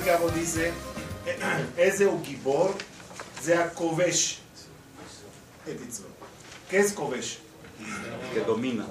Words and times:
Shabir 0.00 0.04
Cabo 0.04 0.30
dice, 0.30 0.72
ese 1.76 2.06
Ukibor, 2.06 2.74
Zea 3.42 3.70
Kovesh. 3.72 4.38
¿Qué 6.68 6.78
es 6.78 6.92
Kovesh? 6.92 7.38
Que 8.32 8.40
domina. 8.40 8.86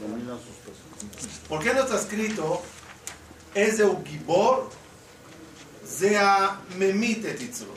Domina 0.00 0.34
sus 0.36 0.56
cosas. 0.64 1.40
¿Por 1.48 1.62
qué 1.62 1.74
no 1.74 1.80
está 1.80 1.96
escrito 1.96 2.62
ese 3.54 3.84
Ukibor, 3.84 4.70
Zea 5.86 6.60
Memite 6.76 7.34
Titzro? 7.34 7.74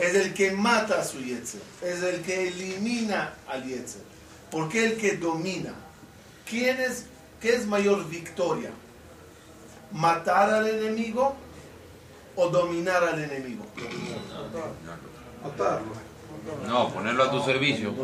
Es 0.00 0.14
el 0.14 0.32
que 0.32 0.52
mata 0.52 1.00
a 1.00 1.04
su 1.04 1.18
Yetzer. 1.20 1.60
Es 1.82 2.02
el 2.02 2.22
que 2.22 2.48
elimina 2.48 3.34
al 3.48 3.64
Yetzer. 3.64 4.02
¿Por 4.50 4.68
qué 4.68 4.86
el 4.86 4.96
que 4.96 5.16
domina? 5.16 5.74
¿Quién 6.48 6.80
es, 6.80 7.06
¿Qué 7.40 7.54
es 7.54 7.66
mayor 7.66 8.08
victoria? 8.08 8.70
¿Matar 9.92 10.50
al 10.50 10.68
enemigo 10.68 11.34
o 12.34 12.48
dominar 12.48 13.02
al 13.04 13.22
enemigo? 13.22 13.64
Matarlo. 15.42 15.92
No, 16.66 16.92
ponerlo 16.92 17.24
a 17.24 17.30
tu 17.30 17.42
servicio. 17.42 17.94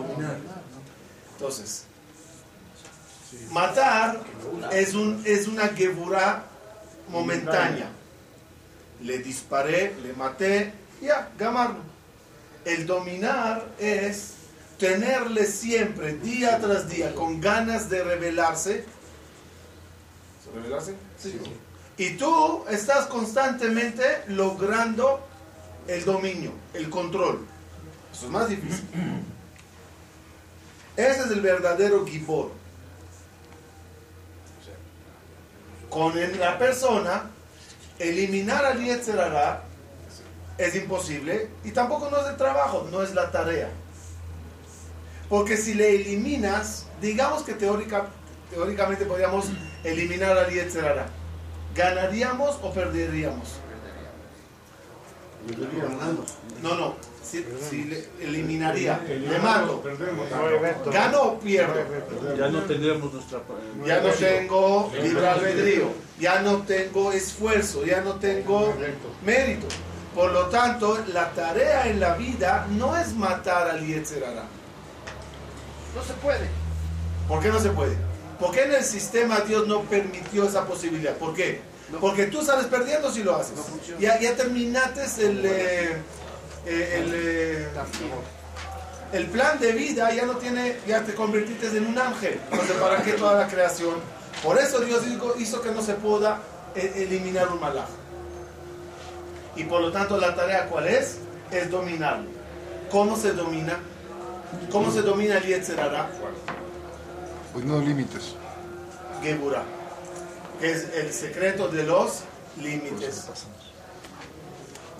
Entonces, 1.33 1.85
matar 3.51 4.21
es, 4.73 4.95
un, 4.95 5.23
es 5.25 5.47
una 5.47 5.69
geburá 5.69 6.45
momentánea. 7.09 7.89
Le 9.01 9.19
disparé, 9.19 9.95
le 10.03 10.13
maté, 10.13 10.73
ya, 11.01 11.31
gamarlo. 11.37 11.81
El 12.65 12.87
dominar 12.87 13.67
es 13.79 14.35
tenerle 14.79 15.47
siempre, 15.47 16.15
día 16.15 16.59
tras 16.59 16.89
día, 16.89 17.15
con 17.15 17.41
ganas 17.41 17.89
de 17.91 18.05
rebelarse. 18.05 18.85
¿Rebelarse? 20.55 20.95
Sí. 21.19 21.41
Y 22.03 22.17
tú 22.17 22.65
estás 22.69 23.07
constantemente 23.07 24.25
logrando 24.27 25.25
el 25.87 26.05
dominio, 26.05 26.51
el 26.75 26.91
control. 26.91 27.47
Eso 28.13 28.27
es 28.27 28.33
más 28.33 28.49
difícil. 28.49 28.85
Ese 30.97 31.21
es 31.21 31.31
el 31.31 31.41
verdadero 31.41 32.05
gibor. 32.05 32.51
Con 35.89 36.13
la 36.41 36.59
persona, 36.59 37.31
eliminar 38.01 38.65
al 38.65 38.83
Yetzerara 38.83 39.63
es 40.59 40.75
imposible 40.75 41.51
y 41.63 41.71
tampoco 41.71 42.11
no 42.11 42.19
es 42.19 42.27
el 42.27 42.37
trabajo, 42.37 42.89
no 42.91 43.05
es 43.05 43.15
la 43.15 43.31
tarea. 43.31 43.71
Porque 45.29 45.57
si 45.57 45.75
le 45.75 45.95
eliminas, 45.95 46.87
digamos 47.01 47.45
que 47.45 47.53
teórica, 47.53 48.09
teóricamente 48.51 49.05
podríamos 49.05 49.53
eliminar 49.85 50.37
al 50.37 50.51
Yetzerara, 50.51 51.22
¿ganaríamos 51.75 52.59
o 52.63 52.73
perderíamos? 52.73 53.61
No, 56.63 56.75
no, 56.77 56.95
si, 57.23 57.85
le 57.85 58.09
eliminaría, 58.21 59.01
le 59.07 59.39
mato. 59.39 59.83
¿Gano 60.93 61.23
o 61.23 61.39
pierdo? 61.41 61.75
Ya 62.39 62.49
no 62.49 62.61
tendríamos 62.63 63.13
nuestra. 63.13 63.41
Ya 63.85 64.01
no 64.01 64.11
tengo 64.11 64.93
libre 65.03 65.27
albedrío, 65.27 65.89
ya 66.21 66.43
no 66.43 66.59
tengo 66.59 67.13
esfuerzo, 67.13 67.85
ya 67.85 68.01
no 68.03 68.15
tengo 68.15 68.75
mérito. 69.25 69.67
Por 70.15 70.31
lo 70.33 70.47
tanto, 70.47 70.99
la 71.13 71.31
tarea 71.31 71.89
en 71.89 71.99
la 71.99 72.15
vida 72.15 72.67
no 72.71 72.97
es 72.97 73.15
matar 73.15 73.69
al 73.69 73.85
Yetzerara. 73.85 74.45
No 75.97 76.03
se 76.05 76.13
puede. 76.15 76.49
¿Por 77.27 77.43
qué 77.43 77.49
no 77.49 77.59
se 77.59 77.71
puede? 77.71 77.97
¿Por 78.43 78.51
qué 78.51 78.65
en 78.65 78.73
el 78.73 78.83
sistema 78.83 79.39
Dios 79.43 79.69
no 79.69 79.83
permitió 79.83 80.43
esa 80.43 80.65
posibilidad? 80.67 81.15
¿Por 81.15 81.33
qué? 81.33 81.61
Porque 82.01 82.27
tú 82.27 82.43
sales 82.43 82.67
perdiendo 82.67 83.09
si 83.13 83.23
lo 83.23 83.37
haces. 83.37 83.55
ya, 84.01 84.19
ya 84.19 84.35
terminaste 84.35 85.05
el, 85.25 85.47
eh, 85.47 85.93
eh, 86.67 86.99
el, 86.99 87.13
eh, 87.15 87.69
el, 89.13 89.27
plan 89.27 89.61
de 89.61 89.71
vida, 89.71 90.13
ya 90.13 90.27
no 90.27 90.39
tiene, 90.39 90.77
ya 90.89 91.05
te 91.05 91.15
convertiste 91.15 91.69
en 91.69 91.87
un 91.87 91.97
ángel. 91.97 92.41
Entonces, 92.51 92.77
¿para 92.79 93.01
qué 93.05 93.13
toda 93.13 93.39
la 93.43 93.47
creación? 93.47 93.95
Por 94.43 94.59
eso 94.59 94.81
Dios 94.81 95.03
hizo 95.39 95.63
que 95.63 95.71
no 95.71 95.81
se 95.81 95.95
pueda 95.95 96.41
eliminar 96.75 97.47
un 97.47 97.61
malaj. 97.61 97.87
Y 99.55 99.63
por 99.63 99.83
lo 99.83 99.93
tanto, 99.93 100.19
la 100.19 100.35
tarea 100.35 100.67
cuál 100.67 100.89
es? 100.89 101.19
Es 101.53 101.71
dominarlo. 101.71 102.29
¿Cómo 102.91 103.17
se 103.17 103.35
domina? 103.35 103.79
¿Cómo 104.73 104.91
se 104.91 105.03
domina 105.03 105.39
el 105.39 105.45
Yetzerara? 105.45 106.11
Pues 107.53 107.65
no 107.65 107.81
límites. 107.81 108.35
Geburah 109.23 109.65
es 110.61 110.89
el 110.95 111.13
secreto 111.13 111.69
de 111.69 111.85
los 111.85 112.23
límites. 112.61 113.27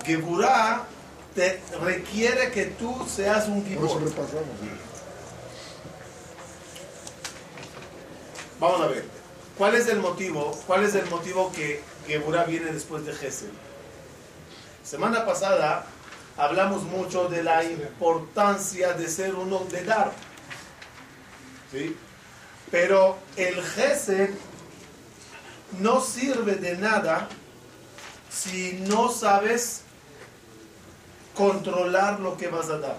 Geburah 0.05 0.85
te 1.33 1.61
requiere 1.81 2.51
que 2.51 2.65
tú 2.65 3.05
seas 3.07 3.47
un 3.47 3.65
gibor. 3.65 3.99
Vamos 8.59 8.81
a 8.81 8.87
ver. 8.87 9.05
¿Cuál 9.57 9.75
es 9.75 9.87
el 9.87 9.99
motivo? 9.99 10.57
¿Cuál 10.67 10.83
es 10.83 10.95
el 10.95 11.09
motivo 11.09 11.51
que 11.51 11.81
Geburah 12.07 12.43
viene 12.43 12.71
después 12.71 13.05
de 13.05 13.13
Gesed? 13.13 13.49
Semana 14.83 15.25
pasada 15.25 15.85
hablamos 16.37 16.83
mucho 16.83 17.29
de 17.29 17.43
la 17.43 17.63
importancia 17.63 18.93
de 18.93 19.07
ser 19.07 19.35
uno 19.35 19.59
de 19.71 19.83
dar. 19.83 20.11
¿Sí? 21.71 21.95
Pero 22.73 23.17
el 23.37 23.61
Gesed 23.61 24.31
no 25.79 26.01
sirve 26.01 26.55
de 26.55 26.75
nada 26.75 27.29
si 28.31 28.83
no 28.87 29.11
sabes 29.11 29.81
controlar 31.35 32.19
lo 32.19 32.35
que 32.35 32.47
vas 32.47 32.71
a 32.71 32.79
dar. 32.79 32.97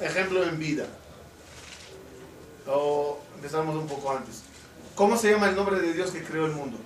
Ejemplo 0.00 0.42
en 0.42 0.58
vida. 0.58 0.86
O 2.66 3.20
empezamos 3.36 3.76
un 3.76 3.86
poco 3.86 4.10
antes. 4.10 4.42
¿Cómo 4.96 5.16
se 5.16 5.30
llama 5.30 5.48
el 5.48 5.54
nombre 5.54 5.78
de 5.78 5.92
Dios 5.92 6.10
que 6.10 6.24
creó 6.24 6.46
el 6.46 6.52
mundo? 6.54 6.76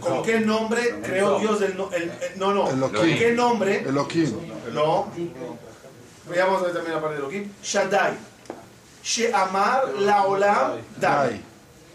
¿Con 0.00 0.24
qué 0.24 0.40
nombre 0.40 1.00
creó 1.00 1.38
Dios 1.38 1.62
el, 1.62 1.76
no 1.76 2.52
no? 2.52 2.90
¿Con 2.90 2.90
qué 2.90 3.34
nombre? 3.34 3.84
Elohim. 3.86 4.34
No. 4.74 5.12
Veamos 6.28 6.62
también 6.72 6.94
la 6.94 7.00
parte 7.00 7.16
de 7.16 7.22
Elohim. 7.22 7.52
Shaddai. 7.62 8.14
She'amar 9.02 9.88
Laolam 10.00 10.80
Dai. 10.98 11.40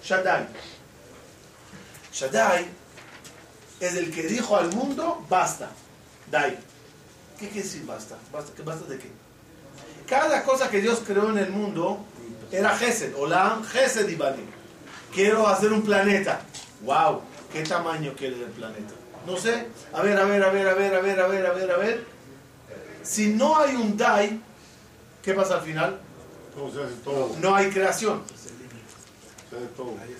Shaddai. 0.04 0.48
Shaddai 2.14 2.66
es 3.80 3.96
el 3.96 4.12
que 4.14 4.24
dijo 4.24 4.56
al 4.56 4.72
mundo, 4.74 5.26
basta. 5.28 5.70
Dai. 6.30 6.58
¿Qué 7.38 7.50
quiere 7.50 7.64
decir 7.64 7.86
basta? 7.86 8.16
¿Basta, 8.32 8.64
¿Basta 8.64 8.86
de 8.86 8.98
qué? 8.98 9.12
Cada 10.08 10.44
cosa 10.44 10.70
que 10.70 10.82
Dios 10.82 11.02
creó 11.06 11.30
en 11.30 11.38
el 11.38 11.50
mundo 11.50 12.06
era 12.52 12.76
Gesed. 12.78 13.16
Olam, 13.16 13.64
Gesed 13.64 14.08
y 14.08 14.16
Bali. 14.16 14.46
Quiero 15.14 15.48
hacer 15.48 15.74
un 15.74 15.82
planeta. 15.82 16.42
¡Wow! 16.82 17.22
¿Qué 17.52 17.64
tamaño 17.64 18.14
quiere 18.16 18.36
el 18.36 18.52
planeta? 18.52 18.94
No 19.26 19.38
sé. 19.38 19.68
A 19.94 20.02
ver, 20.02 20.18
a 20.18 20.24
ver, 20.24 20.44
a 20.44 20.50
ver, 20.50 20.68
a 20.68 20.74
ver, 20.74 20.96
a 20.96 21.02
ver, 21.02 21.20
a 21.20 21.28
ver, 21.28 21.46
a 21.46 21.54
ver, 21.54 21.72
a 21.72 21.78
ver. 21.78 22.06
Si 23.04 23.28
no 23.30 23.58
hay 23.58 23.76
un 23.76 23.98
Dai, 23.98 24.40
¿qué 25.22 25.34
pasa 25.34 25.56
al 25.56 25.62
final? 25.62 26.00
No 27.42 27.56
hay 27.56 27.70
creación. 27.70 28.24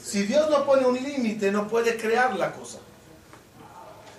Si 0.04 0.24
Dios 0.24 0.50
no 0.50 0.66
pone 0.66 0.86
un 0.86 0.96
límite, 0.96 1.52
no 1.52 1.68
puede 1.68 1.98
crear 1.98 2.36
la 2.36 2.52
cosa. 2.52 2.80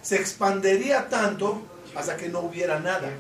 Se 0.01 0.17
expandería 0.17 1.09
tanto 1.09 1.63
hasta 1.95 2.17
que 2.17 2.29
no 2.29 2.41
hubiera 2.41 2.79
nada. 2.81 3.11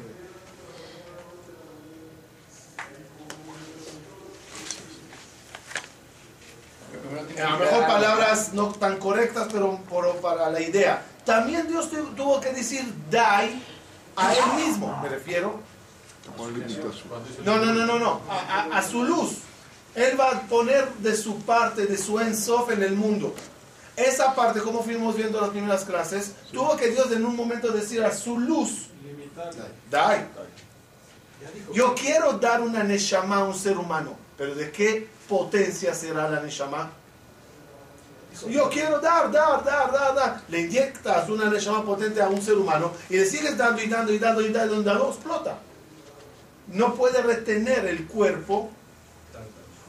A 7.39 7.51
lo 7.51 7.59
mejor 7.59 7.87
palabras 7.87 8.53
no 8.53 8.73
tan 8.73 8.99
correctas, 8.99 9.49
pero, 9.53 9.81
para 10.21 10.51
la 10.51 10.61
idea. 10.61 11.03
También 11.25 11.69
Dios 11.69 11.91
tuvo 12.17 12.41
que 12.41 12.53
decir 12.53 12.85
dai 13.11 13.63
a 14.17 14.35
él 14.35 14.67
mismo, 14.67 14.99
me 15.03 15.09
refiero 15.09 15.61
no, 17.45 17.59
no, 17.59 17.73
no, 17.73 17.87
no, 17.87 17.99
no. 17.99 18.21
A, 18.29 18.83
su 18.83 19.05
luz. 19.05 19.39
Él 19.95 20.19
va 20.19 20.31
a 20.31 20.41
poner 20.43 20.89
de 20.95 21.17
su 21.17 21.41
parte, 21.41 21.87
de 21.87 21.99
su 21.99 22.19
ensof 22.19 22.71
en 22.71 22.83
el 22.83 22.95
mundo. 22.95 23.35
Esa 23.97 24.35
parte, 24.35 24.61
como 24.61 24.83
fuimos 24.83 25.17
viendo 25.17 25.41
las 25.41 25.51
primeras 25.51 25.85
clases, 25.85 26.33
tuvo 26.51 26.77
que 26.77 26.89
Dios 26.89 27.11
en 27.13 27.27
un 27.27 27.37
momento 27.37 27.71
decir 27.73 28.03
a 28.03 28.15
su 28.15 28.39
luz, 28.39 28.89
dai. 29.91 30.27
Yo 31.75 31.95
quiero 31.95 32.35
dar 32.35 32.61
una 32.63 32.85
neshama 32.85 33.37
a 33.37 33.45
un 33.45 33.55
ser 33.55 33.77
humano, 33.77 34.17
Pero 34.39 34.55
¿de 34.55 34.71
qué 34.71 35.09
potencia 35.29 35.93
será 35.93 36.31
la 36.31 36.41
Neshama? 36.41 36.91
Yo 38.49 38.69
quiero 38.69 39.01
dar, 39.01 39.31
dar, 39.31 39.65
dar, 39.65 39.93
dar, 39.93 40.15
dar. 40.15 40.43
Le 40.49 40.61
inyectas 40.61 41.29
una 41.29 41.49
Neshama 41.49 41.85
potente 41.85 42.21
a 42.21 42.29
un 42.29 42.41
ser 42.43 42.57
humano 42.57 42.93
y 43.09 43.17
le 43.17 43.25
sigues 43.27 43.57
dando 43.57 43.83
y 43.83 43.87
dando 43.89 44.13
y 44.13 44.19
dando 44.19 44.43
y 44.43 44.49
dando 44.49 44.81
y 44.81 44.85
dando, 44.85 45.09
explota. 45.09 45.59
No 46.69 46.95
puede 46.95 47.23
retener 47.23 47.87
el 47.87 48.07
cuerpo 48.07 48.71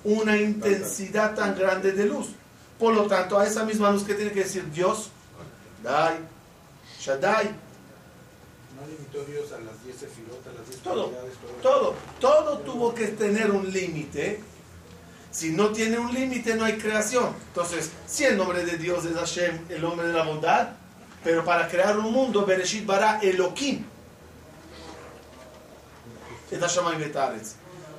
una 0.03 0.37
intensidad 0.37 1.33
tan 1.35 1.55
grande 1.57 1.91
de 1.91 2.05
luz. 2.05 2.29
Por 2.77 2.93
lo 2.93 3.07
tanto, 3.07 3.39
a 3.39 3.45
esa 3.45 3.63
misma 3.63 3.91
luz 3.91 4.03
que 4.03 4.15
tiene 4.15 4.31
que 4.31 4.43
decir 4.43 4.69
Dios, 4.71 5.09
Dai, 5.81 6.17
Shaddai, 6.99 7.45
No 8.75 8.87
limitó 8.87 9.23
Dios 9.29 9.51
a 9.51 9.59
las 9.59 9.83
10 9.83 9.97
sefirotas, 9.97 10.47
a 10.47 10.57
las 10.57 10.67
10 10.67 10.79
todo, 10.81 11.09
cualidades, 11.09 11.33
todo, 11.61 11.95
todo 12.19 12.57
tuvo 12.59 12.93
que 12.93 13.07
tener 13.09 13.51
un 13.51 13.71
límite. 13.71 14.41
Si 15.33 15.49
no 15.49 15.71
tiene 15.71 15.97
un 15.97 16.13
límite, 16.13 16.55
no 16.55 16.63
hay 16.63 16.77
creación. 16.77 17.33
Entonces, 17.47 17.89
si 18.05 18.23
el 18.23 18.37
nombre 18.37 18.63
de 18.63 18.77
Dios 18.77 19.03
es 19.03 19.15
Hashem, 19.15 19.65
el 19.67 19.81
nombre 19.81 20.05
de 20.05 20.13
la 20.13 20.23
bondad, 20.23 20.69
pero 21.23 21.43
para 21.43 21.67
crear 21.67 21.97
un 21.97 22.13
mundo, 22.13 22.45
Bereshit 22.45 22.85
bara 22.85 23.19
Elohim. 23.19 23.83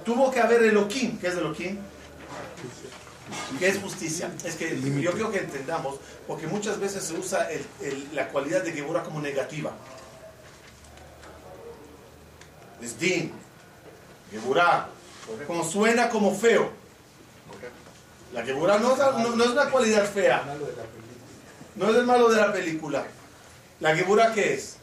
Tuvo 0.05 0.31
que 0.31 0.39
haber 0.39 0.63
Elohim. 0.63 1.19
¿Qué 1.19 1.27
es 1.27 1.35
Elohim? 1.35 1.79
¿Qué 3.59 3.67
es 3.67 3.79
justicia? 3.79 4.31
Es 4.45 4.55
que 4.55 4.81
yo 5.01 5.11
creo 5.11 5.33
que 5.33 5.39
entendamos, 5.39 5.97
porque 6.29 6.47
muchas 6.47 6.79
veces 6.79 7.03
se 7.03 7.15
usa 7.15 7.49
la 8.13 8.29
cualidad 8.29 8.63
de 8.63 8.71
Geburah 8.71 9.03
como 9.03 9.21
negativa. 9.21 9.73
Es 12.81 12.97
din, 12.97 13.33
Geburah, 14.31 14.89
como 15.49 15.65
suena 15.65 16.09
como 16.09 16.33
feo. 16.33 16.84
La 18.35 18.43
Geburah 18.45 18.79
no, 18.79 18.93
es- 18.93 18.99
no- 18.99 19.37
no 19.37 19.45
es 19.45 19.51
una 19.51 19.71
cualidad 19.71 20.05
fea, 20.13 20.43
no 21.77 21.91
es 21.91 21.97
el 21.97 22.05
malo 22.07 22.29
de 22.29 22.37
la 22.41 22.53
película. 22.53 23.05
La 23.81 23.95
Geburah, 23.97 24.33
¿qué 24.35 24.55
es? 24.55 24.77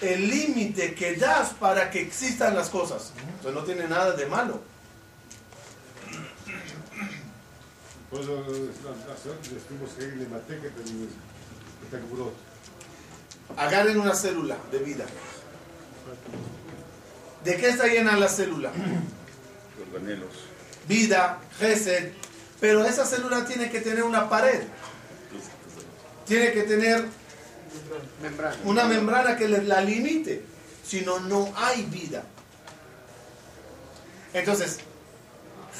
El 0.00 0.28
límite 0.28 0.94
que 0.94 1.14
das 1.16 1.50
para 1.54 1.90
que 1.90 2.00
existan 2.02 2.54
las 2.56 2.68
cosas. 2.70 3.12
Entonces 3.36 3.54
no 3.54 3.62
tiene 3.64 3.86
nada 3.88 4.12
de 4.12 4.26
malo. 4.26 4.60
Curó. 12.10 12.32
Agarren 13.56 13.98
una 14.00 14.14
célula 14.14 14.56
de 14.70 14.78
vida. 14.78 15.04
¿De 17.44 17.56
qué 17.56 17.68
está 17.68 17.86
llena 17.86 18.16
la 18.16 18.28
célula? 18.28 18.70
Organelos. 19.92 20.32
Vida, 20.88 21.38
gesed. 21.58 22.12
Pero 22.60 22.84
esa 22.84 23.04
célula 23.04 23.44
tiene 23.44 23.70
que 23.70 23.80
tener 23.80 24.04
una 24.04 24.28
pared. 24.28 24.62
Tiene 26.26 26.52
que 26.52 26.62
tener 26.62 27.06
una 28.64 28.84
membrana 28.84 29.36
que 29.36 29.48
la 29.48 29.80
limite. 29.80 30.44
Si 30.84 31.00
no, 31.00 31.20
no 31.20 31.52
hay 31.56 31.82
vida. 31.84 32.24
Entonces, 34.34 34.78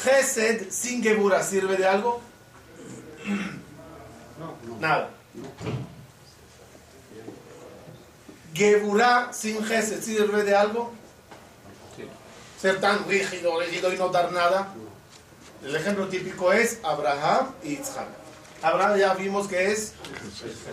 gesed 0.02 0.70
sin 0.70 1.02
gebura 1.02 1.42
sirve 1.42 1.76
de 1.76 1.86
algo? 1.86 2.20
Nada. 4.80 5.10
Geburah 8.54 9.32
sin 9.32 9.64
gesed 9.64 10.02
sirve 10.02 10.44
de 10.44 10.54
algo? 10.54 10.92
Ser 12.60 12.80
tan 12.80 13.08
rígido, 13.08 13.58
rígido 13.60 13.92
y 13.92 13.96
no 13.96 14.08
dar 14.08 14.30
nada. 14.32 14.74
El 15.64 15.76
ejemplo 15.76 16.08
típico 16.08 16.52
es 16.52 16.80
Abraham 16.82 17.52
y 17.62 17.74
Isaac. 17.74 18.08
Abraham 18.62 18.98
ya 18.98 19.14
vimos 19.14 19.46
que 19.46 19.70
es 19.70 19.94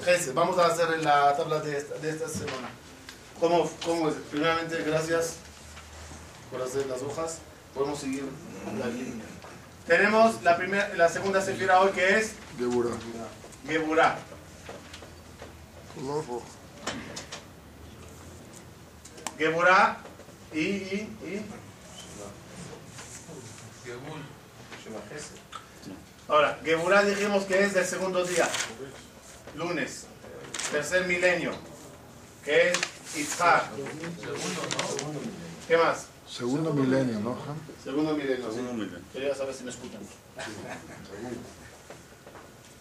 Gesed. 0.04 0.34
Vamos 0.34 0.58
a 0.58 0.66
hacer 0.66 0.94
en 0.96 1.04
la 1.04 1.36
tabla 1.38 1.60
de 1.60 1.78
esta, 1.78 1.96
de 1.96 2.10
esta 2.10 2.28
semana. 2.28 2.70
¿Cómo, 3.40 3.70
¿Cómo 3.86 4.10
es? 4.10 4.16
Primeramente, 4.32 4.82
gracias 4.84 5.36
por 6.52 6.62
hacer 6.62 6.88
las 6.88 7.04
hojas. 7.04 7.38
Podemos 7.74 8.00
seguir 8.00 8.26
la 8.80 8.88
línea. 8.88 9.26
Tenemos 9.86 10.42
la, 10.44 10.58
primera, 10.58 10.92
la 10.96 11.08
segunda 11.08 11.42
sefira 11.42 11.82
hoy 11.82 11.92
que 11.92 12.18
es 12.18 12.34
Geburah. 12.58 12.98
Geburah. 13.68 14.18
Color 15.96 16.16
rojo. 16.16 16.44
Geburah 19.38 19.98
y, 20.52 20.60
y, 20.60 21.18
y 21.24 21.46
Gesed. 23.86 24.39
Ahora, 26.28 26.60
Geburah 26.64 27.04
dijimos 27.04 27.46
que 27.46 27.64
es 27.64 27.74
del 27.74 27.86
segundo 27.86 28.24
día, 28.24 28.48
lunes, 29.56 30.06
tercer 30.72 31.06
milenio, 31.08 31.52
que 32.46 32.70
es 32.70 32.78
Itzhak. 33.16 33.66
¿Qué 35.68 35.78
más? 35.78 36.06
Segundo 36.28 36.72
milenio, 36.74 37.20
¿no? 37.20 37.36
Segundo 37.84 38.14
milenio. 38.14 38.52
Segundo 38.52 38.74
milenio. 38.74 39.00
Quería 39.12 39.34
saber 39.34 39.56
si 39.56 39.64
me 39.64 39.72
escuchan. 39.72 40.02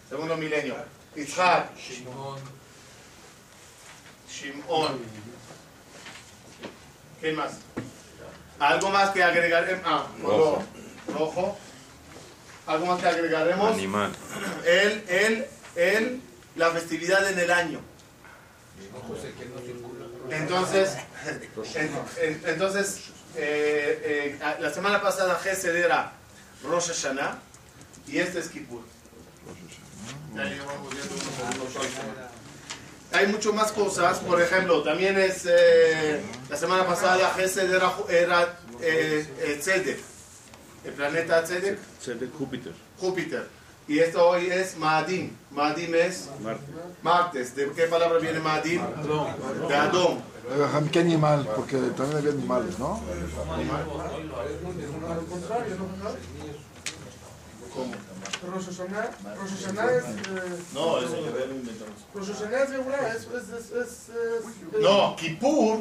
Segundo 0.07 0.37
milenio. 0.37 0.75
Itzhak. 1.15 1.75
Shimon. 4.29 4.99
¿Qué 7.19 7.33
más? 7.33 7.53
¿Algo 8.59 8.89
más 8.91 9.09
que 9.09 9.23
agregaremos? 9.23 9.83
Ah, 9.85 10.07
rojo. 10.21 10.63
Rojo. 11.07 11.57
¿Algo 12.69 12.85
más 12.85 13.01
que 13.01 13.07
agregaremos? 13.07 13.73
Animal. 13.73 14.11
El, 14.65 15.03
el, 15.09 15.45
el, 15.75 16.21
la 16.55 16.69
festividad 16.71 17.27
en 17.31 17.39
el 17.39 17.49
año. 17.51 17.81
Entonces, 20.29 20.91
en- 21.75 21.91
en- 22.21 22.41
entonces 22.45 22.99
eh, 23.35 24.37
eh, 24.39 24.57
la 24.59 24.71
semana 24.71 25.01
pasada 25.01 25.35
Gesed 25.39 25.75
era 25.75 26.13
Rosh 26.63 26.87
Hashanah 26.89 27.39
y 28.07 28.19
este 28.19 28.39
es 28.39 28.49
Kippur. 28.49 28.81
Hay 33.11 33.25
mucho 33.27 33.51
más 33.53 33.71
cosas, 33.71 34.19
por 34.19 34.39
ejemplo, 34.39 34.83
también 34.83 35.17
es 35.17 35.47
eh, 35.49 36.21
la 36.49 36.55
semana 36.55 36.85
pasada 36.85 37.33
Gesed 37.35 37.73
era, 37.73 37.91
era 38.09 38.59
Tzedek, 39.59 39.99
el 40.83 40.93
planeta 40.93 41.43
Tzedek, 41.43 41.79
de 42.19 42.27
Júpiter. 42.27 42.73
Júpiter. 42.99 43.47
Y 43.87 43.99
esto 43.99 44.27
hoy 44.29 44.47
es 44.47 44.77
Maadim. 44.77 45.31
Maadim 45.51 45.95
es 45.95 46.29
Marte. 46.43 46.63
martes. 47.01 47.55
¿De 47.55 47.71
qué 47.71 47.83
palabra 47.87 48.19
viene 48.19 48.39
Maadim? 48.39 48.81
De 49.67 49.75
Adón. 49.75 50.21
¿qué 50.91 50.99
animal? 50.99 51.47
Porque 51.55 51.77
también 51.97 52.17
había 52.17 52.31
animales, 52.31 52.77
¿no? 52.79 53.01
Al 55.09 55.25
contrario, 55.25 55.75
¿no? 55.77 56.09
¿Cómo? 57.73 57.93
Hashanah 58.41 59.91
es... 59.91 60.03
eh, 60.03 60.63
No, 60.73 60.99
eso 60.99 61.15
lo 61.21 61.55
inventamos. 61.55 61.93
Es 62.15 62.69
Geburah, 62.69 63.13
es... 63.13 63.27
No, 64.81 65.15
Kippur. 65.15 65.79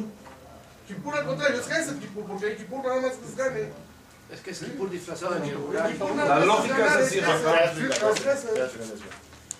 Kippur 0.86 1.14
al 1.16 1.26
contrario, 1.26 1.60
es 1.60 1.66
Gesed 1.66 1.98
Kippur, 1.98 2.24
porque 2.24 2.52
el 2.52 2.56
Kippur 2.56 2.82
nada 2.84 3.00
más 3.00 3.12
es 3.12 3.36
gane. 3.36 3.68
Es 4.32 4.40
que 4.40 4.50
es 4.50 4.58
Kippur 4.58 4.90
disfrazado 4.90 5.34
de. 5.34 5.50
Kippur 5.50 6.14
nada 6.14 6.44
más 6.44 6.64
es. 6.96 7.12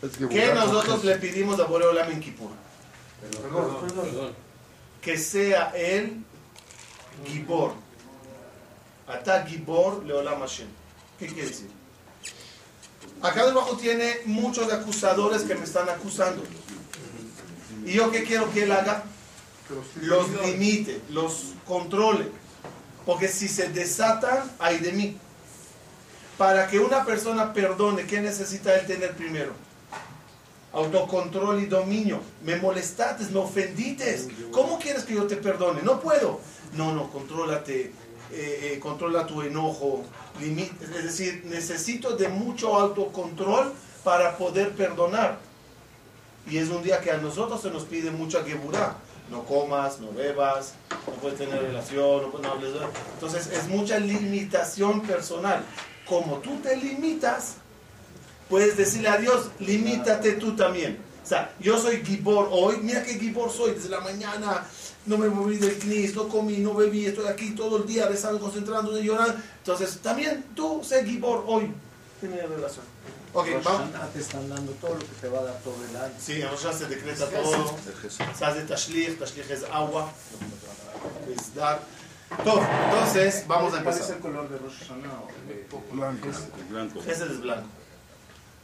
Es 0.02 0.16
¿Qué 0.30 0.52
nosotros 0.54 1.04
le 1.04 1.16
pedimos 1.16 1.58
a 1.58 1.64
Boreolam 1.64 2.10
en 2.12 2.20
Kippur? 2.20 2.50
Que 5.00 5.16
sea 5.16 5.72
él 5.74 6.22
Gibor. 7.26 7.72
Ata 9.06 9.44
Gibor 9.46 10.04
Leolam 10.04 10.40
Hashem. 10.40 10.68
¿Qué 11.18 11.26
quiere 11.26 11.48
decir? 11.48 11.70
Acá 13.22 13.46
debajo 13.46 13.76
tiene 13.76 14.18
muchos 14.26 14.72
acusadores 14.72 15.42
que 15.42 15.54
me 15.54 15.64
están 15.64 15.88
acusando. 15.88 16.42
¿Y 17.84 17.94
yo 17.94 18.10
qué 18.10 18.22
quiero 18.22 18.52
que 18.52 18.64
él 18.64 18.72
haga? 18.72 19.04
Los 20.02 20.28
limite, 20.44 21.00
los 21.10 21.54
controle. 21.66 22.30
Porque 23.08 23.26
si 23.26 23.48
se 23.48 23.70
desatan, 23.70 24.52
hay 24.58 24.80
de 24.80 24.92
mí. 24.92 25.16
Para 26.36 26.66
que 26.68 26.78
una 26.78 27.06
persona 27.06 27.54
perdone, 27.54 28.04
¿qué 28.04 28.20
necesita 28.20 28.76
él 28.76 28.86
tener 28.86 29.16
primero? 29.16 29.54
Autocontrol 30.74 31.62
y 31.62 31.64
dominio. 31.64 32.20
Me 32.44 32.56
molestaste, 32.56 33.24
me 33.32 33.38
ofendites. 33.38 34.28
¿Cómo 34.52 34.78
quieres 34.78 35.04
que 35.04 35.14
yo 35.14 35.26
te 35.26 35.36
perdone? 35.36 35.80
No 35.80 36.00
puedo. 36.00 36.38
No, 36.74 36.92
no, 36.92 37.10
contrólate. 37.10 37.94
eh, 38.30 38.74
eh, 38.74 38.78
controla 38.78 39.26
tu 39.26 39.40
enojo. 39.40 40.04
es 40.38 41.02
decir, 41.02 41.46
necesito 41.46 42.14
de 42.14 42.28
mucho 42.28 42.74
autocontrol 42.74 43.72
para 44.04 44.36
poder 44.36 44.72
perdonar. 44.72 45.38
Y 46.46 46.58
es 46.58 46.68
un 46.68 46.82
día 46.82 47.00
que 47.00 47.10
a 47.10 47.16
nosotros 47.16 47.62
se 47.62 47.70
nos 47.70 47.84
pide 47.84 48.10
mucha 48.10 48.44
geburá. 48.44 48.98
No 49.30 49.44
comas, 49.44 50.00
no 50.00 50.12
bebas, 50.12 50.74
no 51.06 51.12
puedes 51.14 51.38
tener 51.38 51.60
relación, 51.62 52.22
no, 52.22 52.30
puedes- 52.30 52.46
no 52.46 52.52
hables. 52.52 52.70
Entonces 53.14 53.46
es 53.48 53.68
mucha 53.68 53.98
limitación 53.98 55.02
personal. 55.02 55.62
Como 56.06 56.36
tú 56.38 56.56
te 56.60 56.76
limitas, 56.76 57.54
puedes 58.48 58.76
decirle 58.76 59.08
a 59.08 59.18
Dios, 59.18 59.50
limítate 59.60 60.32
tú 60.32 60.56
también. 60.56 60.98
O 61.24 61.26
sea, 61.28 61.52
yo 61.60 61.78
soy 61.78 62.02
Gibor 62.04 62.48
hoy, 62.50 62.78
mira 62.82 63.02
qué 63.02 63.14
Gibor 63.18 63.50
soy, 63.52 63.72
desde 63.72 63.90
la 63.90 64.00
mañana 64.00 64.64
no 65.04 65.18
me 65.18 65.28
moví 65.28 65.56
del 65.56 65.78
knis, 65.78 66.14
no 66.14 66.28
comí, 66.28 66.58
no 66.58 66.74
bebí, 66.74 67.04
estoy 67.06 67.26
aquí 67.26 67.50
todo 67.50 67.78
el 67.78 67.86
día 67.86 68.06
rezando, 68.08 68.40
concentrándome, 68.40 69.02
llorando. 69.02 69.34
Entonces, 69.58 69.98
también 70.00 70.44
tú 70.54 70.82
sé 70.84 71.04
Gibor 71.04 71.44
hoy, 71.46 71.70
tiene 72.20 72.40
relación. 72.42 72.84
Ok, 73.40 73.48
vamos. 73.64 74.12
Te 74.12 74.18
están 74.20 74.48
dando 74.48 74.72
todo 74.72 74.94
lo 74.94 75.00
que 75.00 75.06
te 75.20 75.28
va 75.28 75.40
a 75.40 75.42
dar 75.44 75.58
todo 75.60 75.76
el 75.88 75.96
año. 75.96 76.14
Sí, 76.18 76.40
en 76.42 76.48
Rosh 76.50 76.58
Hashanah 76.64 76.78
se 76.78 76.86
decreta 76.88 77.26
todo. 77.30 77.76
Se 78.36 78.44
hace 78.44 78.62
tashlich, 78.62 79.18
tashlich 79.18 79.50
es 79.50 79.64
agua, 79.64 80.10
es 81.34 81.54
dar. 81.54 81.80
Todo. 82.44 82.60
Entonces, 82.84 83.44
vamos 83.46 83.72
a 83.74 83.82
¿Cuál 83.82 83.94
es 83.94 84.00
empezar. 84.00 84.16
el 84.16 84.22
color 84.22 84.48
de 84.50 84.58
Rosh 84.58 84.88
Blanco. 85.92 86.28
Blanco. 86.70 87.00
Ese 87.00 87.24
es 87.24 87.40
blanco. 87.40 87.66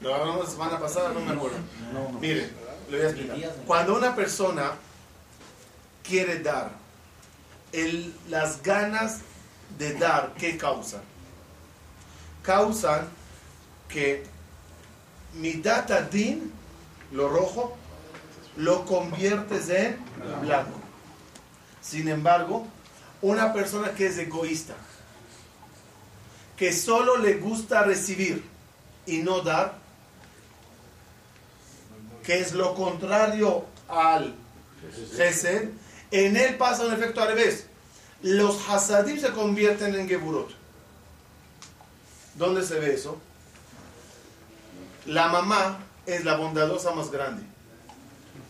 Lo 0.01 0.15
hablamos 0.15 0.45
la 0.45 0.51
semana 0.51 0.79
pasada, 0.81 1.11
no 1.13 1.21
me 1.21 1.33
acuerdo. 1.33 1.57
Mire, 2.21 2.51
le 2.91 2.97
voy 2.99 3.07
a 3.07 3.11
explicar. 3.11 3.55
Cuando 3.67 3.97
una 3.97 4.15
persona 4.15 4.73
quiere 6.03 6.41
dar, 6.41 6.73
el- 7.73 8.15
las 8.29 8.63
ganas 8.63 9.21
de 9.79 9.95
dar, 9.95 10.35
¿qué 10.37 10.59
causan? 10.59 11.01
Causan 12.43 13.09
que 13.89 14.25
mi 15.35 15.55
data 15.55 16.03
din, 16.03 16.53
lo 17.13 17.29
rojo, 17.29 17.77
lo 18.57 18.85
conviertes 18.85 19.69
en 19.69 19.97
blanco. 20.41 20.79
Sin 21.81 22.09
embargo, 22.09 22.67
una 23.21 23.53
persona 23.53 23.93
que 23.93 24.07
es 24.07 24.19
egoísta, 24.19 24.75
que 26.57 26.73
solo 26.73 27.17
le 27.17 27.35
gusta 27.35 27.83
recibir 27.83 28.45
y 29.07 29.19
no 29.19 29.41
dar, 29.41 29.79
que 32.23 32.41
es 32.41 32.53
lo 32.53 32.75
contrario 32.75 33.67
al 33.89 34.35
Gesed, 35.17 35.71
en 36.11 36.37
él 36.37 36.57
pasa 36.57 36.87
un 36.87 36.93
efecto 36.93 37.21
al 37.21 37.29
revés. 37.29 37.67
Los 38.23 38.69
Hasadim 38.69 39.19
se 39.19 39.33
convierten 39.33 39.95
en 39.95 40.09
Geburot. 40.09 40.51
¿Dónde 42.37 42.65
se 42.65 42.79
ve 42.79 42.95
eso? 42.95 43.19
La 45.07 45.29
mamá 45.29 45.79
es 46.07 46.25
la 46.25 46.37
bondadosa 46.37 46.93
más 46.93 47.11
grande. 47.11 47.43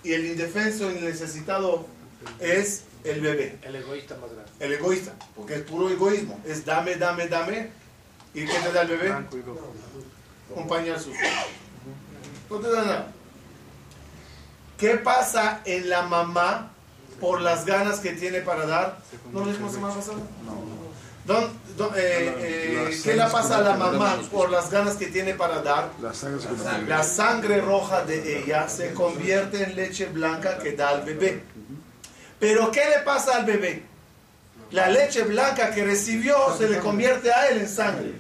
Y 0.02 0.12
el 0.12 0.26
indefenso 0.26 0.90
y 0.90 0.94
necesitado 0.96 1.87
es 2.40 2.84
el 3.04 3.20
bebé, 3.20 3.58
El 3.62 3.76
egoísta 3.76 4.16
más 4.16 4.30
grande. 4.32 4.50
el 4.61 4.73
egoísta, 4.73 5.12
porque 5.34 5.56
es 5.56 5.62
puro 5.62 5.88
egoísmo. 5.90 6.40
Es 6.46 6.64
dame, 6.64 6.96
dame, 6.96 7.28
dame. 7.28 7.70
¿Y 8.34 8.44
qué 8.46 8.52
te 8.58 8.73
da 8.73 8.82
el 8.82 8.88
bebé? 8.88 9.14
Un 10.54 10.68
pañal 10.68 10.99
sucio. 10.99 11.20
No 12.50 12.56
te 12.58 12.70
da 12.70 12.82
nada. 12.82 13.12
¿Qué 14.78 14.96
pasa 14.96 15.61
en 15.64 15.88
la 15.88 16.02
mamá 16.02 16.70
por 17.20 17.40
las 17.40 17.64
ganas 17.64 18.00
que 18.00 18.12
tiene 18.12 18.40
para 18.40 18.66
dar? 18.66 18.99
¿No 19.32 19.40
lo 19.40 19.46
dijimos 19.46 19.73
la 19.73 19.78
semana 19.78 19.94
pasada? 19.94 20.18
Don- 21.25 21.50
don- 21.78 21.93
eh, 21.97 22.35
eh, 22.38 23.00
¿Qué 23.02 23.14
le 23.16 23.25
pasa 23.28 23.57
a 23.59 23.61
la 23.62 23.75
mamá 23.76 24.19
por 24.31 24.50
las 24.50 24.71
ganas 24.71 24.97
que 24.97 25.07
tiene 25.07 25.35
para 25.35 25.62
dar? 25.62 25.90
La 26.02 26.12
sangre. 26.12 26.87
La 26.88 27.02
sangre 27.02 27.61
roja 27.62 28.04
de 28.04 28.40
ella 28.43 28.69
se 28.69 28.93
convierte 28.93 29.62
en 29.64 29.75
leche 29.75 30.07
blanca 30.07 30.59
que 30.59 30.73
da 30.73 30.90
al 30.90 31.02
bebé. 31.02 31.43
Pero 32.38 32.71
¿qué 32.71 32.83
le 32.90 32.99
pasa 33.04 33.37
al 33.37 33.47
bebé? 33.47 33.83
La 34.71 34.88
leche 34.88 35.23
blanca 35.23 35.71
que 35.75 35.83
recibió 35.85 36.37
se 36.59 36.69
le 36.69 36.78
convierte 36.81 37.33
a 37.33 37.49
él 37.49 37.59
en 37.62 37.69
sangre. 37.69 38.14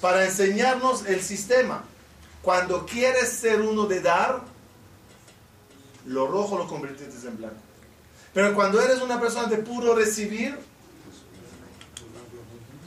Para 0.00 0.24
enseñarnos 0.24 1.06
el 1.06 1.20
sistema. 1.22 1.82
Cuando 2.42 2.86
quieres 2.86 3.30
ser 3.32 3.60
uno 3.60 3.86
de 3.86 4.00
dar, 4.02 4.40
lo 6.06 6.28
rojo 6.28 6.58
lo 6.58 6.68
conviertes 6.68 7.24
en 7.24 7.36
blanco. 7.38 7.56
Pero 8.32 8.54
cuando 8.54 8.80
eres 8.80 9.00
una 9.00 9.18
persona 9.18 9.48
de 9.48 9.56
puro 9.56 9.96
recibir, 9.96 10.56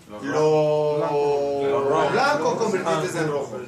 lo 0.09 2.09
blanco 2.11 2.57
convertirte 2.57 3.19
en 3.19 3.27
rojo. 3.27 3.59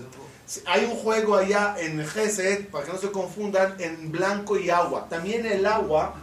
Hay 0.66 0.86
un 0.86 0.98
juego 0.98 1.36
allá 1.36 1.76
en 1.78 2.06
Gesed, 2.06 2.68
para 2.68 2.86
que 2.86 2.92
no 2.92 2.98
se 2.98 3.12
confundan, 3.12 3.76
en 3.80 4.12
blanco 4.12 4.58
y 4.58 4.70
agua. 4.70 5.08
También 5.08 5.46
el 5.46 5.66
agua 5.66 6.16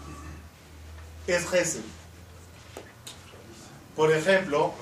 es 1.26 1.48
Gesed. 1.48 1.80
Por 3.96 4.12
ejemplo, 4.12 4.72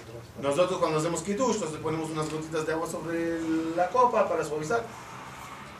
nosotros 0.42 0.78
cuando 0.78 0.98
hacemos 0.98 1.22
kiddush, 1.22 1.54
entonces 1.54 1.78
ponemos 1.80 2.10
unas 2.10 2.30
gotitas 2.30 2.66
de 2.66 2.72
agua 2.72 2.90
sobre 2.90 3.40
la 3.76 3.88
copa 3.88 4.28
para 4.28 4.44
suavizar. 4.44 4.82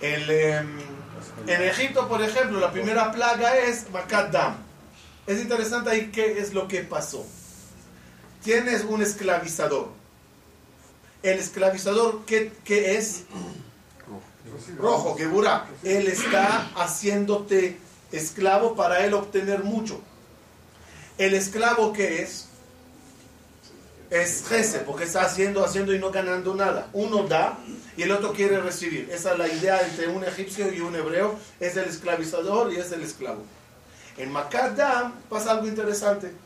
El, 0.01 0.31
em, 0.31 0.79
en 1.47 1.63
Egipto, 1.63 2.07
por 2.09 2.23
ejemplo, 2.23 2.61
la 2.61 2.71
primera 2.71 3.11
plaga 3.11 3.59
es 3.59 3.91
Makat 3.91 4.31
Dam. 4.31 4.57
Es 5.27 5.41
interesante 5.41 5.91
ahí 5.91 6.11
qué 6.13 6.39
es 6.39 6.55
lo 6.55 6.69
que 6.69 6.83
pasó. 6.83 7.27
Tienes 8.47 8.85
un 8.85 9.03
esclavizador. 9.03 9.89
El 11.25 11.41
esclavizador, 11.41 12.25
¿qué, 12.27 12.53
qué 12.65 12.97
es? 12.97 13.25
Rojo, 14.79 15.17
Geburah. 15.17 15.67
Él 15.83 16.07
está 16.07 16.71
haciéndote 16.77 17.77
esclavo 18.13 18.77
para 18.77 19.05
él 19.05 19.15
obtener 19.15 19.65
mucho. 19.65 20.01
El 21.19 21.35
esclavo, 21.35 21.93
¿qué 21.93 22.23
es? 22.23 22.47
Es 24.11 24.45
Jese, 24.49 24.79
porque 24.79 25.03
está 25.03 25.23
haciendo, 25.23 25.65
haciendo 25.65 25.93
y 25.93 25.99
no 25.99 26.13
ganando 26.13 26.55
nada. 26.55 26.89
Uno 26.93 27.25
da 27.25 27.59
y 27.97 28.03
el 28.03 28.13
otro 28.13 28.33
quiere 28.33 28.61
recibir. 28.61 29.11
Esa 29.11 29.33
es 29.33 29.39
la 29.41 29.49
idea 29.49 29.85
entre 29.85 30.07
un 30.07 30.23
egipcio 30.23 30.73
y 30.73 30.79
un 30.79 30.95
hebreo. 30.95 31.37
Es 31.59 31.77
el 31.77 31.89
esclavizador 31.89 32.73
y 32.73 32.77
es 32.77 32.93
el 32.93 33.03
esclavo. 33.03 33.43
En 34.17 34.31
Macadam 34.31 35.15
pasa 35.29 35.51
algo 35.51 35.67
interesante. 35.67 36.46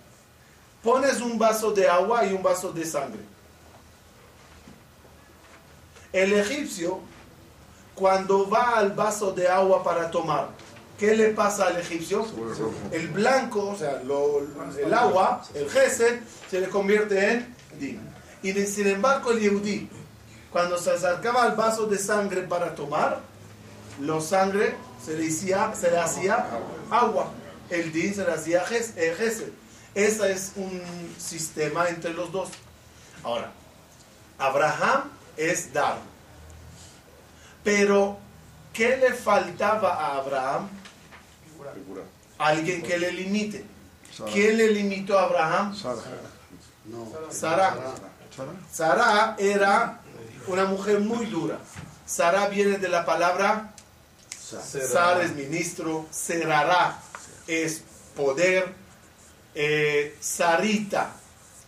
Pones 0.82 1.20
un 1.20 1.38
vaso 1.38 1.72
de 1.72 1.88
agua 1.88 2.24
y 2.26 2.32
un 2.32 2.42
vaso 2.42 2.72
de 2.72 2.84
sangre. 2.84 3.20
El 6.12 6.32
egipcio, 6.32 7.00
cuando 7.94 8.48
va 8.48 8.78
al 8.78 8.92
vaso 8.92 9.32
de 9.32 9.46
agua 9.46 9.82
para 9.84 10.10
tomar, 10.10 10.48
¿qué 10.98 11.14
le 11.14 11.28
pasa 11.30 11.66
al 11.68 11.76
egipcio? 11.76 12.24
El 12.92 13.08
blanco, 13.08 13.68
o 13.70 13.76
sea, 13.76 14.00
lo- 14.04 14.40
el 14.78 14.92
agua, 14.94 15.42
el 15.54 15.70
gesed, 15.70 16.20
se 16.50 16.60
le 16.60 16.68
convierte 16.68 17.30
en 17.32 17.54
din. 17.78 18.00
Y 18.42 18.52
sin 18.66 18.88
embargo, 18.88 19.30
el 19.32 19.40
yehudí, 19.40 19.88
cuando 20.50 20.78
se 20.78 20.90
acercaba 20.90 21.42
al 21.44 21.54
vaso 21.54 21.86
de 21.86 21.98
sangre 21.98 22.42
para 22.42 22.74
tomar, 22.74 23.20
la 24.00 24.20
sangre 24.20 24.74
se 25.04 25.16
le 25.16 25.28
hacía, 25.28 25.72
se 25.78 25.90
le 25.90 25.98
hacía 25.98 26.46
agua. 26.90 27.30
El 27.68 27.92
din 27.92 28.14
se 28.14 28.24
le 28.24 28.32
hacía 28.32 28.64
eh, 28.96 29.14
gesed. 29.16 29.50
Ese 29.94 30.32
es 30.32 30.52
un 30.56 30.82
sistema 31.18 31.88
entre 31.88 32.12
los 32.12 32.30
dos. 32.30 32.50
Ahora, 33.22 33.50
Abraham 34.38 35.10
es 35.36 35.72
dar. 35.72 35.98
Pero, 37.64 38.18
¿qué 38.72 38.96
le 38.96 39.12
faltaba 39.12 39.94
a 39.94 40.16
Abraham? 40.18 40.68
Alguien 42.38 42.82
que 42.82 42.98
le 42.98 43.12
limite. 43.12 43.64
¿Quién 44.32 44.56
le 44.56 44.68
limitó 44.72 45.18
a 45.18 45.24
Abraham? 45.24 45.76
Sara. 45.76 46.00
Sara. 47.30 47.76
Sara. 48.34 48.52
Sara 48.72 49.36
era 49.38 50.00
una 50.46 50.64
mujer 50.64 51.00
muy 51.00 51.26
dura. 51.26 51.58
Sara 52.06 52.48
viene 52.48 52.78
de 52.78 52.88
la 52.88 53.04
palabra 53.04 53.72
Sara 54.58 55.22
es 55.22 55.34
ministro, 55.34 56.06
Serará 56.10 56.98
es 57.46 57.82
poder, 58.16 58.74
eh, 59.54 60.16
Sarita 60.20 61.12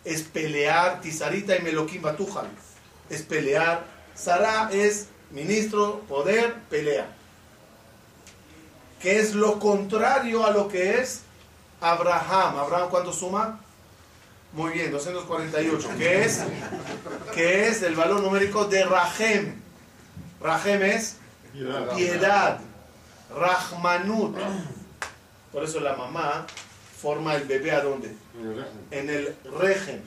es 0.03 0.23
pelear, 0.23 1.01
Tizarita 1.01 1.55
y 1.55 1.61
Meloquim 1.61 2.01
Batujal 2.01 2.47
es 3.09 3.21
pelear, 3.23 3.85
Sara 4.15 4.69
es 4.71 5.07
ministro, 5.31 6.01
poder, 6.01 6.53
pelea. 6.69 7.07
Que 9.01 9.19
es 9.19 9.33
lo 9.33 9.59
contrario 9.59 10.45
a 10.45 10.51
lo 10.51 10.67
que 10.67 10.99
es 11.01 11.21
Abraham. 11.81 12.57
Abraham, 12.57 12.89
¿cuánto 12.89 13.11
suma? 13.11 13.59
Muy 14.53 14.71
bien, 14.73 14.91
248. 14.91 15.89
¿Qué 15.97 16.23
es? 16.23 16.43
¿Qué 17.33 17.67
es 17.67 17.81
el 17.81 17.95
valor 17.95 18.21
numérico 18.21 18.65
de 18.65 18.85
Rahem? 18.85 19.61
Rahem 20.39 20.83
es 20.83 21.17
piedad, 21.95 22.59
Rahmanut. 23.35 24.37
Por 25.51 25.63
eso 25.63 25.79
la 25.79 25.95
mamá 25.95 26.45
forma 27.03 27.35
el 27.35 27.43
bebé 27.43 27.71
a 27.71 27.81
dónde? 27.81 28.15
En 28.91 29.09
el 29.09 29.35
Rehem. 29.59 29.99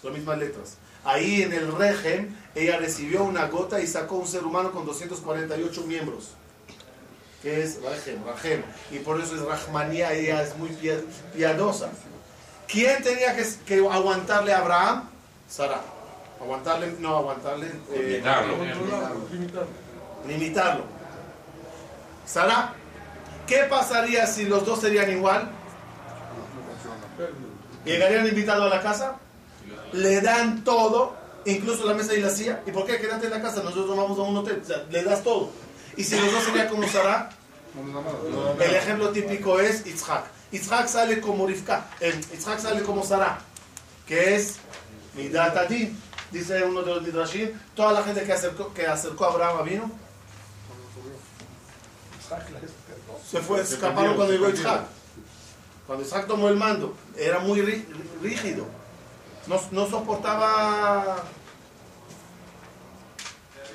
Son 0.00 0.12
mismas 0.12 0.38
letras. 0.38 0.76
Ahí 1.04 1.42
en 1.42 1.52
el 1.52 1.72
Rehem, 1.76 2.34
ella 2.54 2.76
recibió 2.78 3.24
una 3.24 3.46
gota 3.48 3.80
y 3.80 3.86
sacó 3.88 4.14
un 4.16 4.26
ser 4.28 4.44
humano 4.44 4.70
con 4.70 4.86
248 4.86 5.82
miembros. 5.82 6.28
que 7.42 7.60
es 7.60 7.80
Rahem, 7.82 8.20
Rahem. 8.24 8.62
Y 8.92 9.00
por 9.00 9.20
eso 9.20 9.34
es 9.34 9.42
Rahmanía, 9.42 10.12
ella 10.12 10.42
es 10.44 10.56
muy 10.56 10.68
pia- 10.70 11.02
piadosa. 11.34 11.90
¿Quién 12.68 13.02
tenía 13.02 13.34
que, 13.34 13.44
que 13.66 13.78
aguantarle 13.84 14.52
a 14.52 14.58
Abraham? 14.58 15.08
Sara. 15.48 15.80
Aguantarle, 16.40 16.94
no 17.00 17.16
aguantarle, 17.16 17.66
eh, 17.92 18.22
Limitarlo. 18.22 18.54
limitarlo. 20.28 20.84
Sara, 22.26 22.74
¿qué 23.46 23.64
pasaría 23.68 24.26
si 24.26 24.44
los 24.44 24.64
dos 24.64 24.80
serían 24.80 25.10
igual? 25.10 25.50
¿Llegarían 27.84 28.26
invitados 28.26 28.70
a 28.70 28.76
la 28.76 28.82
casa? 28.82 29.16
Le 29.92 30.20
dan 30.20 30.64
todo, 30.64 31.14
incluso 31.44 31.84
la 31.84 31.94
mesa 31.94 32.14
y 32.14 32.20
la 32.20 32.30
silla. 32.30 32.62
¿Y 32.66 32.70
por 32.70 32.86
qué 32.86 32.98
quédate 32.98 33.26
en 33.26 33.32
la 33.32 33.42
casa? 33.42 33.62
Nosotros 33.62 33.96
vamos 33.96 34.18
a 34.18 34.22
un 34.22 34.36
hotel. 34.36 34.60
O 34.62 34.66
sea, 34.66 34.84
le 34.90 35.02
das 35.02 35.22
todo. 35.22 35.50
Y 35.96 36.04
si 36.04 36.18
los 36.18 36.32
dos 36.32 36.44
serían 36.44 36.68
como 36.68 36.88
Sara, 36.88 37.30
el 38.60 38.74
ejemplo 38.74 39.10
típico 39.10 39.58
es 39.60 39.84
Yitzhak. 39.84 40.24
Yitzhak 40.52 40.88
sale 40.88 41.20
como 41.20 41.46
Rivka. 41.46 41.86
eh, 42.00 42.18
Yitzhak 42.32 42.58
sale 42.60 42.82
como 42.82 43.04
Sara, 43.04 43.38
que 44.06 44.36
es 44.36 44.56
Midat 45.14 45.56
Adin. 45.56 45.98
Dice 46.30 46.62
uno 46.62 46.80
de 46.82 46.94
los 46.94 47.02
Midrashim, 47.02 47.50
toda 47.74 47.92
la 47.92 48.02
gente 48.02 48.22
que 48.24 48.32
acercó, 48.32 48.72
que 48.72 48.86
acercó 48.86 49.26
a 49.26 49.28
Abraham 49.28 49.64
vino, 49.66 49.90
se 53.30 53.40
fue, 53.40 53.60
escaparon 53.60 54.16
cuando 54.16 54.32
llegó 54.32 54.48
Yitzhak. 54.48 55.01
Cuando 55.92 56.06
Isaac 56.08 56.26
tomó 56.26 56.48
el 56.48 56.56
mando, 56.56 56.96
era 57.18 57.40
muy 57.40 57.60
rí- 57.60 57.84
rígido. 58.22 58.64
No, 59.46 59.60
no 59.72 59.86
soportaba 59.90 61.22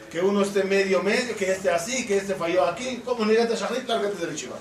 que 0.09 0.19
uno 0.21 0.41
esté 0.41 0.63
medio 0.63 1.03
medio, 1.03 1.35
que 1.35 1.51
esté 1.51 1.69
así, 1.69 2.07
que 2.07 2.17
este 2.17 2.33
falló 2.33 2.65
aquí. 2.65 3.03
Como 3.05 3.23
no 3.23 3.29
llegaste 3.31 3.53
a 3.53 3.57
Shahrit, 3.57 3.87
lárgate 3.87 4.25
del 4.25 4.35
Shiva. 4.35 4.55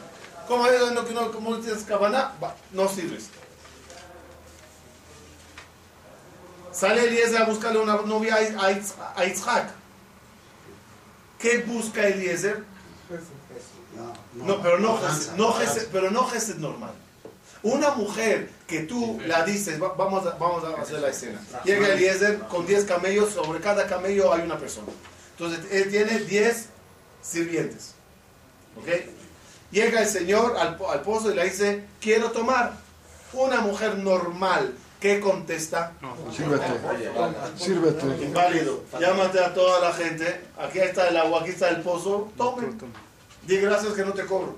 Como 0.47 0.67
es 0.67 0.93
no, 0.93 1.07
que 1.07 1.15
no, 1.15 1.33
como 1.33 1.57
tienes 1.57 1.83
cabana, 1.85 2.35
va, 2.45 2.55
no 2.73 2.91
sirves. 2.91 3.31
Sale 6.73 7.05
Eliezer 7.05 7.41
a 7.41 7.47
buscarle 7.47 7.79
una 7.79 7.97
novia 8.03 8.35
a, 8.35 8.67
a 8.67 8.71
Itz- 8.73 8.97
a 9.17 9.25
Yitzhak. 9.25 9.71
¿Qué 11.39 11.63
busca 11.63 12.07
Eliezer? 12.07 12.63
No, 14.35 14.61
pero 14.61 14.79
no 14.79 15.01
no 15.39 15.55
pero 15.91 16.11
no 16.11 16.29
normal. 16.59 16.93
Una 17.67 17.91
mujer 17.91 18.49
que 18.67 18.81
tú 18.81 19.19
la 19.27 19.45
dices, 19.45 19.83
va- 19.83 19.95
vamos 19.95 20.27
a, 20.27 20.31
vamos 20.39 20.63
a 20.65 20.81
hacer 20.81 21.01
la 21.01 21.09
escena. 21.09 21.41
Llega 21.65 21.89
Eliezer 21.95 22.39
con 22.51 22.67
10 22.67 22.85
camellos, 22.85 23.31
sobre 23.33 23.61
cada 23.61 23.87
camello 23.87 24.33
hay 24.33 24.43
una 24.43 24.59
persona. 24.59 24.89
Entonces 25.39 25.61
él 25.73 25.91
tiene 25.91 26.19
10 26.21 26.67
sirvientes. 27.23 27.95
¿Ok? 28.79 28.89
Llega 29.73 30.01
el 30.03 30.09
señor 30.09 30.57
al, 30.59 30.77
po- 30.77 30.91
al 30.91 31.03
pozo 31.03 31.31
y 31.33 31.35
le 31.35 31.45
dice, 31.45 31.85
quiero 32.01 32.31
tomar. 32.31 32.73
Una 33.33 33.61
mujer 33.61 33.97
normal, 33.99 34.75
¿qué 35.01 35.19
contesta? 35.21 35.93
Sírvete. 36.37 36.65
Sírvete. 37.59 38.25
Inválido. 38.25 38.85
Llámate 39.01 39.41
a 39.41 39.53
toda 39.53 39.81
la 39.81 39.93
gente. 39.93 40.41
Aquí 40.57 40.79
está 40.79 41.09
el 41.09 41.17
agua, 41.17 41.41
aquí 41.43 41.51
está 41.51 41.69
el 41.71 41.83
pozo. 41.83 42.31
Tome. 42.37 42.69
Di 43.47 43.57
gracias 43.59 43.93
que 43.95 44.05
no 44.05 44.13
te 44.13 44.25
cobro. 44.25 44.57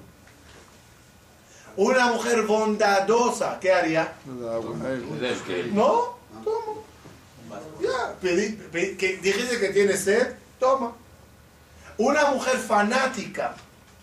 Una 1.79 2.09
mujer 2.09 2.43
bondadosa, 2.43 3.59
¿qué 3.61 3.73
haría? 3.73 4.13
No, 5.73 6.19
toma. 6.45 6.81
Ya, 7.81 8.15
pedí- 8.21 8.59
pedí- 8.73 8.97
que 8.97 9.19
dijiste 9.19 9.61
que 9.61 9.69
tienes 9.69 10.01
sed, 10.03 10.33
toma. 10.59 10.93
Una 11.97 12.31
mujer 12.33 12.57
fanática 12.59 13.55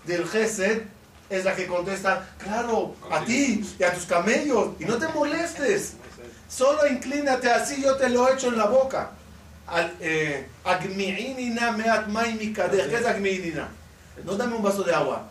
del 0.06 0.26
Gesed 0.26 0.84
es 1.30 1.43
la 1.43 1.54
que 1.54 1.67
contesta, 1.67 2.30
claro, 2.38 2.95
a 3.12 3.26
ti 3.26 3.62
y 3.78 3.84
a 3.84 3.93
tus 3.93 4.06
camellos, 4.06 4.69
y 4.80 4.86
no 4.86 4.97
te 4.97 5.10
molestes. 5.10 5.93
Solo 6.47 6.88
inclínate 6.88 7.52
así, 7.52 7.82
yo 7.82 7.97
te 7.97 8.08
lo 8.08 8.32
echo 8.32 8.47
en 8.47 8.58
la 8.58 8.67
boca. 8.67 9.12
Eh. 10.00 10.47
¿Qué 12.89 12.95
es 12.95 13.06
agmi'inina? 13.06 13.67
No 14.23 14.36
dame 14.36 14.56
un 14.56 14.63
vaso 14.63 14.84
de 14.84 14.93
agua. 14.93 15.28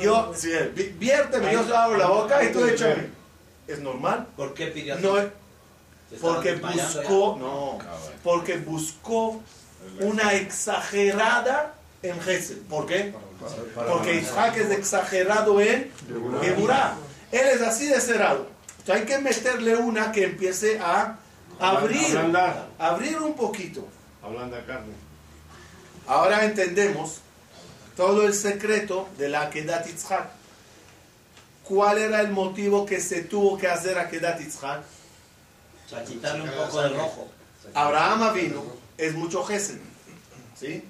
Yo, 0.00 0.32
sí, 0.36 0.50
vi- 0.74 0.94
viérteme, 0.98 1.52
yo 1.52 1.62
te 1.62 1.74
abro 1.76 1.96
la 1.96 2.06
boca 2.08 2.42
y 2.44 2.52
tú 2.52 2.64
échame. 2.64 3.08
¿Es 3.66 3.78
normal? 3.78 4.26
¿Por 4.36 4.52
qué 4.52 4.66
pidió 4.66 4.96
No 4.98 5.16
es, 5.18 5.28
¿Se 6.10 6.16
estaba 6.16 6.34
porque 6.34 6.54
buscó, 6.56 7.36
no, 7.38 7.78
porque 8.22 8.56
buscó 8.58 9.42
una 10.00 10.34
exagerada 10.34 11.74
en 12.02 12.20
Gesed. 12.20 12.58
¿Por 12.68 12.86
qué? 12.86 13.14
Porque 13.88 14.16
Isaac 14.16 14.56
es 14.56 14.70
exagerado 14.70 15.60
en 15.60 15.90
Geburá. 16.42 16.94
Él 17.32 17.46
es 17.54 17.62
así 17.62 17.86
de 17.86 18.00
cerrado. 18.00 18.46
Entonces 18.80 18.96
hay 18.96 19.06
que 19.06 19.18
meterle 19.18 19.76
una 19.76 20.12
que 20.12 20.24
empiece 20.24 20.78
a 20.78 21.16
abrir, 21.58 22.04
Ablandar. 22.16 22.66
abrir 22.78 23.18
un 23.20 23.34
poquito. 23.34 23.86
Hablando 24.22 24.56
de 24.56 24.64
carne. 24.64 24.92
Ahora 26.06 26.44
entendemos 26.44 27.20
todo 27.96 28.26
el 28.26 28.34
secreto 28.34 29.08
de 29.18 29.28
la 29.28 29.42
Akedat 29.42 29.86
Yitzhak. 29.86 30.28
¿Cuál 31.64 31.98
era 31.98 32.20
el 32.20 32.30
motivo 32.30 32.84
que 32.84 33.00
se 33.00 33.22
tuvo 33.22 33.56
que 33.56 33.68
hacer 33.68 33.98
Akedat 33.98 34.40
Yitzhak? 34.40 34.80
O 34.80 35.88
sea, 35.88 36.04
quitarle 36.04 36.42
un 36.42 36.50
poco 36.50 36.82
de 36.82 36.88
rojo. 36.90 37.28
Abraham 37.72 38.34
vino, 38.34 38.62
es 38.98 39.14
mucho 39.14 39.44
Gesed. 39.44 39.78
¿Sí? 40.58 40.84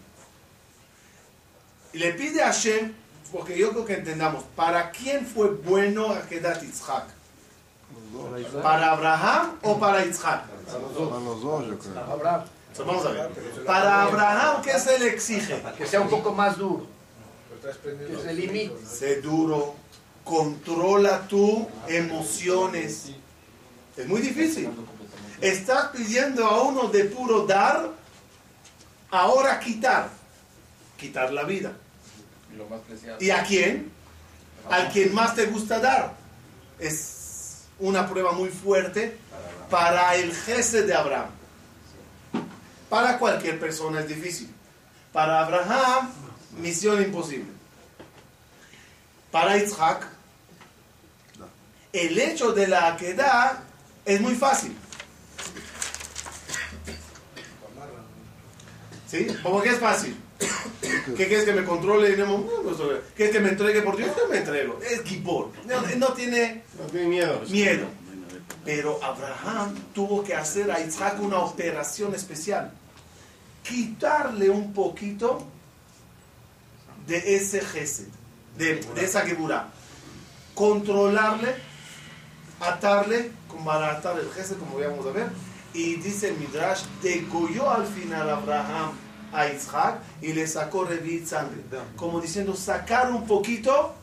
Y 1.92 1.98
le 1.98 2.12
pide 2.14 2.42
a 2.42 2.46
Hashem, 2.46 2.92
porque 3.32 3.56
yo 3.56 3.70
creo 3.70 3.84
que 3.84 3.94
entendamos, 3.94 4.44
¿para 4.56 4.90
quién 4.90 5.26
fue 5.26 5.50
bueno 5.50 6.10
Akedat 6.10 6.62
Yitzhak? 6.62 7.04
¿Para 8.62 8.92
Abraham 8.92 9.58
o 9.62 9.78
para 9.78 10.04
Yitzhak? 10.04 10.42
A 10.68 10.78
los 10.78 11.42
dos, 11.42 11.66
yo 11.66 11.78
creo. 11.78 12.00
Abraham, 12.00 12.44
Entonces, 12.70 12.86
vamos 12.86 13.06
a 13.06 13.10
ver. 13.10 13.30
Para 13.64 14.02
Abraham, 14.02 14.62
¿qué 14.62 14.78
se 14.78 14.98
le 14.98 15.08
exige? 15.08 15.62
que 15.76 15.86
sea 15.86 16.00
un 16.00 16.08
poco 16.08 16.32
más 16.32 16.58
duro. 16.58 16.93
Que 17.64 18.16
se 18.22 18.34
limite. 18.34 18.74
Sé 18.86 19.20
duro, 19.22 19.74
controla 20.22 21.26
tus 21.26 21.64
emociones. 21.88 23.12
Es 23.96 24.06
muy 24.06 24.20
difícil. 24.20 24.68
Estás 25.40 25.88
pidiendo 25.88 26.46
a 26.46 26.62
uno 26.62 26.88
de 26.88 27.04
puro 27.04 27.46
dar, 27.46 27.90
ahora 29.10 29.58
quitar. 29.60 30.10
Quitar 30.98 31.32
la 31.32 31.44
vida. 31.44 31.72
¿Y 33.20 33.30
a 33.30 33.42
quién? 33.44 33.90
Al 34.70 34.90
quien 34.90 35.14
más 35.14 35.34
te 35.34 35.46
gusta 35.46 35.78
dar. 35.78 36.14
Es 36.78 37.64
una 37.78 38.08
prueba 38.08 38.32
muy 38.32 38.50
fuerte 38.50 39.16
para 39.70 40.14
el 40.16 40.34
jefe 40.34 40.82
de 40.82 40.94
Abraham. 40.94 41.30
Para 42.88 43.18
cualquier 43.18 43.58
persona 43.58 44.00
es 44.00 44.08
difícil. 44.08 44.52
Para 45.12 45.44
Abraham, 45.44 46.10
misión 46.58 47.02
imposible. 47.02 47.53
Para 49.34 49.56
Isaac, 49.56 50.06
el 51.92 52.16
hecho 52.20 52.52
de 52.52 52.68
la 52.68 52.94
aquedad 52.94 53.64
es 54.04 54.20
muy 54.20 54.36
fácil. 54.36 54.76
¿Sí? 59.08 59.26
¿Cómo 59.42 59.60
que 59.60 59.70
es 59.70 59.80
fácil? 59.80 60.16
¿Qué 61.16 61.26
quieres 61.26 61.44
que 61.46 61.52
me 61.52 61.64
controle? 61.64 62.16
no, 62.16 62.46
¿Quieres 63.16 63.34
que 63.34 63.40
me 63.40 63.48
entregue 63.48 63.82
por 63.82 63.96
Dios? 63.96 64.10
Yo 64.16 64.28
me 64.28 64.38
entrego. 64.38 64.78
Es 64.80 65.02
Gibor. 65.02 65.50
No, 65.66 65.80
no 65.96 66.12
tiene 66.12 66.62
No 66.78 66.86
tiene 66.86 67.08
miedo. 67.08 67.40
miedo. 67.50 67.86
Pero 68.64 69.02
Abraham 69.02 69.74
tuvo 69.92 70.22
que 70.22 70.36
hacer 70.36 70.70
a 70.70 70.78
Isaac 70.78 71.20
una 71.20 71.40
operación 71.40 72.14
especial. 72.14 72.70
Quitarle 73.64 74.48
un 74.48 74.72
poquito 74.72 75.44
de 77.08 77.34
ese 77.34 77.62
gesed, 77.62 78.06
de, 78.56 78.76
de 78.76 79.04
esa 79.04 79.22
geburá. 79.22 79.68
Controlarle, 80.54 81.54
atarle, 82.60 83.32
como 83.48 83.64
para 83.66 83.92
atar 83.92 84.18
el 84.18 84.30
gesed, 84.32 84.56
como 84.58 84.78
vamos 84.78 85.06
a 85.06 85.10
ver. 85.10 85.28
Y 85.72 85.96
dice 85.96 86.28
el 86.28 86.36
Midrash, 86.38 86.84
degolló 87.02 87.70
al 87.70 87.86
final 87.86 88.30
Abraham 88.30 88.92
a 89.32 89.48
Isaac 89.48 89.98
y 90.22 90.32
le 90.32 90.46
sacó 90.46 90.84
revit 90.84 91.26
sangre. 91.26 91.62
Como 91.96 92.20
diciendo, 92.20 92.54
sacar 92.54 93.10
un 93.10 93.26
poquito 93.26 93.94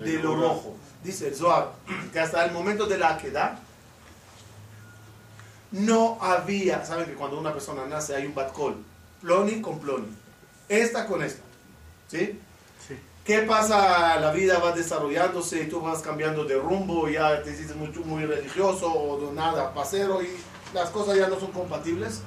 de 0.00 0.14
lo 0.14 0.34
rojo. 0.36 0.76
Dice 1.04 1.28
el 1.28 1.34
Zohar, 1.34 1.72
que 2.12 2.20
hasta 2.20 2.44
el 2.44 2.52
momento 2.52 2.86
de 2.86 2.96
la 2.96 3.18
queda 3.18 3.58
no 5.72 6.18
había, 6.20 6.84
saben 6.84 7.06
que 7.06 7.14
cuando 7.14 7.38
una 7.38 7.52
persona 7.52 7.86
nace 7.86 8.14
hay 8.14 8.26
un 8.26 8.34
batcol, 8.34 8.76
ploni 9.20 9.60
con 9.60 9.80
ploni, 9.80 10.06
esta 10.68 11.06
con 11.06 11.22
esta, 11.22 11.42
¿sí? 12.08 12.38
¿Qué 13.24 13.38
pasa? 13.42 14.18
La 14.18 14.32
vida 14.32 14.58
va 14.58 14.72
desarrollándose 14.72 15.62
y 15.62 15.68
tú 15.68 15.80
vas 15.80 16.00
cambiando 16.02 16.44
de 16.44 16.56
rumbo, 16.56 17.08
ya 17.08 17.40
te 17.42 17.52
hiciste 17.52 17.74
muy, 17.74 17.88
muy 18.04 18.24
religioso 18.26 18.92
o 18.92 19.26
de 19.28 19.32
nada, 19.32 19.72
pasero 19.72 20.20
y 20.22 20.28
las 20.74 20.90
cosas 20.90 21.16
ya 21.16 21.28
no 21.28 21.38
son 21.38 21.52
compatibles. 21.52 22.20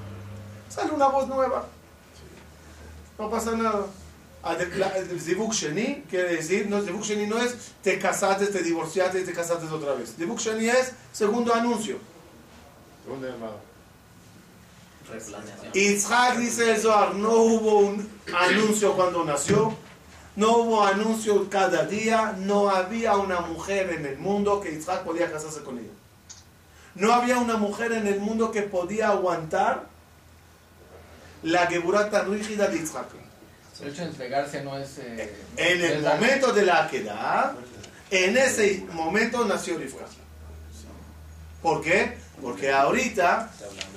Sale 0.70 0.92
una 0.92 1.08
voz 1.08 1.28
nueva. 1.28 1.66
No 3.20 3.30
pasa 3.30 3.52
nada. 3.52 3.86
Ade- 4.44 4.76
la- 4.78 4.96
el 4.98 5.20
Zivuk 5.20 5.54
Sheni 5.54 6.04
quiere 6.10 6.36
decir, 6.36 6.70
no, 6.70 6.82
Zivuk 6.82 7.02
Sheni 7.04 7.26
no 7.28 7.40
es 7.40 7.56
te 7.82 7.98
casaste, 8.00 8.48
te 8.48 8.62
divorciaste 8.62 9.20
y 9.22 9.24
te 9.26 9.34
casaste 9.34 9.66
otra 9.68 9.94
vez. 9.96 10.16
Zivuk 10.16 10.40
Sheni 10.40 10.70
es 10.70 10.94
segundo 11.12 11.54
anuncio. 11.54 11.98
Segunda 13.04 13.30
llamada. 13.30 13.58
Replaneación. 15.12 15.72
Yitzhak 15.74 16.38
dice 16.38 16.72
el 16.76 16.82
Zohar, 16.82 17.16
no 17.16 17.32
hubo 17.32 17.80
un 17.80 18.10
anuncio 18.34 18.94
cuando 18.96 19.24
nació, 19.24 19.76
no 20.36 20.58
hubo 20.58 20.84
anuncio 20.84 21.50
cada 21.50 21.86
día, 21.86 22.36
no 22.38 22.70
había 22.70 23.16
una 23.16 23.40
mujer 23.42 23.92
en 23.92 24.06
el 24.06 24.18
mundo 24.18 24.60
que 24.62 24.72
Yitzhak 24.72 25.04
podía 25.04 25.32
casarse 25.32 25.62
con 25.62 25.78
ella. 25.80 25.94
No 26.96 27.14
había 27.14 27.38
una 27.40 27.58
mujer 27.58 27.92
en 27.94 28.08
el 28.08 28.20
mundo 28.20 28.52
que 28.52 28.62
podía 28.64 29.10
aguantar 29.10 29.88
la 31.44 31.68
geburá 31.68 32.10
tan 32.10 32.32
rígida 32.32 32.68
de 32.68 32.80
Yitzhak. 32.80 33.08
El 33.82 33.90
hecho 33.90 34.04
de 34.04 34.08
entregarse 34.08 34.64
no 34.64 34.78
es... 34.78 34.98
eh, 35.00 35.36
En 35.58 35.84
el 35.84 35.98
es 35.98 36.02
momento 36.02 36.54
de 36.54 36.66
la 36.66 36.88
quedad, 36.90 37.54
en 38.10 38.38
ese 38.38 38.86
momento 38.94 39.44
nació 39.46 39.78
Rivka. 39.78 40.06
¿Por 41.62 41.82
qué? 41.82 42.18
Porque 42.42 42.72
ahorita 42.72 43.52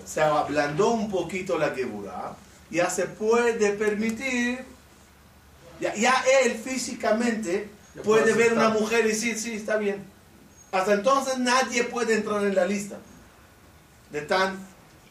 se 0.04 0.22
ablandó 0.22 0.90
un 0.90 1.10
poquito 1.10 1.58
la 1.58 1.70
geburá, 1.70 2.34
ya 2.70 2.88
se 2.90 3.04
puede 3.06 3.72
permitir, 3.72 4.64
ya, 5.80 5.94
ya 5.94 6.22
él 6.44 6.54
físicamente 6.58 7.70
Ya 7.94 8.02
puede 8.02 8.32
ver 8.34 8.52
una 8.52 8.68
mujer 8.70 9.04
y 9.06 9.08
decir, 9.08 9.38
sí, 9.38 9.54
está 9.54 9.76
bien. 9.76 10.04
Hasta 10.72 10.92
entonces 10.94 11.38
nadie 11.38 11.84
puede 11.84 12.14
entrar 12.14 12.42
en 12.44 12.54
la 12.54 12.64
lista 12.66 12.96
de 14.10 14.22
tan 14.22 14.58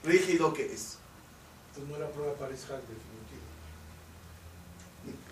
rígido 0.04 0.54
que 0.54 0.66
es. 0.66 0.98
Entonces 1.70 1.90
no 1.90 1.96
era 1.98 2.08
prueba 2.12 2.34
para 2.36 2.54
Isaac 2.54 2.80
definitivo. 2.82 3.42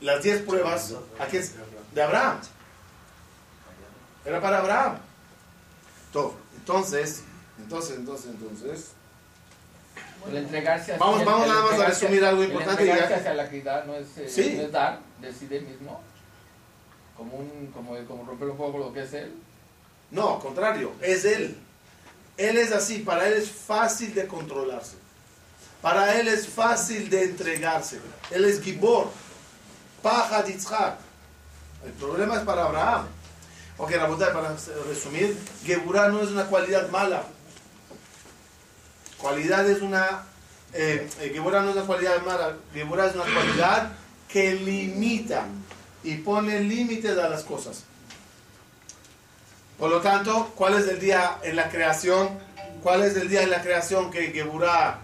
Las 0.01 0.23
10 0.23 0.41
pruebas, 0.43 0.93
¿a 1.19 1.25
quién? 1.25 1.43
de 1.93 2.01
Abraham. 2.01 2.39
Era 4.25 4.41
para 4.41 4.57
Abraham. 4.59 4.97
Entonces, 6.57 7.23
entonces, 7.59 7.97
entonces, 7.97 8.25
entonces. 8.31 8.87
El 10.27 10.37
entregarse 10.37 10.93
hacia 10.93 10.97
Vamos- 11.05 11.19
el- 11.19 11.25
vamos 11.27 11.43
el 11.47 11.53
nada 11.53 11.61
más 11.71 11.79
a 11.79 11.85
resumir 11.85 12.25
algo 12.25 12.41
el 12.41 12.49
importante 12.49 12.83
y 12.83 12.87
ya- 12.87 12.93
entregarse 12.93 13.19
hacia 13.19 13.33
la 13.35 13.45
equidad 13.45 13.85
no 13.85 13.95
es, 13.95 14.17
eh, 14.17 14.27
Sí. 14.29 14.53
no 14.57 14.63
es 14.63 14.71
dar 14.71 14.99
de 15.25 15.33
sí 15.33 15.47
de 15.47 15.61
mismo, 15.61 16.01
como, 17.17 17.37
un, 17.37 17.71
como, 17.73 17.95
como 18.05 18.25
romper 18.25 18.49
un 18.49 18.57
poco 18.57 18.77
lo 18.77 18.93
que 18.93 19.03
es 19.03 19.13
él. 19.13 19.33
No, 20.11 20.39
contrario, 20.39 20.93
es 21.01 21.25
él. 21.25 21.57
Él 22.37 22.57
es 22.57 22.71
así, 22.71 22.99
para 22.99 23.27
él 23.27 23.33
es 23.33 23.49
fácil 23.49 24.13
de 24.13 24.27
controlarse. 24.27 24.97
Para 25.81 26.15
él 26.19 26.27
es 26.27 26.47
fácil 26.47 27.09
de 27.09 27.23
entregarse. 27.23 27.99
Él 28.31 28.45
es 28.45 28.61
Gibor, 28.61 29.09
Paja 30.01 30.43
Yitzhak. 30.43 30.97
El 31.85 31.91
problema 31.93 32.35
es 32.35 32.41
para 32.41 32.65
Abraham. 32.65 33.07
Ok, 33.77 33.91
Rabotai, 33.91 34.33
para 34.33 34.55
resumir, 34.87 35.37
Geburah 35.65 36.07
no 36.07 36.21
es 36.21 36.29
una 36.29 36.45
cualidad 36.45 36.89
mala. 36.89 37.23
Cualidad 39.17 39.69
es 39.69 39.81
una. 39.81 40.23
Eh, 40.73 41.07
eh, 41.19 41.33
no 41.35 41.69
es 41.69 41.75
una 41.75 41.85
cualidad 41.85 42.21
mala. 42.23 42.55
Geburah 42.73 43.07
es 43.07 43.15
una 43.15 43.25
cualidad 43.25 43.91
que 44.27 44.53
limita 44.53 45.45
y 46.03 46.15
pone 46.17 46.59
límites 46.61 47.17
a 47.17 47.29
las 47.29 47.43
cosas. 47.43 47.83
Por 49.77 49.89
lo 49.89 50.01
tanto, 50.01 50.51
¿cuál 50.55 50.75
es 50.75 50.87
el 50.87 50.99
día 50.99 51.39
en 51.43 51.55
la 51.55 51.69
creación? 51.69 52.29
¿Cuál 52.81 53.03
es 53.03 53.15
el 53.17 53.27
día 53.27 53.43
en 53.43 53.49
la 53.49 53.61
creación 53.61 54.09
que 54.11 54.31
Geburah, 54.31 54.99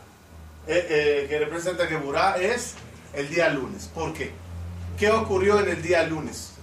eh, 0.67 0.87
eh, 0.89 1.25
que 1.27 1.39
representa 1.39 1.87
Geburah? 1.87 2.37
Es 2.37 2.75
el 3.13 3.29
día 3.29 3.49
lunes. 3.49 3.89
¿Por 3.93 4.13
qué? 4.13 4.31
¿Qué 4.97 5.09
ocurrió 5.09 5.59
en 5.59 5.69
el 5.69 5.81
día 5.81 6.03
lunes? 6.03 6.53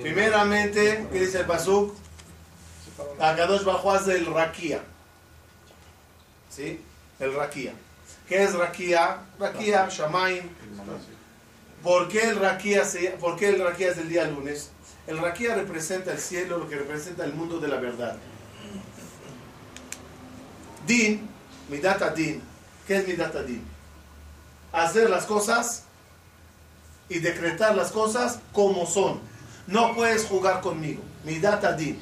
Primeramente, 0.00 1.06
¿qué 1.12 1.20
dice 1.20 1.40
el 1.40 1.46
Pasuk? 1.46 1.94
Akadosh 3.20 3.64
bajó 3.64 3.92
hacia 3.92 4.14
el 4.14 4.26
Raquía. 4.26 4.82
¿Sí? 6.48 6.80
El 7.18 7.34
Raquía. 7.34 7.74
¿Qué 8.28 8.42
es 8.42 8.54
Raquía? 8.54 9.18
Raquía, 9.38 9.88
Shamaim. 9.88 10.42
¿Por 11.82 12.08
qué 12.08 12.22
el 12.30 12.36
Raquía, 12.40 12.84
se- 12.84 13.10
por 13.20 13.36
qué 13.36 13.50
el 13.50 13.62
Raquía 13.62 13.90
es 13.90 13.98
el 13.98 14.08
día 14.08 14.24
lunes? 14.24 14.70
El 15.06 15.18
Raquía 15.18 15.54
representa 15.54 16.12
el 16.12 16.18
cielo, 16.18 16.58
lo 16.58 16.68
que 16.68 16.74
representa 16.76 17.24
el 17.24 17.32
mundo 17.34 17.60
de 17.60 17.68
la 17.68 17.76
verdad. 17.76 18.16
Din, 20.86 21.28
Midata 21.68 22.10
Din. 22.10 22.42
¿Qué 22.86 22.96
es 22.96 23.06
Midata 23.06 23.42
Din? 23.42 23.62
Hacer 24.72 25.10
las 25.10 25.24
cosas 25.26 25.84
y 27.08 27.20
decretar 27.20 27.76
las 27.76 27.92
cosas 27.92 28.40
como 28.52 28.86
son. 28.86 29.20
No 29.68 29.94
puedes 29.94 30.24
jugar 30.26 30.60
conmigo. 30.60 31.02
Midata 31.24 31.72
Din. 31.72 32.00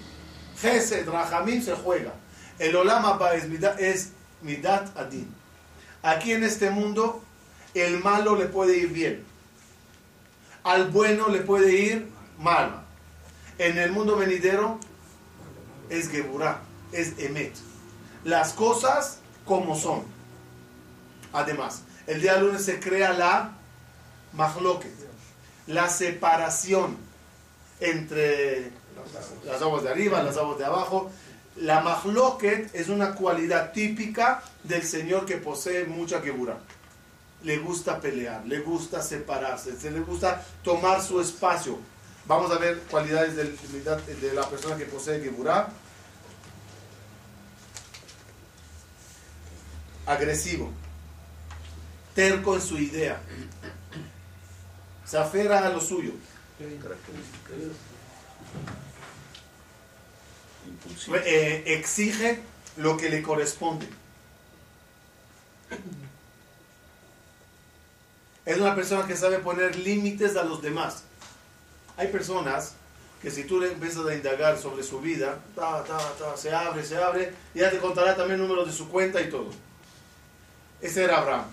Gesed, 0.61 1.09
Rahamim 1.09 1.63
se 1.63 1.75
juega. 1.75 2.13
El 2.59 2.77
Olam 2.77 3.05
Abba 3.05 3.35
es, 3.35 3.45
es 3.79 4.11
Midat 4.43 4.97
Adin. 4.97 5.29
Aquí 6.05 6.33
en 6.33 6.45
este 6.45 6.69
mundo, 6.69 7.23
el 7.73 7.99
malo 8.01 8.37
le 8.37 8.45
puede 8.45 8.77
ir 8.77 8.89
bien. 8.89 9.25
Al 10.63 10.91
bueno 10.91 11.29
le 11.29 11.41
puede 11.41 11.75
ir 11.75 12.11
mal. 12.39 12.83
En 13.57 13.79
el 13.79 13.91
mundo 13.91 14.15
venidero 14.17 14.79
es 15.89 16.11
Geburah, 16.11 16.61
es 16.93 17.19
Emet. 17.19 17.55
Las 18.23 18.53
cosas 18.53 19.21
como 19.47 19.77
son. 19.77 20.03
Además, 21.33 21.85
el 22.07 22.21
día 22.21 22.37
lunes 22.37 22.67
se 22.67 22.81
crea 22.81 23.15
la 23.15 23.53
Mahloket, 24.35 24.93
la 25.69 25.89
separación 25.89 26.99
entre 27.81 28.73
las 29.47 29.63
aguas 29.63 29.85
de 29.85 29.89
arriba, 29.89 30.23
las 30.23 30.37
aguas 30.37 30.59
de 30.59 30.67
abajo. 30.67 31.11
La 31.57 31.81
Mahloket 31.81 32.75
es 32.75 32.89
una 32.89 33.15
cualidad 33.15 33.73
típica 33.73 34.43
del 34.65 34.83
Señor 34.83 35.25
que 35.25 35.37
posee 35.37 35.85
mucha 35.85 36.21
Geburah 36.21 36.59
le 37.45 37.59
gusta 37.59 38.01
pelear, 38.01 38.45
le 38.47 38.61
gusta 38.61 39.03
separarse, 39.03 39.79
se 39.79 39.91
le 39.91 40.01
gusta 40.01 40.45
tomar 40.63 41.03
su 41.03 41.21
espacio. 41.21 41.79
Vamos 42.27 42.51
a 42.51 42.59
ver 42.59 42.79
cualidades 42.91 43.37
de 43.37 44.33
la 44.33 44.49
persona 44.49 44.77
que 44.77 44.87
posee 44.87 45.21
Geburah. 45.21 45.69
Agresivo, 50.07 50.71
terco 52.15 52.55
en 52.55 52.61
su 52.61 52.79
idea, 52.79 53.21
se 55.05 55.17
aferra 55.17 55.67
a 55.67 55.71
lo 55.71 55.81
suyo, 55.81 56.13
eh, 61.25 61.65
exige 61.67 62.41
lo 62.77 62.97
que 62.97 63.09
le 63.11 63.23
corresponde. 63.23 63.89
Es 68.45 68.59
una 68.59 68.75
persona 68.75 69.07
que 69.07 69.17
sabe 69.17 69.39
poner 69.39 69.77
límites 69.77 70.37
a 70.37 70.45
los 70.45 70.61
demás. 70.61 71.05
Hay 71.97 72.09
personas 72.09 72.75
que 73.23 73.31
si 73.31 73.45
tú 73.45 73.59
le 73.59 73.73
empiezas 73.73 74.07
a 74.07 74.15
indagar 74.15 74.59
sobre 74.59 74.83
su 74.83 75.01
vida, 75.01 75.39
ta, 75.55 75.83
ta, 75.85 75.97
ta, 76.19 76.37
se 76.37 76.53
abre, 76.53 76.85
se 76.85 76.99
abre, 76.99 77.33
y 77.55 77.61
ya 77.61 77.71
te 77.71 77.79
contará 77.79 78.15
también 78.15 78.39
el 78.39 78.47
número 78.47 78.67
de 78.67 78.73
su 78.73 78.89
cuenta 78.91 79.21
y 79.23 79.31
todo. 79.31 79.51
Ese 80.81 81.05
era 81.05 81.19
Abraham. 81.19 81.47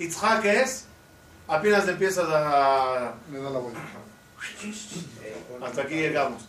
Itzhak 0.00 0.44
es, 0.44 0.86
apenas 1.46 1.86
empiezas 1.86 2.26
a... 2.28 3.14
Le 3.30 3.38
da 3.40 3.50
la 3.50 3.58
vuelta. 3.60 3.80
Hasta 5.62 5.82
aquí 5.82 5.94
llegamos. 5.94 6.48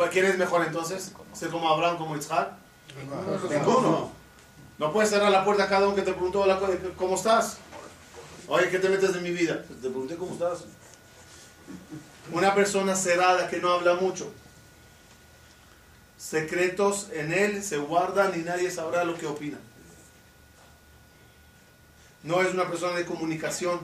¿Cuál- 0.00 0.08
¿Quién 0.08 0.24
es 0.24 0.38
mejor 0.38 0.64
entonces? 0.64 1.12
¿Ser 1.34 1.50
como 1.50 1.68
Abraham, 1.68 1.98
como 1.98 2.16
Itzhak? 2.16 2.52
Ninguno. 3.50 4.10
No 4.78 4.92
puedes 4.94 5.10
cerrar 5.10 5.30
la 5.30 5.44
puerta 5.44 5.64
a 5.64 5.68
cada 5.68 5.86
uno 5.88 5.94
que 5.94 6.00
te 6.00 6.14
preguntó 6.14 6.42
cómo 6.96 7.16
estás. 7.16 7.58
Oye, 8.48 8.70
¿qué 8.70 8.78
te 8.78 8.88
metes 8.88 9.14
en 9.14 9.22
mi 9.22 9.30
vida? 9.30 9.62
Te 9.62 9.74
pregunté 9.90 10.16
cómo 10.16 10.32
estás. 10.32 10.60
Una 12.32 12.54
persona 12.54 12.96
cerrada 12.96 13.46
que 13.50 13.58
no 13.58 13.72
habla 13.74 13.92
mucho. 13.96 14.32
Secretos 16.16 17.08
en 17.12 17.34
él 17.34 17.62
se 17.62 17.76
guardan 17.76 18.32
y 18.40 18.42
nadie 18.42 18.70
sabrá 18.70 19.04
lo 19.04 19.18
que 19.18 19.26
opina. 19.26 19.58
No 22.22 22.40
es 22.40 22.54
una 22.54 22.66
persona 22.70 22.96
de 22.96 23.04
comunicación. 23.04 23.80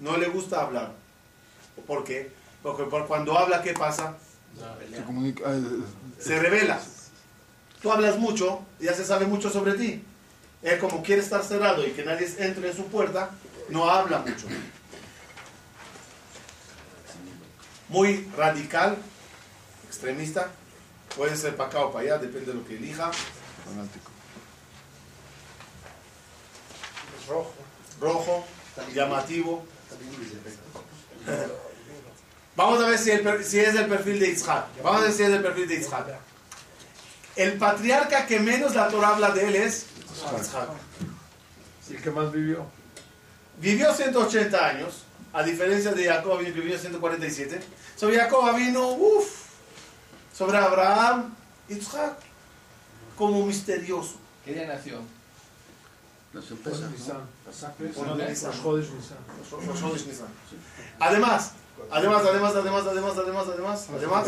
No 0.00 0.16
le 0.16 0.26
gusta 0.26 0.60
hablar. 0.62 0.90
¿Por 1.86 2.02
qué? 2.02 2.32
Porque 2.64 2.84
por- 2.84 3.06
cuando 3.06 3.38
habla, 3.38 3.62
¿qué 3.62 3.74
pasa? 3.74 4.16
Se 4.90 5.04
comunica. 5.04 5.44
eh, 5.52 5.62
se 6.18 6.38
revela. 6.40 6.80
Tú 7.82 7.92
hablas 7.92 8.18
mucho, 8.18 8.62
ya 8.80 8.94
se 8.94 9.04
sabe 9.04 9.26
mucho 9.26 9.50
sobre 9.50 9.74
ti. 9.74 10.02
Él 10.62 10.78
como 10.78 11.02
quiere 11.02 11.20
estar 11.20 11.44
cerrado 11.44 11.86
y 11.86 11.90
que 11.90 12.02
nadie 12.06 12.26
entre 12.38 12.70
en 12.70 12.74
su 12.76 12.86
puerta, 12.86 13.32
no 13.68 13.90
habla 13.90 14.20
mucho. 14.20 14.46
Muy 17.90 18.30
radical, 18.34 18.96
extremista, 19.86 20.50
puede 21.14 21.36
ser 21.36 21.56
para 21.56 21.68
acá 21.68 21.80
o 21.80 21.92
para 21.92 22.06
allá, 22.06 22.18
depende 22.18 22.46
de 22.46 22.54
lo 22.54 22.66
que 22.66 22.76
elija. 22.76 23.10
fanático. 23.66 24.10
Rojo. 27.28 27.52
rojo, 28.00 28.44
llamativo. 28.94 29.66
Vamos 32.56 32.82
a 32.82 32.88
ver 32.88 32.98
si, 32.98 33.10
el 33.10 33.44
si 33.44 33.58
es 33.58 33.74
el 33.74 33.86
perfil 33.86 34.20
de 34.20 34.30
Isaac. 34.30 34.66
Vamos 34.82 35.00
a 35.00 35.04
ver 35.04 35.12
si 35.12 35.22
es 35.22 35.30
el 35.30 35.42
perfil 35.42 35.68
de 35.68 35.74
Isaac. 35.74 36.06
El 37.36 37.58
patriarca 37.58 38.26
que 38.26 38.38
menos 38.38 38.74
la 38.74 38.88
Torah 38.88 39.08
habla 39.08 39.30
de 39.32 39.48
él 39.48 39.56
es 39.56 39.86
Isaac. 40.40 40.68
¿Y 41.90 41.96
el 41.96 42.02
que 42.02 42.10
más 42.10 42.32
vivió? 42.32 42.64
Vivió 43.60 43.92
180 43.92 44.66
años, 44.66 45.02
a 45.32 45.42
diferencia 45.42 45.92
de 45.92 46.06
Jacob 46.06 46.38
que 46.38 46.52
vivió 46.52 46.78
147. 46.78 47.60
Sobre 47.96 48.18
Jacob 48.18 48.54
vino, 48.56 48.88
uff, 48.92 49.46
sobre 50.36 50.58
Abraham, 50.58 51.34
Isaac, 51.68 52.14
como 53.16 53.44
misterioso. 53.46 54.16
¿Qué 54.44 54.54
día 54.54 54.66
nació? 54.66 55.00
Además, 60.98 61.52
además, 61.90 62.22
además, 62.26 62.54
además, 62.56 62.84
además, 62.86 63.12
además, 63.18 63.46
además, 63.48 63.86
además. 63.94 64.26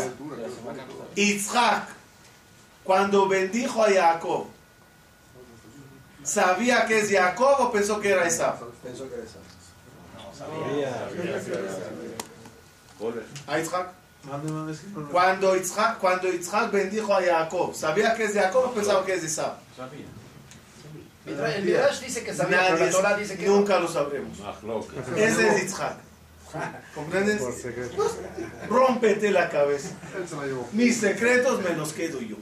Isaac, 1.15 1.87
cuando 2.83 3.27
bendijo 3.27 3.83
a 3.83 3.89
Jacob, 3.91 4.47
¿sabía 6.23 6.85
que 6.85 6.99
es 6.99 7.11
Jacob 7.11 7.55
o 7.59 7.71
pensó 7.71 7.99
que 7.99 8.09
era 8.11 8.25
Esaf? 8.27 8.61
Pensó 8.83 9.07
que 9.09 9.15
era 9.15 9.23
esa. 9.23 9.39
No, 10.17 10.33
sabía. 10.35 11.07
¿A 13.47 13.59
Isaac? 13.59 13.87
Cuando 15.11 15.55
Isaac, 15.55 15.97
cuando 15.99 16.27
Isaac 16.33 16.71
bendijo 16.71 17.13
a 17.13 17.21
Jacob, 17.21 17.73
¿sabía 17.73 18.13
que 18.15 18.25
es 18.25 18.33
Jacob 18.33 18.65
o 18.65 18.71
pensaba 18.73 19.05
que 19.05 19.13
es 19.13 19.23
Esaf? 19.23 19.53
Mitra- 21.25 21.55
El 21.55 21.65
Midrash 21.65 21.99
dice 22.01 22.23
que 22.23 22.33
sabía, 22.33 22.59
pero 22.59 22.73
la 22.73 22.79
Nadie, 22.79 22.91
Torah 22.91 23.17
dice 23.17 23.37
que 23.37 23.45
no. 23.47 23.55
nunca 23.57 23.79
lo 23.79 23.87
sabremos. 23.87 24.37
Ese 25.15 25.47
es 25.49 25.63
Isaac. 25.65 25.97
¿Comprendes? 26.95 27.41
Por 27.41 27.53
secreto. 27.53 28.11
Rómpete 28.69 29.31
la 29.31 29.49
cabeza. 29.49 29.89
Él 30.17 30.27
se 30.27 30.35
la 30.35 30.45
llevó. 30.45 30.67
Mis 30.71 30.97
secretos 30.97 31.61
me 31.61 31.75
los 31.75 31.93
quedo 31.93 32.21
yo. 32.21 32.37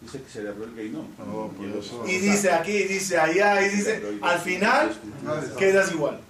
Dice 0.00 0.22
que 0.22 0.30
se 0.30 0.42
le 0.42 0.50
abrió 0.50 0.64
el 0.64 0.74
gainón. 0.74 1.08
No, 1.18 1.48
por 1.48 1.66
eso. 1.66 2.04
Y 2.06 2.18
dice 2.18 2.50
aquí, 2.52 2.72
y 2.72 2.84
dice 2.84 3.18
allá, 3.18 3.62
y 3.66 3.70
dice, 3.70 4.02
al 4.20 4.38
final 4.40 4.94
quedas 5.58 5.92
igual. 5.92 6.20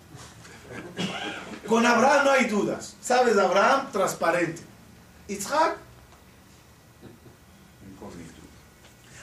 Con 1.67 1.85
Abraham 1.85 2.25
no 2.25 2.31
hay 2.31 2.45
dudas. 2.45 2.97
¿Sabes? 3.01 3.37
Abraham, 3.37 3.91
transparente. 3.91 4.63
Isaac, 5.27 5.77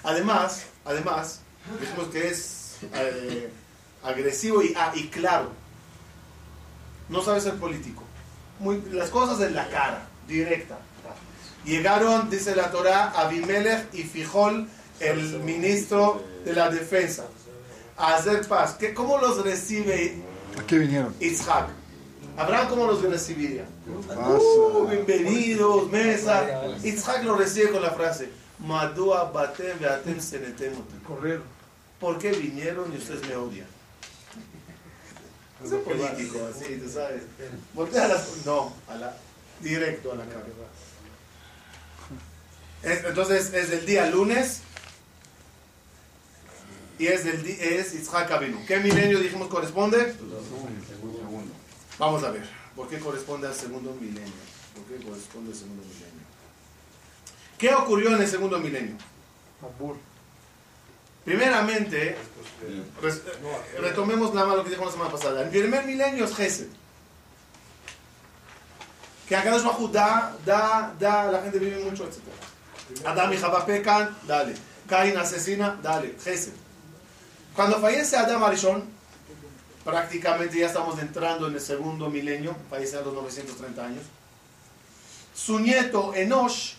además, 0.04 0.66
además, 0.84 1.40
decimos 1.80 2.08
que 2.08 2.28
es 2.28 2.78
eh, 2.94 3.50
agresivo 4.04 4.64
y, 4.64 4.74
ah, 4.76 4.92
y 4.96 5.08
claro. 5.08 5.61
No 7.12 7.22
sabe 7.22 7.42
ser 7.42 7.56
político. 7.56 8.04
Muy, 8.60 8.82
las 8.92 9.10
cosas 9.10 9.42
en 9.46 9.54
la 9.54 9.68
cara, 9.70 10.08
directa. 10.28 10.80
Llegaron, 11.66 12.30
dice 12.30 12.56
la 12.56 12.72
Torah, 12.72 13.12
Abimelech 13.16 13.94
y 13.94 14.04
Fijol, 14.04 14.68
el 15.00 15.40
ministro 15.42 16.24
de 16.46 16.54
la 16.54 16.70
defensa, 16.70 17.26
a 17.98 18.16
hacer 18.16 18.48
paz. 18.48 18.76
¿Qué, 18.80 18.94
¿Cómo 18.94 19.18
los 19.18 19.44
recibe 19.44 20.16
¿A 20.58 20.66
qué 20.66 20.80
vinieron? 20.80 21.14
Isaac? 21.20 21.68
Abraham, 22.38 22.68
¿cómo 22.70 22.88
los 22.88 23.02
recibiría? 23.04 23.66
Uh, 24.16 24.88
bienvenidos, 24.88 25.92
mesa. 25.92 26.64
Isaac 26.82 27.24
lo 27.24 27.36
recibe 27.36 27.72
con 27.72 27.82
la 27.82 27.92
frase, 27.92 28.30
Madua 28.60 29.26
batem 29.32 29.78
beatem 29.80 30.20
senetem 30.20 30.74
otim". 30.74 31.00
Corrieron. 31.06 31.44
¿Por 32.00 32.18
qué 32.18 32.32
vinieron 32.32 32.92
y 32.94 32.98
ustedes 32.98 33.28
me 33.28 33.36
odian? 33.36 33.68
Es 35.64 35.72
un 35.72 35.84
político, 35.84 36.40
así, 36.54 36.76
tú 36.84 36.90
sabes. 36.90 37.24
Voltea 37.74 38.06
a 38.06 38.08
las... 38.08 38.46
No, 38.46 38.74
a 38.88 38.96
la... 38.96 39.16
directo 39.62 40.12
a 40.12 40.16
la 40.16 40.26
cara. 40.26 40.46
Es- 42.84 43.04
entonces 43.06 43.54
es 43.54 43.70
el 43.72 43.86
día 43.86 44.08
lunes 44.10 44.62
y 46.98 47.08
es 47.08 47.26
el 47.26 47.44
di- 47.44 47.58
es 47.60 47.94
Isaac 47.94 48.32
Avinu. 48.32 48.66
¿Qué 48.66 48.80
milenio 48.80 49.20
dijimos 49.20 49.48
corresponde? 49.50 50.16
Vamos 52.00 52.24
a 52.24 52.32
ver. 52.32 52.50
¿Por 52.76 52.88
qué 52.90 53.00
corresponde 53.00 53.48
al 53.48 53.54
segundo 53.56 53.94
milenio? 54.00 54.34
¿Por 54.76 54.84
qué 54.86 55.04
corresponde 55.06 55.52
al 55.52 55.58
segundo 55.58 55.84
milenio? 55.84 56.22
¿Qué 57.60 57.74
ocurrió 57.76 58.16
en 58.16 58.22
el 58.22 58.28
segundo 58.28 58.58
milenio? 58.60 58.96
Primeramente, 61.26 62.16
res- 63.02 63.18
eh, 63.18 63.78
retomemos 63.80 64.34
nada 64.34 64.48
más 64.48 64.58
lo 64.58 64.64
que 64.64 64.70
dijimos 64.70 64.88
la 64.88 64.94
semana 64.94 65.12
pasada. 65.12 65.42
El 65.44 65.50
primer 65.50 65.86
milenio 65.86 66.26
es 66.26 66.36
Gesed. 66.36 66.68
Que 69.28 69.36
acá 69.36 69.56
Hu 69.56 69.88
da, 69.88 70.36
da, 70.46 70.94
da, 71.00 71.32
la 71.32 71.42
gente 71.44 71.60
vive 71.60 71.84
mucho, 71.84 72.04
etc. 72.06 72.18
Adam 73.06 73.32
y 73.34 73.38
Jabá 73.38 73.66
pecan, 73.66 74.18
dale. 74.28 74.54
Caín 74.88 75.18
asesina, 75.18 75.80
dale. 75.82 76.16
Gesed. 76.22 76.52
Cuando 77.56 77.80
fallece 77.80 78.18
Adam 78.18 78.44
Arishon, 78.44 78.84
prácticamente 79.86 80.58
ya 80.60 80.68
estamos 80.68 81.00
entrando 81.00 81.48
en 81.48 81.54
el 81.54 81.62
segundo 81.62 82.10
milenio, 82.10 82.56
fallece 82.70 82.98
a 82.98 83.02
los 83.02 83.14
930 83.14 83.86
años. 83.86 84.04
Su 85.34 85.60
nieto 85.60 86.14
Enosh 86.14 86.74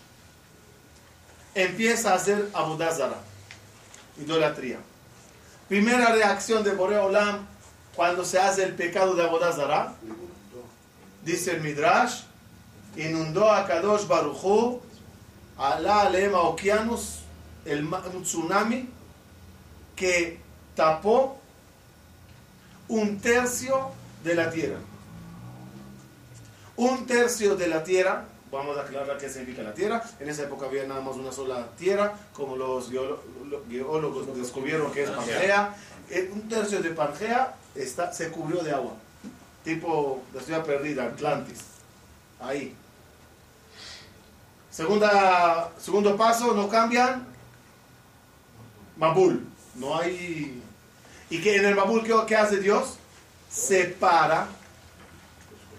empieza 1.55 2.13
a 2.13 2.17
hacer 2.17 2.49
Abudazara 2.53 3.17
idolatría. 4.21 4.79
Primera 5.69 6.13
reacción 6.13 6.63
de 6.65 6.73
Boreo 6.73 7.07
Olam 7.07 7.47
cuando 7.95 8.25
se 8.25 8.39
hace 8.39 8.65
el 8.65 8.75
pecado 8.75 9.15
de 9.15 9.23
Abodazara, 9.23 9.95
dice 11.25 11.53
el 11.53 11.61
Midrash, 11.61 12.23
inundó 12.97 13.51
a 13.51 13.67
Kadosh 13.67 14.07
Baruchu, 14.07 14.81
Alá 15.59 16.03
Alema 16.03 16.41
Okeanos, 16.41 17.21
el 17.65 17.89
tsunami 18.23 18.89
que 19.95 20.41
tapó 20.75 21.39
un 22.89 23.21
tercio 23.21 23.91
de 24.25 24.35
la 24.35 24.51
tierra. 24.51 24.79
Un 26.77 27.07
tercio 27.07 27.55
de 27.55 27.69
la 27.69 27.85
tierra, 27.85 28.25
vamos 28.53 28.77
a 28.77 28.83
aclarar 28.83 29.17
qué 29.17 29.29
significa 29.29 29.63
la 29.63 29.73
tierra. 29.75 30.05
En 30.21 30.29
esa 30.29 30.43
época 30.43 30.67
había 30.67 30.85
nada 30.87 31.01
más 31.01 31.17
una 31.17 31.33
sola 31.33 31.69
tierra, 31.77 32.15
como 32.35 32.55
los 32.57 32.91
geólogos 32.91 34.37
descubrieron 34.37 34.93
que 34.93 35.05
es 35.05 35.11
Pangea. 35.11 35.75
Eh, 36.11 36.31
Un 36.33 36.49
tercio 36.49 36.83
de 36.83 36.91
Pangea 36.91 37.57
está, 37.75 38.13
se 38.13 38.31
cubrió 38.31 38.63
de 38.63 38.71
agua, 38.71 38.93
tipo 39.65 40.23
la 40.35 40.41
ciudad 40.43 40.65
perdida, 40.65 41.05
Atlantis. 41.05 41.61
Ahí. 42.39 42.77
Segunda, 44.71 45.71
segundo 45.79 46.17
paso, 46.17 46.55
no 46.55 46.69
cambian. 46.69 47.27
Mabul. 48.97 49.47
No 49.75 49.99
hay. 49.99 50.63
¿Y 51.31 51.41
que 51.41 51.57
en 51.57 51.65
el 51.65 51.75
Mabul 51.75 52.05
qué, 52.05 52.15
qué 52.27 52.37
hace 52.37 52.59
Dios? 52.59 52.97
Separa 53.49 54.47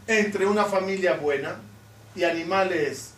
entre 0.07 0.45
una 0.45 0.65
familia 0.65 1.15
buena 1.15 1.57
y 2.15 2.23
animales 2.23 3.12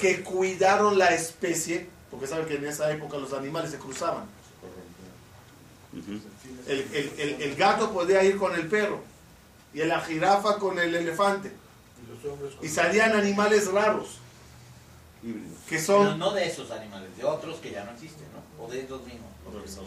que 0.00 0.22
cuidaron 0.22 0.98
la 0.98 1.10
especie, 1.14 1.88
porque 2.10 2.26
saben 2.26 2.46
que 2.46 2.56
en 2.56 2.66
esa 2.66 2.90
época 2.90 3.16
los 3.18 3.32
animales 3.32 3.70
se 3.70 3.78
cruzaban. 3.78 4.24
El, 6.66 6.78
el- 6.92 7.12
el- 7.18 7.42
el 7.42 7.54
gato 7.56 7.92
podía 7.92 8.22
ir 8.24 8.36
con 8.38 8.54
el 8.54 8.66
perro 8.66 9.00
y 9.74 9.78
la 9.84 10.00
jirafa 10.00 10.58
con 10.58 10.78
el 10.78 10.94
elefante. 10.94 11.52
Y 12.62 12.68
salían 12.68 13.12
animales 13.12 13.70
raros, 13.70 14.18
que 15.22 15.76
Pero 15.76 15.82
son... 15.82 16.18
no 16.18 16.32
de 16.32 16.46
esos 16.46 16.70
animales, 16.70 17.16
de 17.16 17.24
otros 17.24 17.56
que 17.58 17.70
ya 17.72 17.84
no 17.84 17.92
existen, 17.92 18.26
¿no? 18.32 18.64
O 18.64 18.70
de 18.70 18.80
estos 18.80 19.02
mismos. 19.04 19.30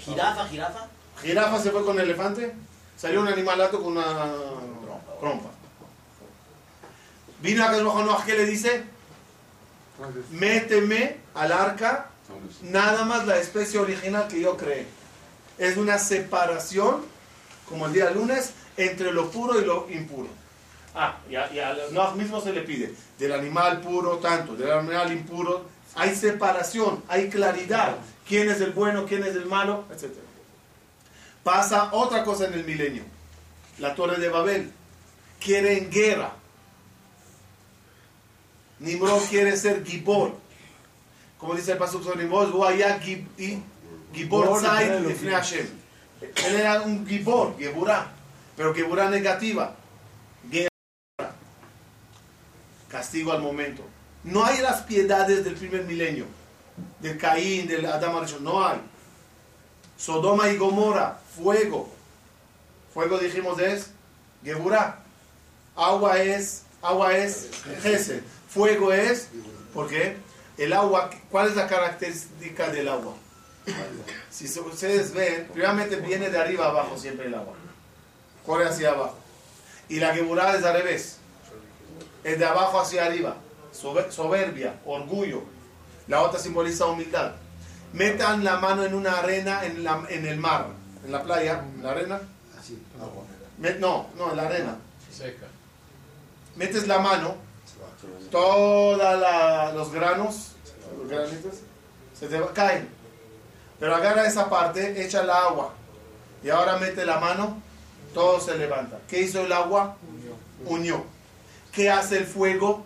Jirafa, 0.04 0.48
jirafa. 0.48 0.88
Jirafa 1.22 1.60
se 1.62 1.72
fue 1.72 1.84
con 1.86 1.98
el 2.00 2.06
elefante, 2.06 2.54
salió 2.98 3.22
un 3.22 3.28
animalato 3.28 3.82
con 3.82 3.94
una 3.94 4.04
Trompa. 4.82 5.20
trompa. 5.20 5.50
Vino 7.45 7.63
a 7.63 7.71
Noah, 7.71 8.23
¿qué 8.25 8.34
le 8.34 8.47
dice? 8.47 8.84
Méteme 10.31 11.17
al 11.36 11.51
arca 11.51 12.10
nada 12.63 13.05
más 13.05 13.27
la 13.27 13.38
especie 13.38 13.77
original 13.77 14.27
que 14.27 14.41
yo 14.41 14.58
creé. 14.58 14.88
Es 15.60 15.77
una 15.77 15.99
separación, 15.99 17.05
como 17.69 17.86
el 17.86 17.93
día 17.93 18.10
lunes, 18.10 18.53
entre 18.77 19.12
lo 19.12 19.29
puro 19.29 19.62
y 19.62 19.63
lo 19.63 19.88
impuro. 19.91 20.27
Ah, 20.95 21.19
y 21.29 21.36
a, 21.36 21.53
y 21.53 21.60
a 21.60 21.75
Noah 21.91 22.15
mismo 22.15 22.41
se 22.41 22.51
le 22.51 22.62
pide, 22.62 22.95
del 23.19 23.34
animal 23.34 23.79
puro 23.79 24.17
tanto, 24.17 24.55
del 24.55 24.71
animal 24.71 25.12
impuro, 25.12 25.65
hay 25.93 26.15
separación, 26.15 27.03
hay 27.08 27.29
claridad, 27.29 27.97
quién 28.27 28.49
es 28.49 28.60
el 28.60 28.71
bueno, 28.71 29.05
quién 29.05 29.23
es 29.23 29.36
el 29.36 29.45
malo, 29.45 29.86
etc. 29.91 30.15
Pasa 31.43 31.89
otra 31.91 32.23
cosa 32.23 32.47
en 32.47 32.55
el 32.55 32.65
milenio, 32.65 33.03
la 33.77 33.93
torre 33.93 34.17
de 34.17 34.29
Babel, 34.29 34.71
quieren 35.39 35.91
guerra. 35.91 36.34
Nimrod 38.80 39.22
quiere 39.30 39.56
ser 39.58 39.84
Gibor. 39.86 40.36
Como 41.38 41.56
dice 41.56 41.74
el 41.74 41.78
pastor 41.78 42.04
sobre 42.04 42.24
Nimrod, 42.24 42.54
"Hu 42.54 42.66
haya 42.66 43.00
Gib- 43.00 43.28
y- 43.38 43.62
Gibor 44.14 44.62
Zai 44.62 44.86
lifnei 45.08 45.34
Hashem". 45.34 45.68
Él 46.22 46.56
era 46.56 46.82
un 46.82 47.06
Gibor, 47.08 47.58
Geburá. 47.58 48.12
Pero 48.56 48.74
Geburah 48.74 49.10
negativa. 49.10 49.76
Castigo 52.90 53.32
al 53.34 53.42
momento. 53.42 53.84
No 54.24 54.46
hay 54.46 54.60
las 54.62 54.82
piedades 54.84 55.44
del 55.44 55.56
primer 55.56 55.84
milenio. 55.84 56.26
Del 57.00 57.18
Caín, 57.18 57.68
del 57.68 57.86
Adam 57.86 58.16
Arishon. 58.18 58.44
No 58.44 58.66
hay. 58.66 58.80
Sodoma 59.98 60.50
y 60.50 60.58
Gomorra. 60.58 61.20
Fuego. 61.36 61.94
Fuego 62.94 63.18
dijimos 63.18 63.60
es 63.60 63.92
Geburah. 64.44 65.00
Agua 65.76 66.20
es, 66.22 66.64
agua 66.82 67.16
es 67.18 67.50
Gesed. 67.82 68.24
Fuego 68.56 68.94
es, 68.94 69.28
¿por 69.74 69.89
qué? 69.89 70.15
El 70.58 70.72
agua, 70.72 71.10
¿cuál 71.30 71.50
es 71.50 71.56
la 71.58 71.68
característica 71.68 72.70
del 72.70 72.88
agua? 72.88 73.13
Si 74.32 74.46
ustedes 74.46 75.13
ven, 75.13 75.50
primeramente 75.52 75.98
viene 75.98 76.30
de 76.30 76.38
arriba 76.39 76.68
abajo 76.68 76.98
siempre 76.98 77.26
el 77.28 77.34
agua. 77.36 77.54
Corre 78.46 78.65
hacia 78.70 78.91
abajo. 78.91 79.18
Y 79.89 80.00
la 80.00 80.13
Geburah 80.15 80.56
es 80.56 80.63
al 80.63 80.74
revés. 80.74 81.18
Es 82.24 82.39
de 82.39 82.46
abajo 82.46 82.80
hacia 82.80 83.06
arriba. 83.06 83.36
Sober- 83.74 84.10
soberbia, 84.10 84.80
orgullo. 84.86 85.44
La 86.08 86.22
otra 86.22 86.39
simboliza 86.39 86.86
humildad. 86.86 87.34
Metan 87.91 88.44
la 88.46 88.58
mano 88.60 88.86
en 88.86 88.94
una 88.94 89.18
arena 89.20 89.65
en, 89.65 89.84
la- 89.84 90.06
en 90.10 90.26
el 90.26 90.38
mar, 90.38 90.68
en 91.04 91.12
la 91.12 91.24
playa, 91.24 91.62
en 91.76 91.84
la 91.84 91.91
arena. 91.91 92.22
Met- 93.60 93.80
no, 93.80 94.08
no, 94.18 94.32
en 94.32 94.38
la 94.38 94.44
arena. 94.48 94.78
Seca. 95.12 95.48
Metes 96.56 96.88
la 96.88 97.00
mano, 97.00 97.36
todos 98.31 98.97
los 99.73 99.91
granos, 99.91 100.51
los 100.97 101.10
granitos, 101.10 101.55
se 102.17 102.27
te 102.27 102.41
caen. 102.53 102.89
Pero 103.79 103.95
agarra 103.95 104.25
esa 104.25 104.49
parte, 104.49 105.03
echa 105.03 105.21
el 105.21 105.29
agua. 105.29 105.73
Y 106.43 106.49
ahora 106.49 106.77
mete 106.77 107.05
la 107.05 107.19
mano, 107.19 107.62
todo 108.13 108.39
se 108.39 108.58
levanta. 108.58 108.99
¿Qué 109.08 109.21
hizo 109.21 109.41
el 109.41 109.51
agua? 109.51 109.97
Unió. 110.65 111.03
¿Qué 111.71 111.89
hace 111.89 112.17
el 112.17 112.25
fuego? 112.25 112.86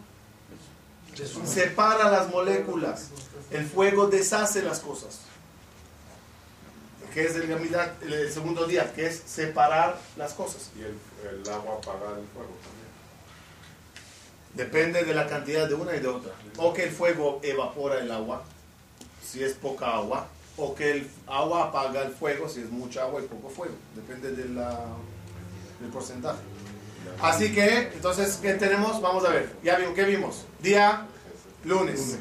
Separa 1.45 2.09
las 2.09 2.29
moléculas. 2.29 3.09
El 3.51 3.65
fuego 3.65 4.07
deshace 4.07 4.61
las 4.61 4.79
cosas. 4.79 5.19
¿Qué 7.13 7.25
es 7.25 7.35
el, 7.35 7.51
el 7.51 8.31
segundo 8.31 8.65
día? 8.65 8.93
Que 8.93 9.07
es 9.07 9.21
separar 9.25 9.99
las 10.15 10.33
cosas. 10.33 10.69
Y 10.77 10.81
el, 10.81 10.97
el 11.27 11.49
agua 11.49 11.75
apaga 11.75 12.17
el 12.17 12.27
fuego 12.27 12.55
también. 12.63 12.78
Depende 14.59 15.05
de 15.05 15.13
la 15.13 15.25
cantidad 15.25 15.69
de 15.69 15.73
una 15.73 15.95
y 15.95 16.01
de 16.01 16.07
otra. 16.09 16.33
O 16.57 16.73
que 16.73 16.83
el 16.83 16.91
fuego 16.91 17.39
evapora 17.43 17.97
el 17.99 18.11
agua, 18.11 18.43
si 19.25 19.41
es 19.41 19.53
poca 19.53 19.95
agua, 19.95 20.27
o 20.57 20.75
que 20.75 20.91
el 20.91 21.09
agua 21.27 21.67
apaga 21.69 22.01
el 22.01 22.11
fuego, 22.11 22.49
si 22.49 22.59
es 22.59 22.69
mucha 22.69 23.03
agua 23.03 23.21
y 23.21 23.27
poco 23.27 23.49
fuego. 23.49 23.73
Depende 23.95 24.33
de 24.33 24.49
la- 24.49 24.83
del 25.79 25.89
porcentaje. 25.91 26.39
Así 27.21 27.53
que, 27.53 27.89
entonces, 27.93 28.37
¿qué 28.41 28.55
tenemos? 28.55 29.01
Vamos 29.01 29.23
a 29.23 29.29
ver. 29.29 29.55
Ya 29.63 29.77
vimos, 29.77 29.93
¿qué 29.95 30.03
vimos? 30.03 30.43
Día, 30.61 31.05
lunes. 31.63 32.17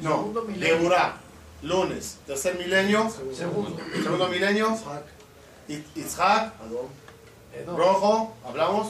No. 0.00 0.32
Geburá, 0.58 1.16
lunes. 1.62 2.16
Tercer 2.26 2.56
milenio, 2.56 3.10
Segundo. 3.34 3.76
segundo 4.02 4.28
milenio, 4.28 4.74
Itzhak, 5.94 6.54
rojo, 7.76 8.34
hablamos. 8.42 8.88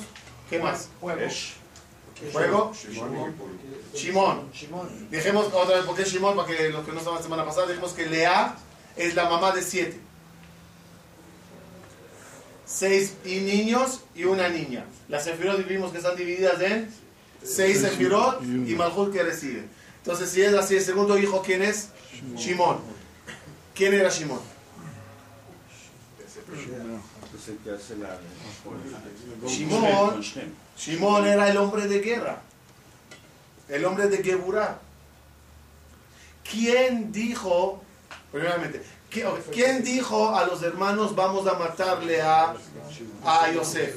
¿Qué 0.51 0.59
más? 0.59 0.89
Fuego. 1.01 1.31
Fuego, 2.33 2.73
Shimon. 3.95 4.51
Dijimos 5.11 5.47
otra 5.47 5.77
vez, 5.77 5.87
¿por 5.87 5.97
qué 5.97 6.05
Shimon? 6.05 6.37
Para 6.37 6.49
que 6.49 6.69
los 6.69 6.85
que 6.85 6.93
no 6.93 6.99
estaban 6.99 7.19
la 7.19 7.23
semana 7.23 7.45
pasada, 7.47 7.69
dijimos 7.69 7.93
que 7.93 8.07
Lea 8.07 8.57
es 8.97 9.15
la 9.15 9.31
mamá 9.31 9.53
de 9.53 9.63
siete. 9.63 9.99
Seis 12.67 13.15
y 13.25 13.41
niños 13.41 14.01
y 14.15 14.25
una 14.25 14.49
niña. 14.49 14.85
Las 15.09 15.25
sefirot 15.25 15.67
vimos 15.67 15.93
que 15.93 15.99
están 15.99 16.17
divididas 16.17 16.61
en 16.61 16.93
seis 17.43 17.81
sefirot 17.81 18.43
y 18.43 18.75
Malhut 18.75 19.13
que 19.13 19.23
recibe. 19.23 19.65
Entonces, 19.99 20.31
si 20.31 20.43
es 20.43 20.53
así, 20.55 20.77
el 20.77 20.83
segundo 20.83 21.17
hijo, 21.17 21.43
¿quién 21.43 21.63
es? 21.63 21.89
Shimon. 22.37 22.79
¿Quién 23.75 23.95
era 23.95 24.09
Shimon? 24.11 24.41
Shimon. 30.77 31.27
Era 31.27 31.49
el 31.49 31.57
hombre 31.57 31.87
de 31.87 32.01
guerra, 32.01 32.41
el 33.69 33.85
hombre 33.85 34.09
de 34.09 34.23
Geburah. 34.23 34.79
¿Quién 36.51 37.13
dijo, 37.13 37.83
primeramente, 38.33 38.83
¿qui- 39.11 39.25
ok, 39.25 39.39
¿quién 39.53 39.85
dijo 39.85 40.35
a 40.35 40.45
los 40.47 40.63
hermanos 40.63 41.15
vamos 41.15 41.47
a 41.47 41.55
matarle 41.55 42.21
a, 42.23 42.55
a 43.25 43.51
Yosef? 43.53 43.97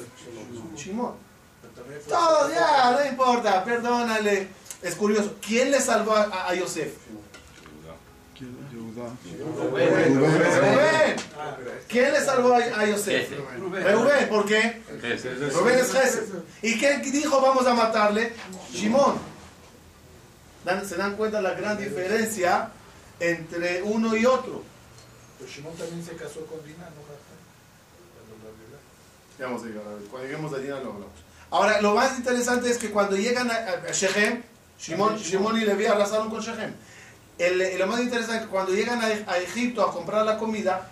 Shimon. 0.76 1.14
Todo, 2.08 2.50
ya, 2.50 2.90
no 2.92 3.04
importa, 3.06 3.64
perdónale. 3.64 4.48
Es 4.82 4.94
curioso, 4.94 5.34
¿quién 5.44 5.70
le 5.70 5.80
salvó 5.80 6.12
a, 6.14 6.48
a 6.48 6.54
Yosef? 6.54 6.92
Rubén. 9.56 11.16
¿Quién 11.88 12.12
le 12.12 12.20
salvó 12.20 12.54
a, 12.54 12.58
a 12.58 12.86
Yosef? 12.86 13.30
Rubén, 13.58 14.28
¿por 14.28 14.46
qué? 14.46 14.82
Rubén 15.52 15.78
es 15.78 15.92
Gesed. 15.92 16.22
¿Y 16.62 16.78
quién 16.78 17.02
dijo 17.02 17.40
vamos 17.40 17.66
a 17.66 17.74
matarle? 17.74 18.32
Shimón. 18.72 19.16
¿Se 20.86 20.96
dan 20.96 21.16
cuenta 21.16 21.42
la 21.42 21.54
gran 21.54 21.76
diferencia 21.76 22.70
entre 23.20 23.82
uno 23.82 24.16
y 24.16 24.24
otro? 24.24 24.62
Pero 25.38 25.50
Shimon 25.50 25.74
también 25.74 26.04
se 26.04 26.16
casó 26.16 26.46
con 26.46 26.64
Dina, 26.64 26.84
¿no? 26.84 27.04
Ya 29.38 29.46
vamos 29.46 29.62
a 29.62 29.66
llegar 29.66 29.86
a 29.86 29.90
ver, 29.90 30.04
Cuando 30.04 30.28
lleguemos 30.28 30.52
a 30.52 30.58
Dina 30.58 30.74
lo 30.76 30.92
hablamos. 30.92 31.12
Ahora, 31.50 31.80
lo 31.80 31.94
más 31.94 32.16
interesante 32.16 32.70
es 32.70 32.78
que 32.78 32.90
cuando 32.90 33.16
llegan 33.16 33.50
a, 33.50 33.54
a 33.88 33.92
Shechem, 33.92 34.42
Shimón, 34.78 35.16
Shimón 35.18 35.60
y 35.60 35.64
Leví 35.64 35.86
arrasaron 35.86 36.30
con 36.30 36.40
Shechem. 36.40 36.72
El- 37.38 37.60
el- 37.60 37.78
lo 37.78 37.86
más 37.86 38.00
interesante 38.00 38.36
es 38.38 38.42
que 38.44 38.48
cuando 38.48 38.72
llegan 38.72 39.00
a, 39.02 39.06
a 39.06 39.38
Egipto 39.38 39.82
a 39.82 39.92
comprar 39.92 40.24
la 40.24 40.38
comida, 40.38 40.88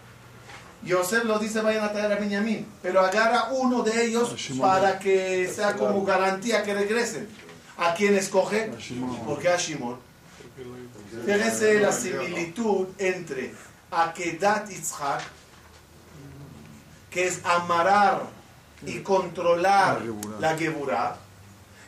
Yosef 0.83 1.25
los 1.25 1.41
dice 1.41 1.61
vayan 1.61 1.85
a 1.85 1.93
traer 1.93 2.11
a 2.13 2.17
Benjamín, 2.17 2.67
pero 2.83 3.01
agarra 3.01 3.51
uno 3.53 3.83
de 3.83 4.05
ellos 4.07 4.35
para 4.61 4.99
que 4.99 5.49
sea 5.55 5.75
como 5.77 6.05
garantía 6.05 6.63
que 6.65 6.75
regresen. 6.75 7.29
¿A 7.79 7.95
quién 7.95 8.15
escoge? 8.17 8.71
A 8.77 8.79
Shimón. 8.81 9.17
¿Por 9.25 9.39
qué 9.39 9.49
a 9.49 9.57
Shimón? 9.57 9.97
Fíjense 11.25 11.79
la 11.81 11.93
similitud 11.93 12.89
entre 12.99 13.55
Akedat 13.91 14.69
Yitzhak, 14.69 15.23
que 17.11 17.27
es 17.29 17.41
amarar 17.45 18.23
y 18.85 18.99
controlar 19.01 20.01
La 20.41 20.57
Geburah. 20.57 21.17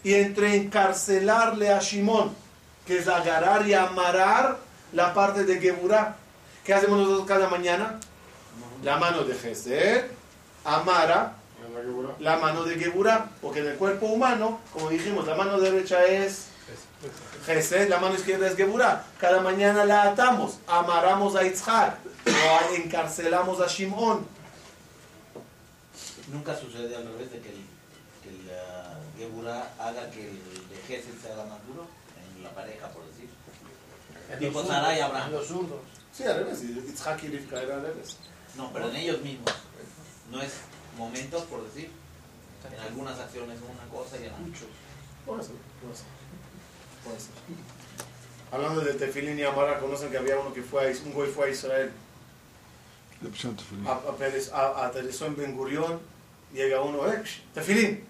y 0.05 0.15
entre 0.15 0.55
encarcelarle 0.57 1.71
a 1.71 1.81
Shimón, 1.81 2.35
que 2.87 2.99
es 2.99 3.09
agarrar 3.09 3.67
y 3.67 3.75
amarar 3.75 4.59
la 4.93 5.15
parte 5.15 5.45
de 5.45 5.61
Geburah. 5.61 6.17
¿Qué 6.65 6.75
hacemos 6.75 6.99
nosotros 6.99 7.27
cada 7.27 7.49
mañana? 7.49 7.99
La 8.83 8.97
mano 8.97 9.25
de 9.25 9.35
Gesed, 9.35 10.05
amara 10.65 11.35
la 12.21 12.37
mano 12.37 12.65
de 12.65 12.77
Geburah, 12.77 13.29
porque 13.41 13.61
en 13.61 13.69
el 13.69 13.77
cuerpo 13.77 14.07
humano, 14.07 14.61
como 14.73 14.91
dijimos, 14.91 15.27
la 15.27 15.35
mano 15.35 15.59
derecha 15.59 16.05
es 16.05 16.47
Gesed, 17.47 17.89
la 17.89 17.99
mano 17.99 18.15
izquierda 18.15 18.47
es 18.47 18.57
Geburah. 18.57 19.05
Cada 19.19 19.41
mañana 19.41 19.85
la 19.85 20.03
atamos, 20.05 20.59
amarramos 20.67 21.35
a 21.37 21.43
Yitzhak, 21.43 21.97
o 22.27 22.75
encarcelamos 22.75 23.61
a 23.61 23.67
Shimón. 23.67 24.27
Nunca 26.33 26.57
sucede 26.57 26.97
al 26.97 27.05
revés 27.05 27.33
de 27.33 27.41
que 27.41 27.49
el, 27.49 27.67
que 28.23 28.29
el 28.29 28.51
Geburah 29.19 29.73
haga 29.79 30.11
que 30.11 30.29
el 30.29 30.69
de 30.69 30.77
Gesed 30.87 31.21
se 31.21 31.33
haga 31.33 31.45
más 31.45 31.59
duro 31.67 31.87
pareja, 32.55 32.89
por 32.89 33.05
decir. 33.07 33.29
Tipo 34.39 34.59
los 34.61 34.69
Sarai 34.69 34.99
y 34.99 35.01
Abraham. 35.01 35.33
Los 35.33 35.47
zurdos. 35.47 35.81
Sí, 36.13 36.23
al 36.25 36.37
revés, 36.37 36.63
Yitzhak 36.63 37.23
y 37.25 37.29
Rivka 37.29 37.61
era 37.63 37.75
al 37.77 37.83
revés. 37.83 38.17
No, 38.57 38.71
pero 38.73 38.89
en 38.89 38.97
ellos 38.97 39.21
mismos. 39.21 39.53
No 40.31 40.41
es 40.43 40.53
momentos, 40.97 41.43
por 41.45 41.65
decir. 41.65 41.91
En 42.73 42.81
algunas 42.81 43.19
acciones 43.19 43.59
una 43.61 43.85
cosa 43.93 44.17
y 44.17 44.25
en 44.27 44.43
muchos. 44.43 44.67
Puede 45.27 45.43
ser, 45.43 45.55
puede 45.83 45.95
ser. 45.97 46.07
Puede 47.05 47.21
ser. 47.21 47.31
Hablando 48.51 48.81
de 48.81 48.95
Tefilín 48.95 49.39
y 49.39 49.43
Amara, 49.43 49.79
conocen 49.81 50.11
que 50.11 50.17
había 50.19 50.39
uno 50.39 50.53
que 50.55 50.63
fue 50.63 50.87
a, 50.89 50.97
un 51.05 51.13
güey 51.13 51.31
fue 51.31 51.47
a 51.49 51.51
Israel, 51.51 51.91
a- 53.87 53.93
a- 53.93 54.03
aterriz- 54.13 54.51
a- 54.53 54.87
aterrizó 54.87 55.27
en 55.27 55.37
Ben 55.37 55.57
Gurión, 55.57 56.01
llega 56.53 56.81
uno, 56.81 57.07
eh, 57.13 57.23
Tefilín. 57.53 58.05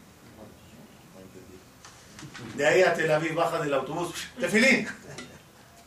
De 2.56 2.66
ahí 2.66 2.82
a 2.82 2.94
Tel 2.94 3.10
Aviv 3.10 3.34
baja 3.34 3.60
del 3.60 3.74
autobús, 3.74 4.14
Tefilín. 4.38 4.86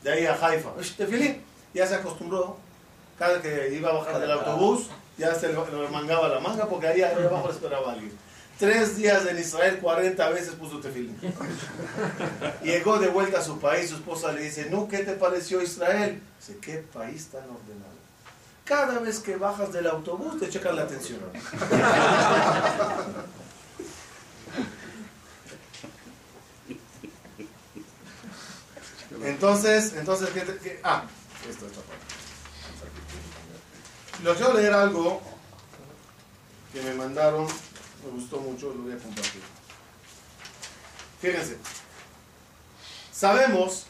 De 0.04 0.12
ahí 0.12 0.26
a 0.26 0.34
Haifa, 0.34 0.72
Tefilín. 0.98 1.43
Ya 1.74 1.86
se 1.86 1.95
acostumbró, 1.95 2.58
cada 3.18 3.41
que 3.41 3.74
iba 3.74 3.89
a 3.89 3.93
bajar 3.93 4.20
del 4.20 4.32
autobús, 4.32 4.89
ya 5.18 5.34
se 5.36 5.48
le 5.48 5.54
le 5.54 5.89
mangaba 5.89 6.28
la 6.28 6.39
manga 6.39 6.66
porque 6.68 6.88
ahí 6.88 7.02
abajo 7.02 7.48
le 7.48 7.54
esperaba 7.54 7.91
alguien. 7.93 8.12
Tres 8.60 8.98
días 8.98 9.26
en 9.28 9.38
Israel, 9.38 9.78
40 9.80 10.30
veces 10.30 10.56
puso 10.56 10.80
tefilín. 10.80 11.16
Llegó 12.64 12.98
de 12.98 13.08
vuelta 13.08 13.39
a 13.39 13.43
su 13.43 13.60
país, 13.60 13.89
su 13.89 13.98
esposa 13.98 14.32
le 14.32 14.41
dice, 14.41 14.68
no, 14.72 14.88
¿qué 14.88 15.00
te 15.00 15.14
pareció 15.14 15.62
Israel? 15.62 16.22
Dice, 16.39 16.58
qué 16.60 16.78
país 16.78 17.28
tan 17.28 17.43
ordenado. 17.43 17.98
Cada 18.64 19.00
vez 19.00 19.20
que 19.20 19.36
bajas 19.36 19.72
del 19.72 19.88
autobús 19.88 20.39
te 20.39 20.50
checan 20.50 20.76
la 20.76 20.84
atención. 20.84 21.20
Entonces, 29.28 29.93
entonces, 29.97 30.30
¿qué, 30.30 30.43
qué- 30.63 30.80
ah, 30.84 31.03
esto, 31.49 31.65
parte. 31.65 31.84
Lo 34.23 34.34
quiero 34.36 34.53
leer 34.53 34.73
algo 34.73 35.21
que 36.73 36.82
me 36.82 36.93
mandaron, 36.93 37.45
me 37.45 38.11
gustó 38.11 38.38
mucho, 38.39 38.67
lo 38.73 38.84
voy 38.84 38.93
a 38.93 38.97
compartir. 38.97 39.41
Fíjense, 41.21 41.57
sabemos 43.11 43.86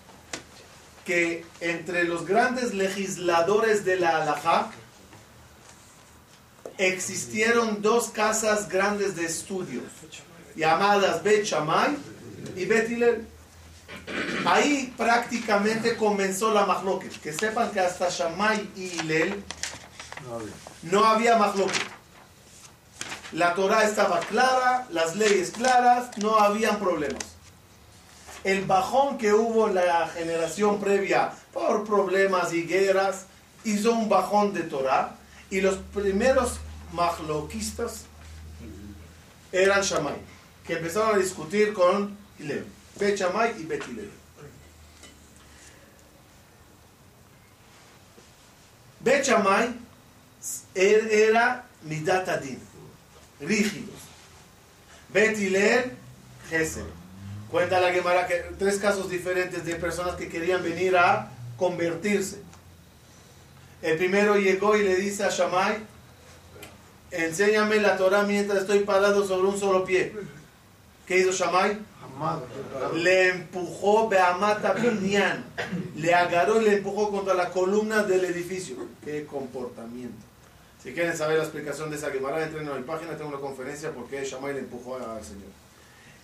que 1.05 1.45
entre 1.59 2.03
los 2.05 2.25
grandes 2.25 2.73
legisladores 2.73 3.85
de 3.85 3.97
la 3.97 4.17
halajá 4.21 4.71
existieron 6.77 7.81
dos 7.81 8.09
casas 8.09 8.67
grandes 8.69 9.15
de 9.15 9.25
estudios 9.25 9.83
llamadas 10.55 11.23
Bet 11.23 11.45
Shammai 11.45 11.95
y 12.55 12.65
Bet 12.65 12.89
Hillel. 12.89 13.27
Ahí 14.45 14.93
prácticamente 14.97 15.97
comenzó 15.97 16.53
la 16.53 16.65
mahloket. 16.65 17.19
Que 17.21 17.33
sepan 17.33 17.71
que 17.71 17.79
hasta 17.79 18.09
Shammai 18.09 18.69
y 18.75 18.85
Hillel 18.85 19.43
no 20.83 21.05
había 21.05 21.37
mahloket. 21.37 21.97
La 23.33 23.53
Torah 23.55 23.83
estaba 23.83 24.19
clara, 24.21 24.87
las 24.89 25.17
leyes 25.17 25.51
claras, 25.51 26.17
no 26.17 26.37
habían 26.37 26.79
problemas. 26.79 27.23
El 28.43 28.63
bajón 28.63 29.17
que 29.17 29.33
hubo 29.33 29.67
en 29.67 29.75
la 29.75 30.07
generación 30.07 30.79
previa 30.79 31.33
por 31.51 31.83
problemas 31.83 32.53
y 32.53 32.63
guerras 32.63 33.25
hizo 33.65 33.91
un 33.91 34.07
bajón 34.07 34.53
de 34.53 34.63
Torah 34.63 35.15
y 35.49 35.59
los 35.59 35.75
primeros 35.93 36.59
mahloquistas 36.93 38.05
eran 39.51 39.81
Shammai, 39.81 40.15
que 40.65 40.73
empezaron 40.73 41.15
a 41.15 41.17
discutir 41.17 41.73
con 41.73 42.17
Hillel, 42.39 42.65
Bet 42.99 43.17
Shammai 43.17 43.53
y 43.59 43.63
Bet 43.65 43.83
Hillel. 43.87 44.09
Bet 48.99 49.23
Shammai 49.25 49.69
er- 50.75 51.07
era 51.11 51.63
Midat 51.83 52.27
Adin, 52.29 52.59
rígidos. 53.39 53.95
Bet 55.13 55.37
Hillel, 55.37 55.91
Gesed. 56.49 56.85
Cuenta 57.51 57.79
la 57.79 57.93
Gemara 57.93 58.27
que 58.27 58.43
tres 58.59 58.77
casos 58.79 59.09
diferentes 59.09 59.63
de 59.63 59.75
personas 59.75 60.15
que 60.15 60.27
querían 60.27 60.61
venir 60.63 60.97
a 60.97 61.29
convertirse. 61.55 62.41
El 63.81 63.97
primero 63.97 64.35
llegó 64.35 64.75
y 64.75 64.83
le 64.83 64.95
dice 64.97 65.23
a 65.23 65.29
Shammai, 65.29 65.77
enséñame 67.11 67.77
la 67.77 67.95
Torah 67.95 68.23
mientras 68.23 68.61
estoy 68.61 68.79
parado 68.79 69.25
sobre 69.25 69.47
un 69.47 69.57
solo 69.57 69.85
pie. 69.85 70.13
¿Qué 71.05 71.19
hizo 71.19 71.31
Shammai? 71.31 71.77
Le 72.95 73.29
empujó 73.29 74.07
Beamata 74.09 74.73
Binyan. 74.73 75.45
Le 75.95 76.13
agarró 76.13 76.61
y 76.61 76.65
le 76.65 76.77
empujó 76.77 77.11
contra 77.11 77.33
la 77.33 77.49
columna 77.49 78.03
del 78.03 78.25
edificio. 78.25 78.75
Qué 79.03 79.25
comportamiento. 79.25 80.25
Si 80.83 80.93
quieren 80.93 81.17
saber 81.17 81.37
la 81.37 81.43
explicación 81.43 81.89
de 81.89 81.97
esa 81.97 82.11
Gemara, 82.11 82.43
entren 82.43 82.67
a 82.69 82.73
mi 82.73 82.83
página, 82.83 83.17
tengo 83.17 83.29
una 83.29 83.39
conferencia 83.39 83.91
porque 83.91 84.23
Shammai 84.23 84.53
le 84.53 84.59
empujó 84.59 84.95
al 84.95 85.23
Señor. 85.23 85.49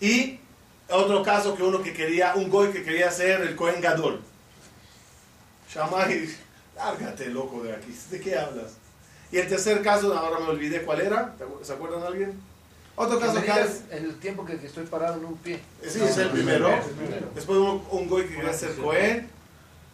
Y 0.00 0.38
otro 0.88 1.22
caso 1.22 1.56
que 1.56 1.62
uno 1.62 1.82
que 1.82 1.92
quería, 1.92 2.34
un 2.34 2.48
goy 2.48 2.70
que 2.70 2.82
quería 2.82 3.10
ser 3.10 3.40
el 3.42 3.56
Cohen 3.56 3.80
Gadol. 3.80 4.20
Shammai, 5.72 6.28
lárgate 6.76 7.28
loco 7.28 7.62
de 7.62 7.74
aquí, 7.74 7.94
¿de 8.10 8.20
qué 8.20 8.38
hablas? 8.38 8.76
Y 9.32 9.38
el 9.38 9.48
tercer 9.48 9.82
caso, 9.82 10.16
ahora 10.16 10.38
me 10.38 10.50
olvidé 10.50 10.82
cuál 10.82 11.00
era, 11.00 11.34
¿se 11.62 11.72
acuerdan 11.72 12.02
alguien? 12.04 12.40
Otro 12.96 13.18
caso 13.18 13.42
que 13.42 13.50
es, 13.50 13.82
en 13.90 14.04
el 14.04 14.14
tiempo 14.20 14.44
que, 14.44 14.56
que 14.56 14.66
estoy 14.66 14.86
parado 14.86 15.16
en 15.18 15.24
un 15.24 15.36
pie. 15.38 15.60
sí, 15.88 16.00
es 16.00 16.16
el 16.18 16.30
primero. 16.30 16.68
Después 17.34 17.58
un, 17.58 17.82
un 17.90 18.08
goy 18.08 18.24
que 18.26 18.36
quería 18.36 18.52
ser 18.52 18.74
Cohen, 18.76 19.28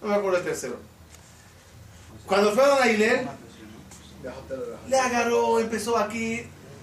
no 0.03 0.09
me 0.09 0.14
acuerdo 0.14 0.38
el 0.38 0.44
tercero. 0.44 0.76
Cuando 2.26 2.53
fueron 2.53 2.82
a 2.82 2.88
Hillel, 2.90 3.26
le 4.88 4.98
agarró, 4.98 5.59
empezó 5.61 5.96
aquí 5.96 6.42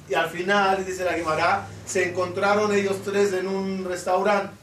y 0.09 0.13
al 0.13 0.29
final, 0.29 0.85
dice 0.85 1.03
la 1.03 1.13
Gemara, 1.13 1.67
se 1.85 2.09
encontraron 2.09 2.73
ellos 2.73 2.97
tres 3.03 3.33
en 3.33 3.47
un 3.47 3.85
restaurante 3.85 4.53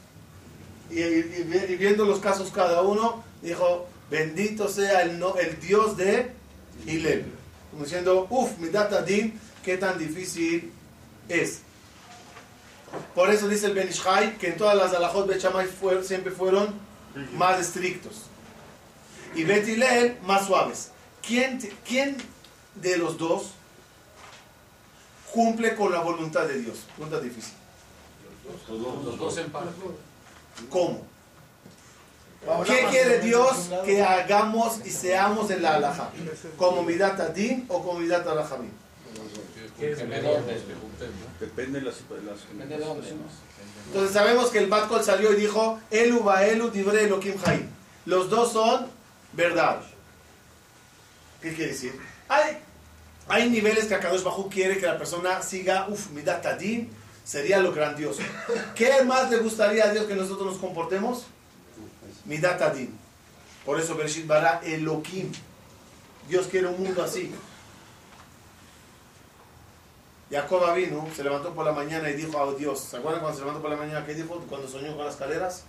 y, 0.89 0.99
y- 1.01 1.65
y- 1.69 1.75
viendo 1.77 2.05
los 2.05 2.19
casos 2.19 2.51
cada 2.51 2.81
uno, 2.81 3.23
dijo, 3.41 3.87
bendito 4.09 4.67
sea 4.67 5.03
el, 5.03 5.19
no- 5.19 5.35
el 5.37 5.59
Dios 5.59 5.95
de 5.97 6.31
Hillel. 6.85 7.25
Como 7.71 7.83
diciendo, 7.85 8.27
uff, 8.29 8.57
mi 8.57 8.69
data 8.69 9.01
din, 9.01 9.39
qué 9.63 9.77
tan 9.77 9.97
difícil 9.97 10.71
es. 11.29 11.59
Por 13.13 13.29
eso 13.29 13.47
dice 13.47 13.67
el 13.67 13.73
Ben 13.73 13.89
Ishai 13.89 14.37
que 14.37 14.49
en 14.49 14.57
todas 14.57 14.75
las 14.77 14.93
alajot 14.93 15.29
fue- 15.79 16.03
siempre 16.03 16.31
fueron 16.31 16.73
más 17.33 17.59
estrictos. 17.59 18.23
Y 19.35 19.43
Bet 19.43 19.67
Hillel 19.67 20.17
más 20.23 20.47
suaves. 20.47 20.91
¿Quién, 21.25 21.59
¿Quién 21.85 22.15
de 22.75 22.97
los 22.97 23.17
dos 23.17 23.51
cumple 25.33 25.75
con 25.75 25.91
la 25.91 25.99
voluntad 25.99 26.45
de 26.47 26.59
Dios? 26.59 26.79
Pregunta 26.95 27.19
difícil. 27.19 27.53
Los 28.69 29.17
dos 29.17 29.37
en 29.37 29.51
parte. 29.51 29.71
¿Cómo? 30.69 31.01
¿Qué 32.65 32.85
quiere 32.91 33.19
Dios 33.21 33.69
que 33.83 34.03
hagamos 34.03 34.85
y 34.85 34.91
seamos 34.91 35.49
en 35.49 35.63
la 35.63 35.75
alhaja? 35.75 36.11
¿Como 36.57 36.83
midat 36.83 37.19
adin 37.19 37.65
o 37.69 37.81
como 37.83 37.99
midat 37.99 38.25
alajamim? 38.27 38.69
Depende 41.39 41.79
de 41.79 41.85
las, 41.85 41.95
las 42.25 42.47
Depende 42.47 42.77
de 42.77 42.85
dónde, 42.85 43.11
¿no? 43.11 43.25
Entonces 43.87 44.13
sabemos 44.13 44.49
que 44.49 44.59
el 44.59 44.67
Bat 44.67 44.87
Kol 44.87 45.03
salió 45.03 45.33
y 45.33 45.35
dijo, 45.35 45.79
Elu 45.91 46.23
va 46.23 46.45
Elu 46.45 46.69
dibre 46.69 47.03
Elohim 47.03 47.35
Haim. 47.45 47.69
Los 48.05 48.29
dos 48.29 48.53
son 48.53 48.87
verdad. 49.33 49.81
¿Qué 51.41 51.53
quiere 51.53 51.71
decir? 51.71 51.93
Hay, 52.27 52.57
hay 53.27 53.49
niveles 53.49 53.85
que 53.85 53.95
Akadosh 53.95 54.23
Bajú 54.23 54.49
quiere 54.49 54.77
que 54.77 54.85
la 54.85 54.97
persona 54.97 55.41
siga, 55.41 55.87
uff, 55.89 56.09
midat 56.11 56.45
adin, 56.45 56.89
sería 57.23 57.59
lo 57.59 57.71
grandioso. 57.71 58.21
¿Qué 58.75 59.03
más 59.03 59.29
le 59.29 59.37
gustaría 59.37 59.85
a 59.85 59.91
Dios 59.91 60.05
que 60.05 60.15
nosotros 60.15 60.53
nos 60.53 60.57
comportemos? 60.57 61.25
Midat 62.25 62.61
adin. 62.61 62.97
Por 63.65 63.79
eso 63.79 63.95
Bereshit 63.95 64.25
bara 64.25 64.61
Elohim. 64.63 65.31
Dios 66.29 66.47
quiere 66.47 66.67
un 66.67 66.81
mundo 66.81 67.03
así. 67.03 67.31
Jacob 70.31 70.73
vino, 70.75 71.07
se 71.15 71.23
levantó 71.23 71.53
por 71.53 71.65
la 71.65 71.71
mañana 71.71 72.09
y 72.09 72.13
dijo 72.13 72.39
a 72.39 72.53
Dios, 72.55 72.79
¿se 72.79 72.97
acuerdan 72.97 73.21
cuando 73.21 73.37
se 73.37 73.45
levantó 73.45 73.61
por 73.61 73.71
la 73.71 73.77
mañana? 73.77 74.05
¿Qué 74.05 74.15
dijo 74.15 74.43
cuando 74.49 74.67
soñó 74.67 74.95
con 74.95 75.05
las 75.05 75.13
escaleras? 75.13 75.63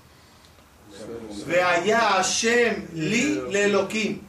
Ve 1.46 1.62
allá 1.62 1.98
Hashem 1.98 2.88
li 2.94 3.42
le 3.50 3.64
Elohim. 3.64 4.22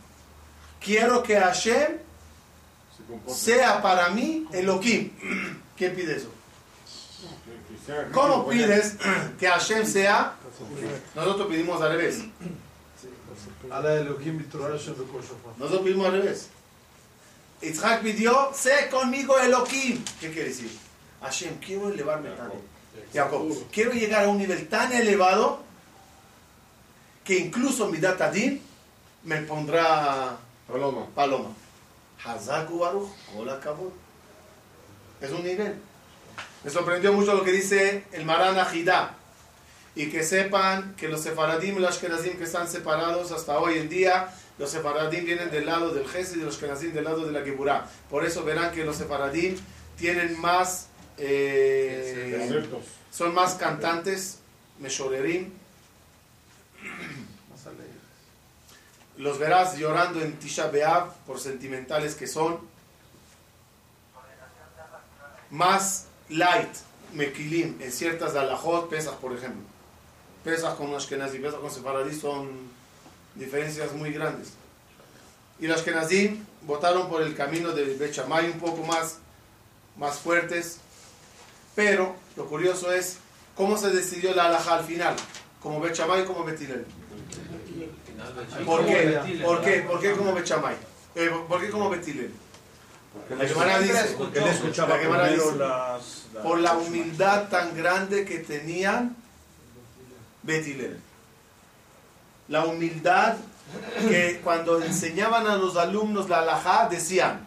Quiero 0.84 1.24
que 1.24 1.40
Hashem 1.40 1.98
sea 3.28 3.82
para 3.82 4.10
mí 4.10 4.46
Elohim. 4.52 5.12
¿Quién 5.78 5.96
pide 5.96 6.18
eso? 6.18 6.30
¿Cómo 8.12 8.48
pides 8.48 8.98
que 9.40 9.48
Hashem 9.48 9.86
sea? 9.86 10.36
Nosotros 11.16 11.48
pedimos 11.48 11.82
al 11.82 11.92
revés. 11.94 12.24
Nosotros 15.58 15.82
pedimos 15.84 16.06
al 16.06 16.14
revés. 16.14 16.50
Yitzhak 17.62 18.02
pidió, 18.02 18.52
sé 18.54 18.90
conmigo 18.90 19.38
Elohim. 19.40 20.04
¿Qué 20.20 20.32
quiere 20.32 20.50
decir? 20.50 20.72
Hashem, 21.22 21.58
quiero 21.60 21.90
elevarme 21.90 22.30
tanto. 22.32 22.62
Jacob, 23.14 23.52
quiero 23.72 23.92
llegar 23.92 24.26
a 24.26 24.28
un 24.28 24.38
nivel 24.38 24.68
tan 24.68 24.92
elevado 24.92 25.64
que 27.24 27.38
incluso 27.38 27.88
mi 27.88 27.98
datadin 27.98 28.62
me 29.24 29.42
pondrá 29.42 30.38
Paloma. 30.68 31.06
paloma. 31.16 31.50
Hazaku 32.24 32.80
Baruch, 32.80 33.10
hola. 33.36 33.60
Es 35.22 35.32
un 35.32 35.44
nivel. 35.44 35.76
Me 36.64 36.70
sorprendió 36.70 37.14
mucho 37.14 37.34
lo 37.34 37.44
que 37.44 37.52
dice 37.52 38.06
el 38.12 38.26
Maran 38.26 38.58
Ajidá. 38.58 39.16
Y 39.96 40.10
que 40.10 40.24
sepan 40.24 40.96
que 40.96 41.08
los 41.08 41.22
sefaradim 41.22 41.78
y 41.78 41.80
los 41.80 41.90
ashkenazim 41.90 42.38
que 42.38 42.44
están 42.44 42.68
separados 42.68 43.32
hasta 43.32 43.58
hoy 43.58 43.80
en 43.80 43.90
día, 43.90 44.32
los 44.58 44.72
sefaradim 44.72 45.26
vienen 45.26 45.52
del 45.52 45.66
lado 45.66 45.94
del 45.94 46.08
Gesed 46.08 46.38
y 46.38 46.40
los 46.40 46.56
ashkenazim 46.56 46.92
del 46.94 47.04
lado 47.04 47.26
de 47.26 47.32
la 47.32 47.42
Geburah. 47.42 47.88
Por 48.10 48.26
eso 48.26 48.44
verán 48.44 48.72
que 48.72 48.84
los 48.84 48.96
sefaradim 48.96 49.56
tienen 49.98 50.40
más, 50.40 50.88
eh, 51.18 52.66
son 53.12 53.34
más 53.36 53.56
cantantes, 53.56 54.40
meshorerim. 54.80 55.52
Los 59.18 59.40
verás 59.40 59.78
llorando 59.78 60.22
en 60.22 60.38
Tisha 60.38 60.70
B'Av 60.70 61.12
por 61.26 61.40
sentimentales 61.40 62.14
que 62.14 62.28
son. 62.28 62.60
Más 65.50 66.06
light, 66.30 66.70
mekilim, 67.14 67.82
en 67.82 67.92
ciertas 67.92 68.36
alajot, 68.36 68.90
pesas 68.90 69.16
por 69.16 69.34
ejemplo. 69.34 69.64
Pesas 70.44 70.76
con 70.76 70.94
Ashkenaz 70.94 71.34
y 71.34 71.40
pesas 71.40 71.60
con 71.60 71.72
Sefaradí 71.72 72.14
son 72.14 72.77
diferencias 73.38 73.92
muy 73.94 74.12
grandes. 74.12 74.50
y 75.60 75.68
los 75.68 75.82
Kenazim 75.82 76.44
votaron 76.64 77.10
por 77.10 77.22
el 77.22 77.36
camino 77.36 77.72
de 77.72 77.96
Bet 77.96 78.14
Shammai 78.14 78.52
un 78.52 78.60
poco 78.60 78.84
más, 78.84 79.18
más 79.98 80.18
fuertes. 80.20 80.78
Pero 81.76 82.16
lo 82.36 82.46
curioso 82.48 82.92
es 82.92 83.18
cómo 83.56 83.78
se 83.78 83.90
decidió 83.90 84.34
la 84.36 84.46
alhaja 84.48 84.76
al 84.80 84.86
final, 84.86 85.16
como 85.62 85.80
Bet 85.80 85.96
Shammai 85.96 86.22
y 86.24 86.26
como 86.26 86.44
Bet 86.44 86.60
Hillel. 86.62 86.86
¿Por 88.66 88.86
qué? 88.86 89.20
¿Por 89.44 89.62
qué? 89.64 89.82
¿Por 89.82 90.00
qué 90.00 90.12
como 90.14 90.34
Bet 90.34 90.46
Shammai? 90.46 90.76
Eh, 91.16 91.32
¿Por 91.48 91.62
qué 91.62 91.70
como 91.70 91.90
Bet 91.90 92.08
Hillel? 92.08 92.32
La 93.38 93.48
Gemara 93.48 93.80
dice, 93.80 94.16
Porque 94.18 94.40
él 94.40 94.48
escuchaba 94.48 94.96
La 94.96 95.02
Gemara 95.02 95.24
primero 95.26 95.46
dice, 95.46 95.58
las, 95.58 96.26
las- 96.34 96.44
por 96.44 96.60
la 96.60 96.74
humildad 96.78 97.50
tan 97.50 97.76
grande 97.76 98.26
que 98.26 98.40
tenían 98.40 99.16
Bet 100.44 100.68
Hillel. 100.68 101.00
La 102.48 102.66
humildad 102.66 103.36
que 104.10 104.40
cuando 104.44 104.82
enseñaban 104.82 105.48
a 105.48 105.58
los 105.58 105.76
alumnos 105.76 106.30
la 106.30 106.40
alajá 106.40 106.88
decían, 106.90 107.46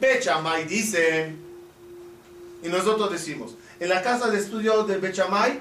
Bechamay 0.00 0.64
dice, 0.64 1.34
y 2.62 2.68
nosotros 2.68 3.10
decimos, 3.12 3.54
en 3.78 3.88
la 3.88 4.02
casa 4.02 4.30
de 4.30 4.38
estudio 4.38 4.84
de 4.84 4.98
Bechamay 4.98 5.60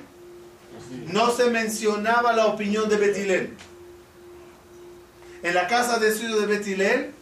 no 1.07 1.31
se 1.31 1.49
mencionaba 1.49 2.33
la 2.33 2.47
opinión 2.47 2.89
de 2.89 2.97
Betilel. 2.97 3.57
En 5.43 5.55
la 5.55 5.67
casa 5.67 5.99
de 5.99 6.09
estudio 6.09 6.39
de 6.39 6.45
Betilel, 6.45 7.13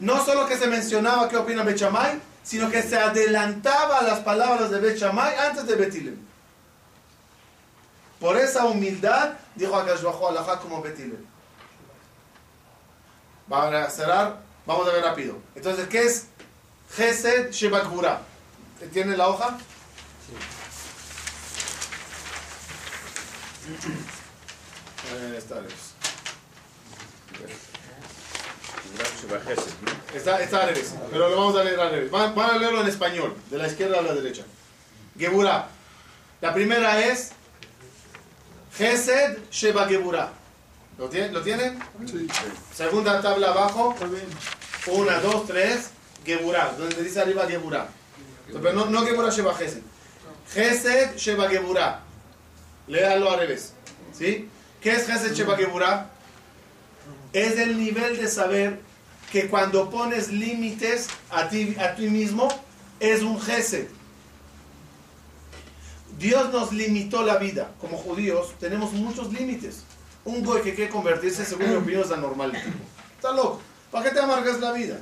no 0.00 0.24
solo 0.24 0.46
que 0.46 0.56
se 0.56 0.66
mencionaba 0.66 1.28
qué 1.28 1.36
opina 1.36 1.64
Bechamay, 1.64 2.20
sino 2.42 2.70
que 2.70 2.82
se 2.82 2.96
adelantaba 2.96 3.98
a 3.98 4.02
las 4.02 4.20
palabras 4.20 4.70
de 4.70 4.78
Bechamay 4.78 5.34
antes 5.36 5.66
de 5.66 5.74
Betilel. 5.74 6.27
Por 8.20 8.36
esa 8.36 8.66
humildad, 8.66 9.34
dijo 9.54 9.76
Akash 9.76 10.02
Bajo 10.02 10.28
Alajá 10.28 10.58
como 10.58 10.82
Betilel. 10.82 11.24
Vamos 13.46 13.74
a 13.74 13.90
cerrar, 13.90 14.40
vamos 14.66 14.88
a 14.88 14.92
ver 14.92 15.04
rápido. 15.04 15.36
Entonces, 15.54 15.88
¿qué 15.88 16.02
es 16.02 16.26
Gesed 16.94 17.50
Shebakbura? 17.50 18.20
¿Tiene 18.92 19.16
la 19.16 19.28
hoja? 19.28 19.58
Eh, 25.14 25.34
está 25.38 25.60
lejos. 25.60 25.94
Está, 30.14 30.40
está 30.42 30.62
al 30.62 30.68
revés, 30.68 30.94
pero 31.10 31.28
lo 31.28 31.36
vamos 31.36 31.56
a 31.56 31.64
leer 31.64 31.78
al 31.78 31.90
revés. 31.90 32.10
Van, 32.10 32.34
van 32.34 32.50
a 32.50 32.58
leerlo 32.58 32.80
en 32.80 32.88
español, 32.88 33.36
de 33.50 33.58
la 33.58 33.66
izquierda 33.66 33.98
a 33.98 34.02
la 34.02 34.14
derecha. 34.14 34.42
Gebura. 35.18 35.68
La 36.40 36.54
primera 36.54 37.00
es 37.00 37.32
Gesed 38.78 39.38
Sheba 39.50 39.86
Gebura. 39.88 40.30
¿Lo, 40.98 41.08
tiene- 41.08 41.30
¿Lo 41.32 41.42
tienen? 41.42 41.78
Sí. 42.06 42.26
Segunda 42.74 43.20
tabla 43.20 43.48
abajo. 43.50 43.94
Una, 44.86 45.18
dos, 45.20 45.46
tres. 45.46 45.90
Gebura. 46.24 46.72
Donde 46.78 47.02
dice 47.02 47.20
arriba 47.20 47.46
Gebura. 47.48 47.88
Pero 48.52 48.72
no, 48.72 48.86
no 48.86 49.04
Gebura 49.04 49.30
Sheba 49.30 49.54
Gesed. 49.54 49.82
Gesed 50.52 51.16
Sheba 51.16 51.48
Gebura. 51.48 52.00
Léalo 52.86 53.30
al 53.30 53.40
revés. 53.40 53.72
¿Sí? 54.16 54.48
¿Qué 54.80 54.92
es 54.92 55.06
Gesed 55.06 55.34
Sheba 55.34 55.56
Gebura? 55.56 56.10
Es 57.32 57.58
el 57.58 57.78
nivel 57.78 58.16
de 58.16 58.28
saber 58.28 58.80
que 59.30 59.48
cuando 59.48 59.90
pones 59.90 60.28
límites 60.30 61.08
a 61.30 61.48
ti, 61.48 61.76
a 61.78 61.94
ti 61.94 62.08
mismo, 62.08 62.48
es 63.00 63.22
un 63.22 63.40
Gesed. 63.40 63.88
Dios 66.18 66.52
nos 66.52 66.72
limitó 66.72 67.22
la 67.22 67.36
vida. 67.36 67.70
Como 67.80 67.96
judíos 67.96 68.54
tenemos 68.58 68.92
muchos 68.92 69.32
límites. 69.32 69.82
Un 70.24 70.44
goy 70.44 70.62
que 70.62 70.74
quiere 70.74 70.90
convertirse, 70.90 71.44
según 71.44 71.70
mi 71.70 71.76
opinión, 71.76 72.02
es 72.02 72.10
anormal. 72.10 72.52
Está 73.16 73.32
loco. 73.32 73.60
¿Para 73.90 74.04
qué 74.04 74.10
te 74.10 74.20
amargas 74.20 74.60
la 74.60 74.72
vida? 74.72 74.98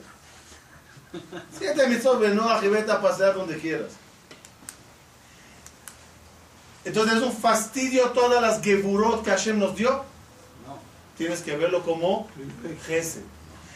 Siete 1.59 1.89
mitzvot, 1.89 2.21
no 2.35 2.63
y 2.63 2.69
vete 2.69 2.93
a 2.93 3.01
pasear 3.01 3.35
donde 3.35 3.59
quieras. 3.59 3.93
Entonces 6.85 7.17
es 7.17 7.23
un 7.23 7.33
fastidio 7.33 8.11
todas 8.11 8.41
las 8.41 8.63
geburot 8.63 9.25
que 9.25 9.31
Hashem 9.31 9.59
nos 9.59 9.75
dio. 9.75 10.05
Tienes 11.17 11.41
que 11.41 11.57
verlo 11.57 11.83
como 11.83 12.29
Gesed. 12.87 13.23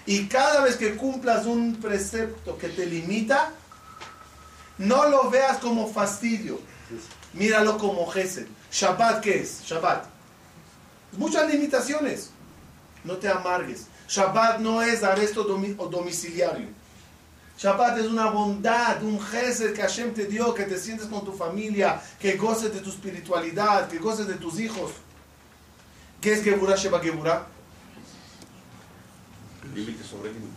Y 0.06 0.26
cada 0.26 0.62
vez 0.62 0.76
que 0.76 0.96
cumplas 0.96 1.46
un 1.46 1.76
precepto 1.76 2.56
que 2.56 2.68
te 2.68 2.86
limita, 2.86 3.52
no 4.78 5.08
lo 5.08 5.30
veas 5.30 5.58
como 5.58 5.92
fastidio. 5.92 6.60
Míralo 7.32 7.78
como 7.78 8.06
Gesed. 8.06 8.46
Shabbat, 8.72 9.20
¿qué 9.20 9.40
es? 9.40 9.62
Shabbat. 9.64 10.06
Muchas 11.12 11.50
limitaciones. 11.50 12.30
No 13.04 13.16
te 13.16 13.28
amargues. 13.28 13.86
Shabbat 14.08 14.60
no 14.60 14.82
es 14.82 15.02
arresto 15.02 15.44
domiciliario. 15.44 16.68
Shabbat 17.58 17.98
es 17.98 18.06
una 18.06 18.30
bondad, 18.30 19.02
un 19.02 19.20
gesed 19.20 19.74
que 19.74 19.82
Hashem 19.82 20.14
te 20.14 20.24
dio, 20.24 20.54
que 20.54 20.64
te 20.64 20.78
sientes 20.78 21.06
con 21.06 21.24
tu 21.24 21.32
familia, 21.32 22.00
que 22.18 22.36
goces 22.36 22.72
de 22.72 22.80
tu 22.80 22.88
espiritualidad, 22.88 23.86
que 23.88 23.98
goces 23.98 24.26
de 24.26 24.34
tus 24.34 24.58
hijos. 24.58 24.92
¿Qué 26.22 26.32
es 26.32 26.42
Geburah 26.42 26.76
Sheba 26.76 27.00
Geburah? 27.00 27.46
Límite 29.74 30.02
sobre 30.04 30.32
límite. 30.32 30.54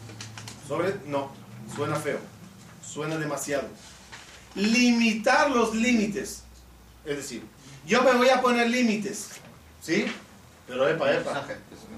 Sobre, 0.65 0.95
no, 1.05 1.31
suena 1.75 1.97
feo, 1.97 2.19
suena 2.81 3.17
demasiado. 3.17 3.67
Limitar 4.55 5.51
los 5.51 5.75
límites. 5.75 6.43
Es 7.05 7.17
decir, 7.17 7.43
yo 7.85 8.01
me 8.03 8.13
voy 8.13 8.29
a 8.29 8.41
poner 8.41 8.69
límites, 8.69 9.29
¿sí? 9.81 10.05
Pero 10.67 10.87
epa, 10.87 11.13
epa, 11.13 11.43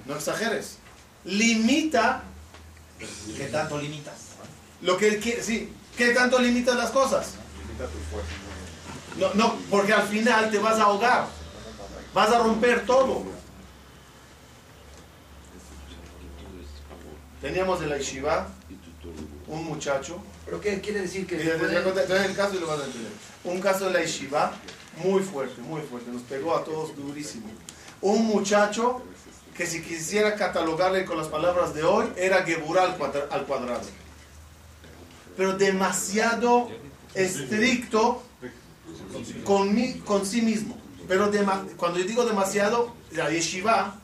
no 0.06 0.16
exageres. 0.16 0.78
Limita 1.24 2.24
¿Qué 3.38 3.46
tanto 3.46 3.78
limitas? 3.80 4.16
lo 4.82 4.98
que 4.98 5.18
quiere, 5.20 5.42
sí, 5.44 5.72
¿qué 5.98 6.10
tanto 6.12 6.40
limitas 6.40 6.76
las 6.76 6.92
cosas? 6.92 7.34
Limita 7.68 7.86
tu 7.86 7.98
fuerza. 8.10 8.30
No, 9.18 9.34
no, 9.34 9.56
porque 9.70 9.94
al 9.94 10.08
final 10.08 10.50
te 10.52 10.60
vas 10.60 10.80
a 10.80 10.84
ahogar, 10.84 11.28
vas 12.14 12.30
a 12.32 12.40
romper 12.40 12.86
todo. 12.86 13.24
Teníamos 17.42 17.82
en 17.82 17.90
la 17.90 17.98
un 19.48 19.64
muchacho 19.66 20.20
¿Pero 20.46 20.62
qué 20.62 20.80
quiere 20.82 21.02
decir 21.02 21.26
que 21.28 21.38
puede- 21.38 22.26
el 22.26 22.36
caso 22.36 22.56
y 22.56 22.60
lo 22.60 22.68
vas 22.68 22.80
a 22.82 22.86
entender. 22.86 23.12
Un 23.44 23.60
caso 23.62 23.88
en 23.88 23.94
la 23.94 24.02
Yeshiva 24.02 24.52
muy 24.98 25.22
fuerte, 25.22 25.62
muy 25.62 25.82
fuerte. 25.82 26.12
Nos 26.12 26.22
pegó 26.24 26.56
a 26.56 26.64
todos 26.64 26.96
durísimo. 26.96 27.48
Un 28.02 28.26
muchacho 28.26 29.02
que 29.56 29.66
si 29.66 29.82
quisiera 29.82 30.36
catalogarle 30.36 31.06
con 31.06 31.18
las 31.18 31.28
palabras 31.28 31.74
de 31.74 31.84
hoy, 31.84 32.06
era 32.18 32.44
Geburah 32.44 32.84
al, 32.84 32.98
cuadra- 32.98 33.28
al 33.32 33.46
cuadrado. 33.46 33.82
Pero 35.38 35.58
demasiado 35.58 36.70
estricto 37.14 38.22
con, 39.44 39.76
con 40.06 40.26
sí 40.26 40.42
mismo. 40.42 40.78
Pero 41.08 41.32
dema- 41.32 41.66
cuando 41.78 42.00
yo 42.00 42.06
digo 42.06 42.26
demasiado, 42.26 42.94
la 43.12 43.30
Yeshiva, 43.30 43.96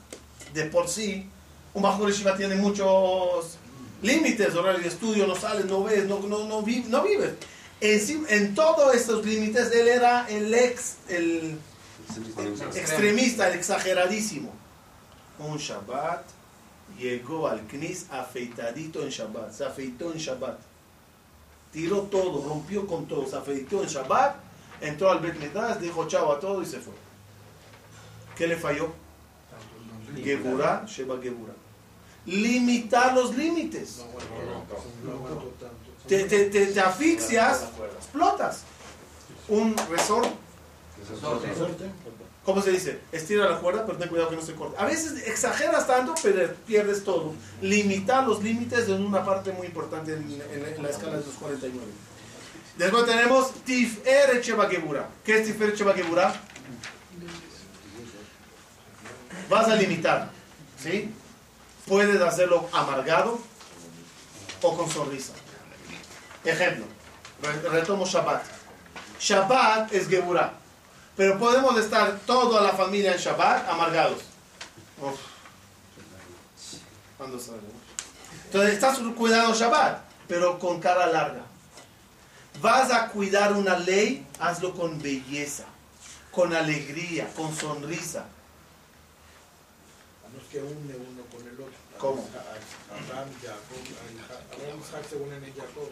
de 0.53 0.65
por 0.65 0.87
sí, 0.87 1.27
un 1.73 1.81
bajo 1.83 2.07
Yeshiva 2.07 2.35
tiene 2.37 2.55
muchos 2.55 3.57
límites, 4.01 4.55
horario 4.55 4.81
de 4.81 4.87
estudio, 4.87 5.27
no 5.27 5.35
sales, 5.35 5.65
no 5.65 5.83
ves, 5.83 6.05
no, 6.05 6.19
no, 6.19 6.45
no, 6.45 6.61
no 6.87 7.01
vives. 7.03 7.31
En, 7.81 8.25
en 8.29 8.55
todos 8.55 8.95
estos 8.95 9.25
límites, 9.25 9.71
él 9.71 9.87
era 9.87 10.27
el 10.29 10.53
ex, 10.53 10.97
el 11.09 11.57
extremista, 12.75 13.49
el 13.49 13.55
exageradísimo. 13.55 14.53
Un 15.39 15.57
Shabbat 15.57 16.23
llegó 16.99 17.47
al 17.47 17.61
Knis 17.67 18.05
afeitadito 18.11 19.01
en 19.01 19.09
Shabbat, 19.09 19.51
se 19.51 19.65
afeitó 19.65 20.11
en 20.13 20.19
Shabbat. 20.19 20.59
Tiró 21.71 22.01
todo, 22.03 22.47
rompió 22.47 22.85
con 22.85 23.07
todo, 23.07 23.27
se 23.27 23.37
afeitó 23.37 23.81
en 23.81 23.87
Shabbat, 23.87 24.35
entró 24.81 25.09
al 25.09 25.19
Bet 25.19 25.37
dijo 25.79 26.07
chao 26.07 26.31
a 26.31 26.39
todo 26.39 26.61
y 26.61 26.65
se 26.65 26.79
fue. 26.79 26.93
¿Qué 28.35 28.47
le 28.47 28.57
falló? 28.57 28.91
Geburah, 30.15 30.85
Sheba 30.85 31.19
Geburah. 31.21 31.55
Limitar 32.25 33.13
los 33.13 33.35
límites. 33.35 34.03
Te, 36.07 36.23
te, 36.25 36.45
te, 36.45 36.65
te 36.67 36.79
asfixias, 36.79 37.63
explotas. 37.97 38.61
Un 39.47 39.75
resort, 39.89 40.27
¿cómo 42.45 42.61
se 42.61 42.71
dice? 42.71 42.99
Estira 43.11 43.49
la 43.49 43.59
cuerda, 43.59 43.85
pero 43.85 43.97
ten 43.97 44.09
cuidado 44.09 44.29
que 44.29 44.35
no 44.35 44.41
se 44.41 44.53
corte. 44.55 44.77
A 44.79 44.85
veces 44.85 45.27
exageras 45.27 45.85
tanto, 45.87 46.13
pero 46.23 46.53
pierdes 46.67 47.03
todo. 47.03 47.33
Limitar 47.61 48.27
los 48.27 48.41
límites 48.43 48.79
es 48.79 48.89
una 48.89 49.23
parte 49.25 49.51
muy 49.51 49.67
importante 49.67 50.13
en, 50.13 50.23
en- 50.23 50.75
en 50.75 50.83
la 50.83 50.89
escala 50.89 51.17
de 51.17 51.25
los 51.25 51.35
49. 51.35 51.85
Después 52.77 53.05
tenemos 53.05 53.53
Tiferet 53.65 54.41
Sheba 54.43 54.67
Geburah. 54.69 55.07
¿Qué 55.23 55.39
es 55.39 55.45
Tiferet 55.47 55.75
Sheba 55.75 55.93
Geburah? 55.93 56.33
Vas 59.49 59.67
a 59.67 59.75
limitar, 59.75 60.29
¿sí? 60.81 61.09
Puedes 61.87 62.21
hacerlo 62.21 62.69
amargado 62.71 63.39
o 64.61 64.77
con 64.77 64.89
sonrisa. 64.89 65.33
Ejemplo, 66.43 66.85
re- 67.41 67.69
retomo 67.69 68.05
Shabbat. 68.05 68.43
Shabbat 69.19 69.93
es 69.93 70.07
Geburah, 70.07 70.53
pero 71.15 71.37
podemos 71.37 71.77
estar 71.77 72.19
toda 72.25 72.61
la 72.61 72.71
familia 72.73 73.13
en 73.13 73.19
Shabbat 73.19 73.69
amargados. 73.69 74.19
Uf. 74.99 75.19
Entonces 78.45 78.73
estás 78.73 78.97
cuidando 79.15 79.53
Shabbat, 79.53 80.01
pero 80.27 80.57
con 80.57 80.79
cara 80.79 81.05
larga. 81.07 81.41
Vas 82.59 82.91
a 82.91 83.07
cuidar 83.09 83.53
una 83.53 83.77
ley, 83.77 84.25
hazlo 84.39 84.73
con 84.73 85.01
belleza, 85.01 85.65
con 86.31 86.53
alegría, 86.53 87.27
con 87.35 87.55
sonrisa. 87.55 88.25
No 90.33 90.39
es 90.41 90.47
que 90.49 90.59
une 90.59 90.95
uno 90.95 91.23
con 91.31 91.41
el 91.47 91.53
otro. 91.53 91.73
¿Cómo? 91.97 92.27
Abraham, 92.89 93.29
Jacob, 93.41 93.83
Abraham, 94.57 94.77
Jacob. 95.55 95.89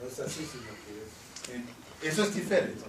No 0.00 0.06
es 0.06 0.20
así, 0.20 0.48
sino 0.50 0.64
que 0.84 1.56
es... 1.56 2.12
Eso 2.12 2.24
es 2.24 2.34
diferente. 2.34 2.82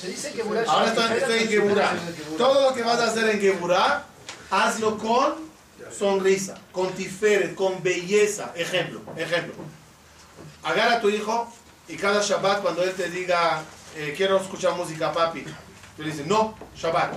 Se 0.00 0.08
dice 0.08 0.32
que 0.32 0.42
Burá 0.42 0.64
Ahora 0.66 0.86
estoy, 0.86 1.18
estoy 1.18 1.38
en 1.40 1.48
Geburah. 1.48 1.94
Todo 2.38 2.70
lo 2.70 2.74
que 2.74 2.82
vas 2.82 3.00
a 3.00 3.06
hacer 3.08 3.28
en 3.28 3.40
Geburah, 3.40 4.04
hazlo 4.50 4.98
con 4.98 5.50
sonrisa, 5.96 6.56
con 6.70 6.92
tiferet, 6.92 7.54
con 7.54 7.82
belleza. 7.82 8.52
Ejemplo, 8.54 9.00
ejemplo. 9.16 9.54
Agarra 10.62 10.96
a 10.96 11.00
tu 11.00 11.10
hijo 11.10 11.52
y 11.88 11.96
cada 11.96 12.22
Shabbat 12.22 12.62
cuando 12.62 12.84
él 12.84 12.92
te 12.94 13.10
diga, 13.10 13.62
eh, 13.96 14.14
quiero 14.16 14.36
escuchar 14.36 14.74
música, 14.74 15.12
papi, 15.12 15.44
tú 15.96 16.02
le 16.02 16.10
dices, 16.10 16.26
no, 16.26 16.56
Shabbat. 16.76 17.14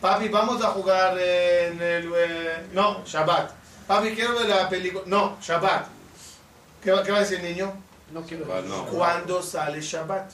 Papi, 0.00 0.28
vamos 0.28 0.62
a 0.62 0.68
jugar 0.68 1.18
en 1.18 1.80
el... 1.80 2.12
eh, 2.16 2.66
no, 2.72 3.04
Shabbat. 3.04 3.52
Papi, 3.86 4.10
quiero 4.14 4.34
ver 4.34 4.48
la 4.48 4.68
película. 4.68 5.04
No, 5.06 5.36
Shabbat. 5.42 5.88
¿Qué 6.82 6.90
va, 6.90 7.02
qué 7.02 7.12
va 7.12 7.18
a 7.18 7.20
decir 7.20 7.40
el 7.40 7.54
niño? 7.54 7.72
No 8.14 8.22
quiero 8.22 8.46
Ah, 8.54 8.62
no. 8.66 8.86
¿Cuándo 8.86 9.42
sale 9.42 9.80
Shabbat? 9.80 10.30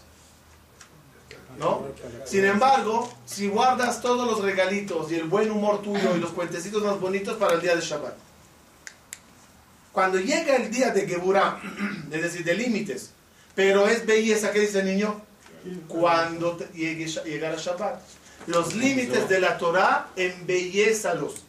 ¿No? 1.59 1.87
Sin 2.25 2.45
embargo, 2.45 3.11
si 3.27 3.49
guardas 3.49 4.01
todos 4.01 4.27
los 4.31 4.43
regalitos 4.43 5.11
y 5.11 5.17
el 5.17 5.25
buen 5.25 5.51
humor 5.51 5.83
tuyo 5.83 6.15
y 6.15 6.21
los 6.21 6.31
cuentecitos 6.31 6.83
más 6.85 7.01
bonitos 7.01 7.37
para 7.39 7.55
el 7.55 7.61
día 7.61 7.75
de 7.75 7.81
Shabbat. 7.81 8.15
Cuando 9.93 10.21
llega 10.21 10.57
el 10.57 10.71
día 10.71 10.91
de 10.91 11.07
Geburah, 11.09 11.61
es 12.13 12.23
decir, 12.23 12.45
de 12.45 12.55
límites, 12.55 13.11
pero 13.55 13.89
es 13.89 14.07
belleza, 14.07 14.53
¿qué 14.53 14.61
dice 14.61 14.81
el 14.81 14.87
niño? 14.87 15.21
Cuando 15.89 16.57
te- 16.57 16.69
llegue, 16.73 17.07
llegará 17.07 17.57
Shabbat. 17.57 18.01
Los 18.47 18.75
límites 18.75 19.29
de 19.29 19.41
la 19.41 19.59
Torah, 19.59 20.09
embellézalos. 20.17 21.43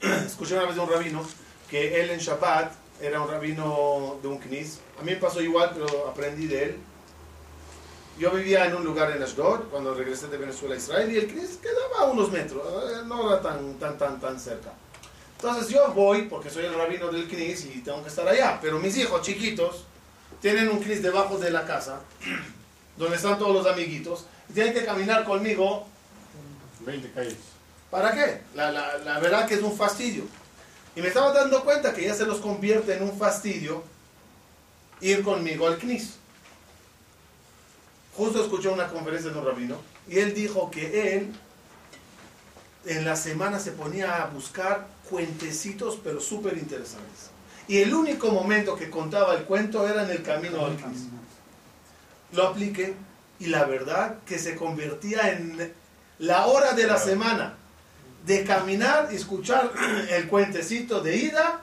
Escuché 0.26 0.54
una 0.54 0.64
vez 0.66 0.74
de 0.76 0.80
un 0.80 0.88
rabino 0.90 1.26
que 1.70 2.00
él 2.00 2.10
en 2.10 2.18
Shabbat 2.18 2.72
era 3.00 3.20
un 3.20 3.28
rabino 3.28 4.18
de 4.22 4.28
un 4.28 4.38
knis. 4.38 4.80
A 4.98 5.02
mí 5.02 5.12
me 5.12 5.16
pasó 5.16 5.40
igual, 5.40 5.72
pero 5.74 6.08
aprendí 6.08 6.46
de 6.46 6.64
él. 6.64 6.76
Yo 8.18 8.32
vivía 8.32 8.66
en 8.66 8.74
un 8.74 8.84
lugar 8.84 9.12
en 9.12 9.22
Ashdod 9.22 9.68
cuando 9.70 9.94
regresé 9.94 10.26
de 10.26 10.38
Venezuela 10.38 10.74
a 10.74 10.78
Israel 10.78 11.12
y 11.12 11.18
el 11.18 11.28
knis 11.28 11.58
quedaba 11.62 12.00
a 12.00 12.04
unos 12.06 12.32
metros, 12.32 12.62
eh, 12.66 13.02
no 13.06 13.32
era 13.32 13.40
tan, 13.40 13.74
tan, 13.74 13.96
tan, 13.96 14.20
tan 14.20 14.40
cerca. 14.40 14.72
Entonces 15.36 15.68
yo 15.68 15.92
voy 15.92 16.22
porque 16.22 16.50
soy 16.50 16.64
el 16.64 16.74
rabino 16.74 17.12
del 17.12 17.28
knis 17.28 17.66
y 17.66 17.80
tengo 17.80 18.02
que 18.02 18.08
estar 18.08 18.26
allá, 18.26 18.58
pero 18.60 18.80
mis 18.80 18.96
hijos 18.96 19.22
chiquitos 19.22 19.84
tienen 20.40 20.68
un 20.68 20.80
knis 20.80 21.00
debajo 21.00 21.38
de 21.38 21.52
la 21.52 21.64
casa 21.64 22.00
donde 22.96 23.14
están 23.14 23.38
todos 23.38 23.54
los 23.54 23.72
amiguitos 23.72 24.24
y 24.50 24.52
tienen 24.52 24.74
que 24.74 24.84
caminar 24.84 25.24
conmigo 25.24 25.86
20 26.80 27.12
calles. 27.12 27.36
¿Para 27.88 28.12
qué? 28.12 28.42
La, 28.54 28.72
la, 28.72 28.98
la 28.98 29.20
verdad 29.20 29.46
que 29.46 29.54
es 29.54 29.62
un 29.62 29.76
fastidio. 29.76 30.24
Y 30.98 31.00
me 31.00 31.06
estaba 31.06 31.32
dando 31.32 31.62
cuenta 31.62 31.94
que 31.94 32.02
ya 32.02 32.12
se 32.12 32.26
los 32.26 32.40
convierte 32.40 32.96
en 32.96 33.04
un 33.04 33.16
fastidio 33.16 33.84
ir 35.00 35.22
conmigo 35.22 35.68
al 35.68 35.78
CNIS. 35.78 36.14
Justo 38.16 38.42
escuché 38.42 38.68
una 38.68 38.88
conferencia 38.88 39.30
de 39.30 39.38
un 39.38 39.44
rabino 39.44 39.76
y 40.08 40.18
él 40.18 40.34
dijo 40.34 40.72
que 40.72 41.16
él 41.16 41.32
en 42.84 43.04
la 43.04 43.14
semana 43.14 43.60
se 43.60 43.70
ponía 43.70 44.24
a 44.24 44.26
buscar 44.26 44.88
cuentecitos 45.08 46.00
pero 46.02 46.20
súper 46.20 46.58
interesantes. 46.58 47.30
Y 47.68 47.76
el 47.76 47.94
único 47.94 48.32
momento 48.32 48.74
que 48.74 48.90
contaba 48.90 49.36
el 49.36 49.44
cuento 49.44 49.86
era 49.86 50.02
en 50.02 50.10
el 50.10 50.24
camino 50.24 50.66
al 50.66 50.78
CNIS. 50.78 51.06
Lo 52.32 52.48
apliqué 52.48 52.96
y 53.38 53.46
la 53.46 53.66
verdad 53.66 54.18
que 54.26 54.40
se 54.40 54.56
convertía 54.56 55.30
en 55.30 55.72
la 56.18 56.46
hora 56.46 56.72
de 56.72 56.88
la 56.88 56.98
semana 56.98 57.57
de 58.28 58.44
caminar 58.44 59.08
y 59.10 59.16
escuchar 59.16 59.72
el 60.10 60.28
cuentecito 60.28 61.00
de 61.00 61.16
ida 61.16 61.62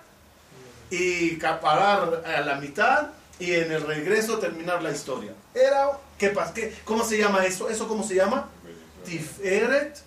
y 0.89 1.35
parar 1.35 2.23
a 2.25 2.41
la 2.41 2.55
mitad 2.55 3.09
y 3.39 3.53
en 3.53 3.71
el 3.71 3.85
regreso 3.85 4.39
terminar 4.39 4.81
la 4.81 4.91
historia. 4.91 5.31
Era, 5.53 5.91
¿qué 6.17 6.29
pasa? 6.29 6.53
¿Qué, 6.53 6.73
¿Cómo 6.83 7.05
se 7.05 7.17
llama 7.17 7.45
eso? 7.45 7.69
¿Eso 7.69 7.87
cómo 7.87 8.03
se 8.03 8.15
llama? 8.15 8.49
Tiferet 9.05 9.97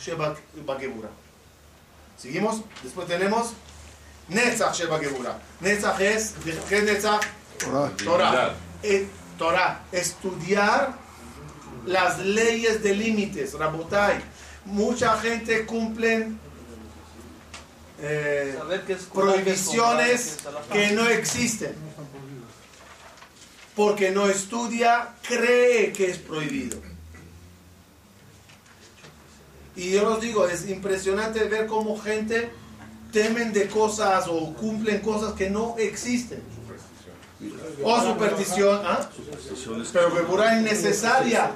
Shebagebura. 0.00 1.10
Seguimos. 2.16 2.62
Después 2.82 3.06
tenemos 3.06 3.52
Netzach 4.28 4.74
Shebagebura. 4.74 5.38
Netzach 5.60 6.00
es, 6.00 6.34
¿qué 6.68 6.78
es 6.78 6.84
Netzach? 6.84 7.22
Torah. 7.58 7.92
Torah. 8.02 8.54
Eh, 8.82 9.06
Torah. 9.36 9.82
Estudiar 9.92 10.94
las 11.84 12.18
leyes 12.20 12.82
de 12.82 12.94
límites, 12.94 13.54
Rabotai. 13.54 14.22
Mucha 14.68 15.18
gente 15.18 15.64
cumple 15.66 16.28
eh, 18.00 18.58
prohibiciones 19.12 20.38
que 20.72 20.90
no 20.92 21.06
existen. 21.08 21.74
Porque 23.74 24.10
no 24.10 24.28
estudia, 24.28 25.14
cree 25.22 25.92
que 25.92 26.10
es 26.10 26.18
prohibido. 26.18 26.78
Y 29.76 29.92
yo 29.92 30.14
os 30.14 30.20
digo, 30.20 30.46
es 30.48 30.68
impresionante 30.68 31.44
ver 31.44 31.66
cómo 31.66 31.98
gente 31.98 32.50
temen 33.12 33.52
de 33.52 33.68
cosas 33.68 34.26
o 34.28 34.52
cumplen 34.54 35.00
cosas 35.00 35.34
que 35.34 35.48
no 35.48 35.76
existen. 35.78 36.42
O 37.84 38.00
superstición, 38.00 38.80
¿ah? 38.84 39.08
Pero 39.92 40.14
que 40.14 40.20
pura 40.22 40.58
innecesaria. 40.58 41.52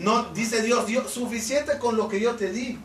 No, 0.00 0.24
dice 0.32 0.62
Dios, 0.62 0.86
Dios, 0.86 1.10
suficiente 1.10 1.78
con 1.78 1.96
lo 1.96 2.08
que 2.08 2.20
yo 2.20 2.34
te 2.34 2.50
di. 2.50 2.78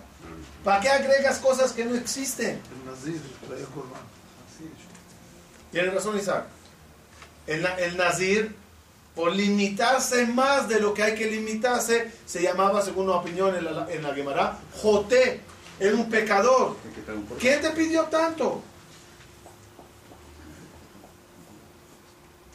¿Para 0.65 0.81
qué 0.81 0.89
agregas 0.89 1.39
cosas 1.39 1.71
que 1.71 1.85
no 1.85 1.95
existen? 1.95 2.59
El 2.59 2.91
Nazir 2.91 3.21
traía 3.47 3.65
Corban. 3.67 4.01
Tiene 5.71 5.91
razón 5.91 6.17
Isaac. 6.17 6.45
El, 7.47 7.65
el 7.65 7.95
Nazir, 7.95 8.53
por 9.15 9.33
limitarse 9.33 10.25
más 10.25 10.67
de 10.67 10.81
lo 10.81 10.93
que 10.93 11.03
hay 11.03 11.15
que 11.15 11.31
limitarse, 11.31 12.11
se 12.25 12.41
llamaba, 12.41 12.81
según 12.81 13.05
una 13.05 13.17
opinión 13.17 13.55
en 13.55 13.63
la, 13.63 13.87
en 13.89 14.03
la 14.03 14.13
Gemara, 14.13 14.59
Joté. 14.81 15.41
Era 15.79 15.95
un 15.95 16.09
pecador. 16.09 16.75
¿Quién 17.39 17.61
te 17.61 17.69
pidió 17.71 18.03
tanto? 18.05 18.61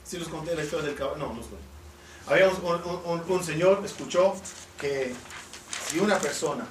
Si 0.04 0.18
los 0.18 0.28
conté 0.28 0.54
la 0.54 0.64
historia 0.64 0.88
del 0.88 0.96
caballo. 0.96 1.16
No, 1.16 1.28
no 1.28 1.34
los 1.36 1.46
conté. 1.46 1.69
Había 2.30 2.48
un, 2.48 3.42
señor, 3.44 3.82
escuchó 3.84 4.36
que 4.78 5.12
si 5.88 5.98
una 5.98 6.16
persona 6.16 6.64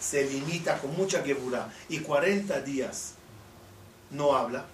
se 0.00 0.28
limita 0.28 0.80
con 0.80 0.96
mucha 0.96 1.22
geburá 1.22 1.72
y 1.88 2.00
40 2.00 2.60
días 2.62 3.12
no 4.10 4.34
habla, 4.34 4.66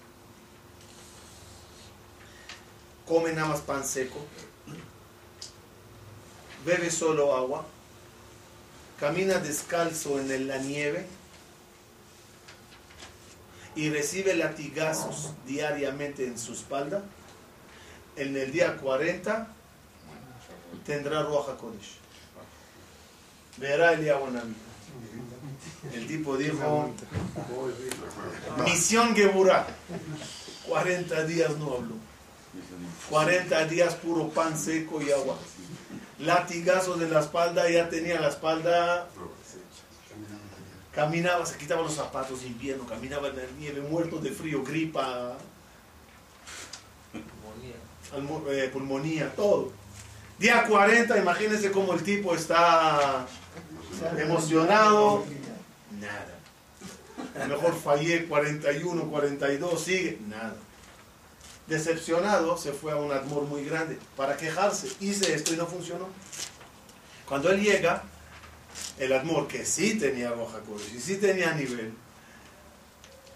come 3.07 3.33
nada 3.33 3.49
más 3.49 3.59
pan 3.61 3.85
seco, 3.85 4.17
bebe 6.65 6.89
solo 6.89 7.35
agua, 7.35 7.63
camina 8.99 9.37
descalzo 9.37 10.19
en 10.19 10.47
la 10.47 10.57
nieve 10.57 11.05
y 13.75 13.91
recibe 13.91 14.33
latigazos 14.33 15.33
diariamente 15.45 16.25
en 16.25 16.39
su 16.39 16.53
espalda, 16.53 17.03
en 18.15 18.35
el 18.35 18.51
día 18.51 18.77
40 18.77 19.60
tendrá 20.85 21.23
Ruach 21.23 21.49
HaKodesh. 21.49 21.97
Verá 23.57 23.93
el 23.93 24.05
Naví. 24.33 24.55
El 25.93 26.07
tipo 26.07 26.37
dijo, 26.37 26.89
misión 28.65 29.15
Geburah. 29.15 29.67
40 30.67 31.23
días 31.25 31.57
no 31.57 31.73
habló. 31.75 31.95
40 33.09 33.65
días 33.65 33.95
puro 33.95 34.29
pan 34.29 34.57
seco 34.57 35.01
y 35.01 35.11
agua. 35.11 35.37
Latigazo 36.19 36.95
de 36.97 37.09
la 37.09 37.19
espalda, 37.19 37.69
ya 37.69 37.89
tenía 37.89 38.19
la 38.21 38.29
espalda. 38.29 39.07
Caminaba, 40.93 41.45
se 41.45 41.57
quitaba 41.57 41.81
los 41.81 41.93
zapatos 41.93 42.41
de 42.41 42.47
invierno, 42.47 42.85
caminaba 42.85 43.29
en 43.29 43.37
la 43.37 43.43
nieve, 43.57 43.81
muerto 43.81 44.17
de 44.19 44.29
frío, 44.31 44.61
gripa, 44.63 45.37
almu- 48.13 48.43
eh, 48.49 48.69
pulmonía, 48.69 49.33
todo. 49.35 49.71
Día 50.41 50.65
40, 50.67 51.19
imagínense 51.19 51.71
cómo 51.71 51.93
el 51.93 52.01
tipo 52.01 52.33
está 52.33 53.27
emocionado. 54.17 55.23
Nada. 55.99 56.39
A 57.35 57.47
lo 57.47 57.57
mejor 57.57 57.79
fallé 57.79 58.25
41, 58.25 59.03
42, 59.03 59.83
sigue. 59.83 60.17
Nada. 60.27 60.55
Decepcionado, 61.67 62.57
se 62.57 62.73
fue 62.73 62.91
a 62.91 62.95
un 62.95 63.11
admor 63.11 63.43
muy 63.43 63.63
grande 63.65 63.99
para 64.17 64.35
quejarse. 64.35 64.91
Hice 64.99 65.31
esto 65.35 65.53
y 65.53 65.57
no 65.57 65.67
funcionó. 65.67 66.07
Cuando 67.27 67.51
él 67.51 67.61
llega, 67.61 68.01
el 68.97 69.13
admor, 69.13 69.47
que 69.47 69.63
sí 69.63 69.99
tenía 69.99 70.31
roja 70.31 70.57
y 70.91 70.99
sí 70.99 71.17
tenía 71.17 71.53
nivel, 71.53 71.93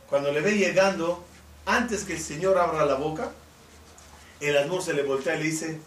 cuando 0.09 0.31
le 0.31 0.41
ve 0.41 0.57
llegando, 0.57 1.23
antes 1.67 2.03
que 2.03 2.13
el 2.13 2.19
Señor 2.19 2.57
abra 2.57 2.83
la 2.83 2.95
boca, 2.95 3.29
el 4.39 4.57
Admor 4.57 4.81
se 4.81 4.93
le 4.93 5.03
voltea 5.03 5.35
y 5.35 5.43
le 5.43 5.45
dice, 5.45 5.79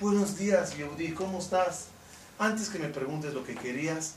buenos 0.00 0.36
días, 0.36 0.76
Yehudi, 0.76 1.12
¿cómo 1.12 1.38
estás? 1.38 1.86
Antes 2.38 2.68
que 2.68 2.78
me 2.78 2.88
preguntes 2.88 3.32
lo 3.32 3.44
que 3.44 3.54
querías, 3.54 4.14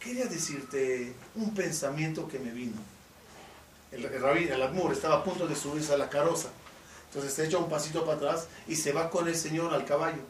quería 0.00 0.26
decirte 0.26 1.14
un 1.34 1.54
pensamiento 1.54 2.28
que 2.28 2.38
me 2.38 2.50
vino. 2.50 2.76
El, 3.92 4.04
el 4.04 4.20
rabí, 4.20 4.44
el 4.44 4.62
Admur, 4.62 4.92
estaba 4.92 5.16
a 5.16 5.24
punto 5.24 5.46
de 5.46 5.54
subirse 5.54 5.92
a 5.92 5.98
la 5.98 6.08
carroza. 6.08 6.48
Entonces 7.08 7.34
se 7.34 7.46
echa 7.46 7.58
un 7.58 7.68
pasito 7.68 8.04
para 8.04 8.16
atrás 8.16 8.48
y 8.66 8.76
se 8.76 8.92
va 8.92 9.10
con 9.10 9.28
el 9.28 9.36
Señor 9.36 9.72
al 9.74 9.84
caballo. 9.84 10.22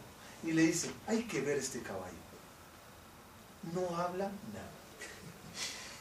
Y 0.45 0.53
le 0.53 0.62
dice, 0.62 0.90
hay 1.07 1.22
que 1.22 1.40
ver 1.40 1.59
este 1.59 1.80
caballo. 1.80 2.12
No 3.72 3.97
habla 3.97 4.24
nada. 4.53 4.70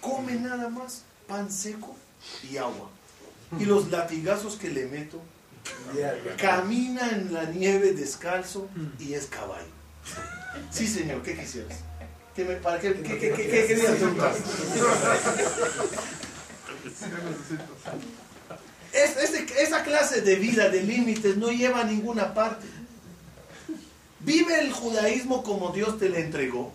Come 0.02 0.34
nada 0.34 0.68
más 0.70 1.04
pan 1.28 1.52
seco 1.52 1.96
y 2.50 2.58
agua. 2.58 2.90
Y 3.60 3.66
los 3.66 3.92
latigazos 3.92 4.56
que 4.56 4.70
le 4.70 4.88
meto, 4.88 5.22
camina 6.38 7.10
en 7.10 7.34
la 7.34 7.46
nieve 7.46 7.94
descalzo 7.94 8.68
y 9.00 9.14
es 9.14 9.26
caballo. 9.28 9.66
Sí, 10.72 10.86
señor, 10.86 11.22
¿qué 11.24 11.38
quisieras? 11.38 11.78
¿Qué, 12.36 12.44
me, 12.44 12.56
para 12.56 12.78
qué, 12.80 12.94
qué, 12.94 13.04
qué, 13.18 13.32
qué- 13.32 13.48
qué 13.50 13.68
querías 13.68 13.96
preguntar? 13.96 14.34
Es- 18.94 19.16
esa 19.58 19.84
clase 19.84 20.22
de 20.22 20.36
vida 20.36 20.70
de 20.70 20.84
límites 20.84 21.38
no 21.38 21.50
lleva 21.52 21.82
a 21.82 21.84
ninguna 21.86 22.34
parte. 22.34 22.66
Vive 24.20 24.60
el 24.60 24.72
judaísmo 24.72 25.44
como 25.44 25.70
Dios 25.72 25.98
te 25.98 26.10
le 26.10 26.20
entregó, 26.20 26.74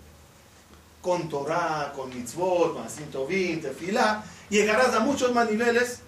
con 1.03 1.28
Torah, 1.28 1.93
con 1.95 2.09
mitzvot, 2.09 2.76
más 2.78 2.95
120, 2.95 3.68
tefilá, 3.68 4.24
llegarás 4.49 4.95
a 4.95 5.01
muchos 5.01 5.32
más 5.32 5.49
niveles 5.51 6.01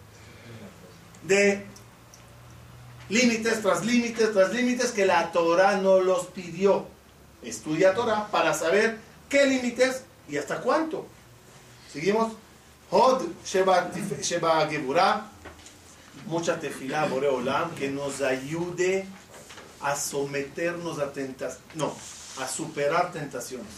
de 1.24 1.64
límites 3.09 3.62
tras 3.62 3.84
límites 3.84 4.32
tras 4.32 4.52
límites 4.52 4.90
que 4.90 5.06
la 5.06 5.32
Torah 5.32 5.76
no 5.76 6.00
los 6.00 6.26
pidió. 6.26 6.86
Estudia 7.42 7.94
Torah 7.94 8.28
para 8.30 8.54
saber 8.54 8.98
qué 9.28 9.46
límites 9.46 10.02
y 10.28 10.36
hasta 10.36 10.61
cuánto. 10.61 11.06
Seguimos. 11.92 12.32
Hod 12.90 13.22
Sheba, 13.44 14.66
Geburah. 14.68 15.30
Mucha 16.26 16.59
tefilá, 16.59 17.06
Boreolam, 17.06 17.74
que 17.74 17.90
nos 17.90 18.22
ayude 18.22 19.06
a 19.80 19.94
someternos 19.94 20.98
a 20.98 21.12
tentaciones. 21.12 21.74
No, 21.74 21.94
a 22.42 22.48
superar 22.48 23.12
tentaciones. 23.12 23.68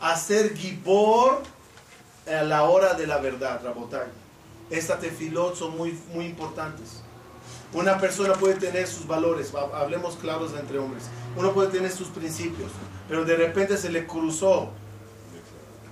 A 0.00 0.16
ser 0.16 0.56
gibor 0.56 1.42
a 2.26 2.42
la 2.42 2.64
hora 2.64 2.94
de 2.94 3.06
la 3.06 3.18
verdad, 3.18 3.60
Rabotai. 3.62 4.06
Estas 4.70 5.00
tefilot 5.00 5.56
son 5.56 5.76
muy, 5.76 5.92
muy 6.12 6.26
importantes. 6.26 7.02
Una 7.72 7.98
persona 7.98 8.34
puede 8.34 8.54
tener 8.56 8.86
sus 8.86 9.06
valores, 9.06 9.52
ha- 9.54 9.80
hablemos 9.80 10.16
claros 10.16 10.52
entre 10.58 10.78
hombres. 10.78 11.04
Uno 11.36 11.52
puede 11.54 11.70
tener 11.70 11.90
sus 11.90 12.08
principios, 12.08 12.70
pero 13.08 13.24
de 13.24 13.36
repente 13.36 13.76
se 13.78 13.88
le 13.90 14.06
cruzó 14.06 14.70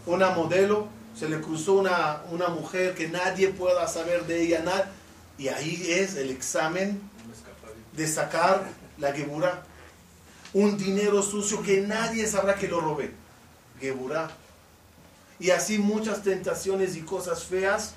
una 0.07 0.31
modelo, 0.31 0.89
se 1.19 1.29
le 1.29 1.41
cruzó 1.41 1.75
una, 1.75 2.23
una 2.31 2.49
mujer 2.49 2.95
que 2.95 3.09
nadie 3.09 3.49
pueda 3.49 3.87
saber 3.89 4.27
de 4.27 4.43
ella 4.43 4.63
nada. 4.63 4.91
Y 5.39 5.49
ahí 5.49 5.87
es 5.91 6.17
el 6.17 6.31
examen 6.31 7.01
de 7.97 8.07
sacar 8.07 8.63
la 8.99 9.13
gebura. 9.13 9.63
Un 10.53 10.77
dinero 10.77 11.23
sucio 11.23 11.63
que 11.63 11.81
nadie 11.81 12.27
sabrá 12.27 12.57
que 12.57 12.69
lo 12.69 12.81
robé. 12.81 13.13
Geburá. 13.81 14.31
Y 15.39 15.51
así 15.51 15.79
muchas 15.79 16.23
tentaciones 16.23 16.97
y 16.97 17.01
cosas 17.03 17.45
feas. 17.45 17.95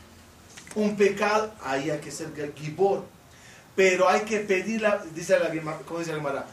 Un 0.76 0.96
pecado, 0.96 1.52
ahí 1.62 1.90
hay 1.90 2.00
que 2.00 2.12
ser 2.12 2.32
gibor. 2.56 3.04
Pero 3.76 4.08
hay 4.08 4.22
que 4.22 4.40
pedirla, 4.40 5.04
dice 5.16 5.40
la 5.40 5.50
¿cómo 5.86 6.00
dice 6.00 6.12
la 6.12 6.18
Gemara? 6.18 6.46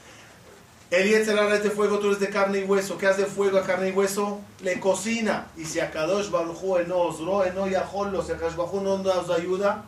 El 0.91 1.09
Yetzirah 1.09 1.55
es 1.55 1.63
de 1.63 1.71
fuego, 1.71 2.01
tú 2.01 2.09
eres 2.09 2.19
de 2.19 2.31
carne 2.31 2.61
y 2.61 2.65
hueso. 2.65 2.99
¿Qué 2.99 3.07
hace 3.07 3.25
fuego 3.25 3.59
a 3.59 3.63
carne 3.63 3.91
y 3.91 3.93
hueso? 3.93 4.41
Le 4.61 4.81
cocina. 4.81 5.47
Y 5.57 5.65
si 5.65 5.79
a 5.79 5.89
Kadosh 5.89 6.31
Baruj 6.31 6.65
Hu 6.65 6.79
no 6.89 6.99
osro, 6.99 7.45
no 7.53 7.69
yajolo, 7.69 8.25
si 8.25 8.33
a 8.33 8.37
Kadosh 8.37 8.57
Baruj 8.57 8.75
Hu 8.75 8.81
no 8.81 8.99
nos 8.99 9.31
ayuda, 9.31 9.85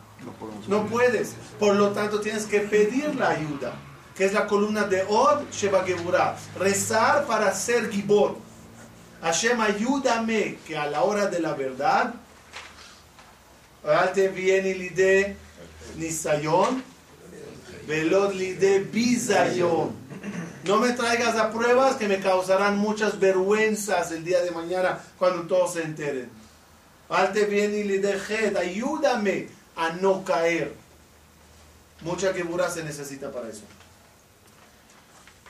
No 0.69 0.85
puedes. 0.85 1.35
Por 1.59 1.75
lo 1.75 1.89
tanto, 1.89 2.21
tienes 2.21 2.45
que 2.45 2.61
pedir 2.61 3.13
la 3.15 3.31
ayuda, 3.31 3.73
que 4.15 4.23
es 4.23 4.31
la 4.31 4.47
columna 4.47 4.83
de 4.83 5.03
Od 5.03 5.51
Sheba 5.51 5.83
Geburah. 5.83 6.37
Rezar 6.57 7.25
para 7.25 7.53
ser 7.53 7.91
Gibor. 7.91 8.37
Hashem, 9.21 9.59
ayúdame 9.59 10.57
que 10.65 10.77
a 10.77 10.87
la 10.87 11.03
hora 11.03 11.27
de 11.27 11.41
la 11.41 11.53
verdad, 11.53 12.13
alte 13.83 14.29
viene 14.29 14.73
lide 14.73 15.35
nisayon, 15.97 16.81
velod 17.87 18.33
lide 18.33 18.79
bizayon. 18.79 19.91
No 20.65 20.77
me 20.77 20.93
traigas 20.93 21.35
a 21.35 21.51
pruebas 21.51 21.97
que 21.97 22.07
me 22.07 22.19
causarán 22.19 22.77
muchas 22.77 23.19
vergüenzas 23.19 24.11
el 24.11 24.23
día 24.23 24.41
de 24.41 24.51
mañana 24.51 24.99
cuando 25.17 25.43
todos 25.43 25.73
se 25.73 25.83
enteren. 25.83 26.29
Alte 27.09 27.45
viene 27.45 27.79
y 27.79 27.83
le 27.83 27.99
deje, 27.99 28.57
ayúdame 28.57 29.49
a 29.75 29.89
no 29.89 30.23
caer. 30.23 30.73
Mucha 32.01 32.33
quebura 32.33 32.69
se 32.69 32.83
necesita 32.83 33.31
para 33.31 33.49
eso. 33.49 33.63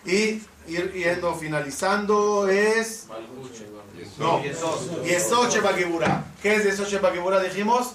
Y 0.05 0.41
ir 0.67 0.91
yendo 0.93 1.35
finalizando 1.35 2.47
es. 2.47 3.07
No, 4.17 4.41
Yesod 4.43 5.49
Sheba 5.49 5.73
Geburah. 5.73 6.25
¿Qué 6.41 6.55
es 6.55 6.63
Yesod 6.65 6.87
Sheba 6.87 7.11
Geburah? 7.11 7.39
Dijimos 7.39 7.93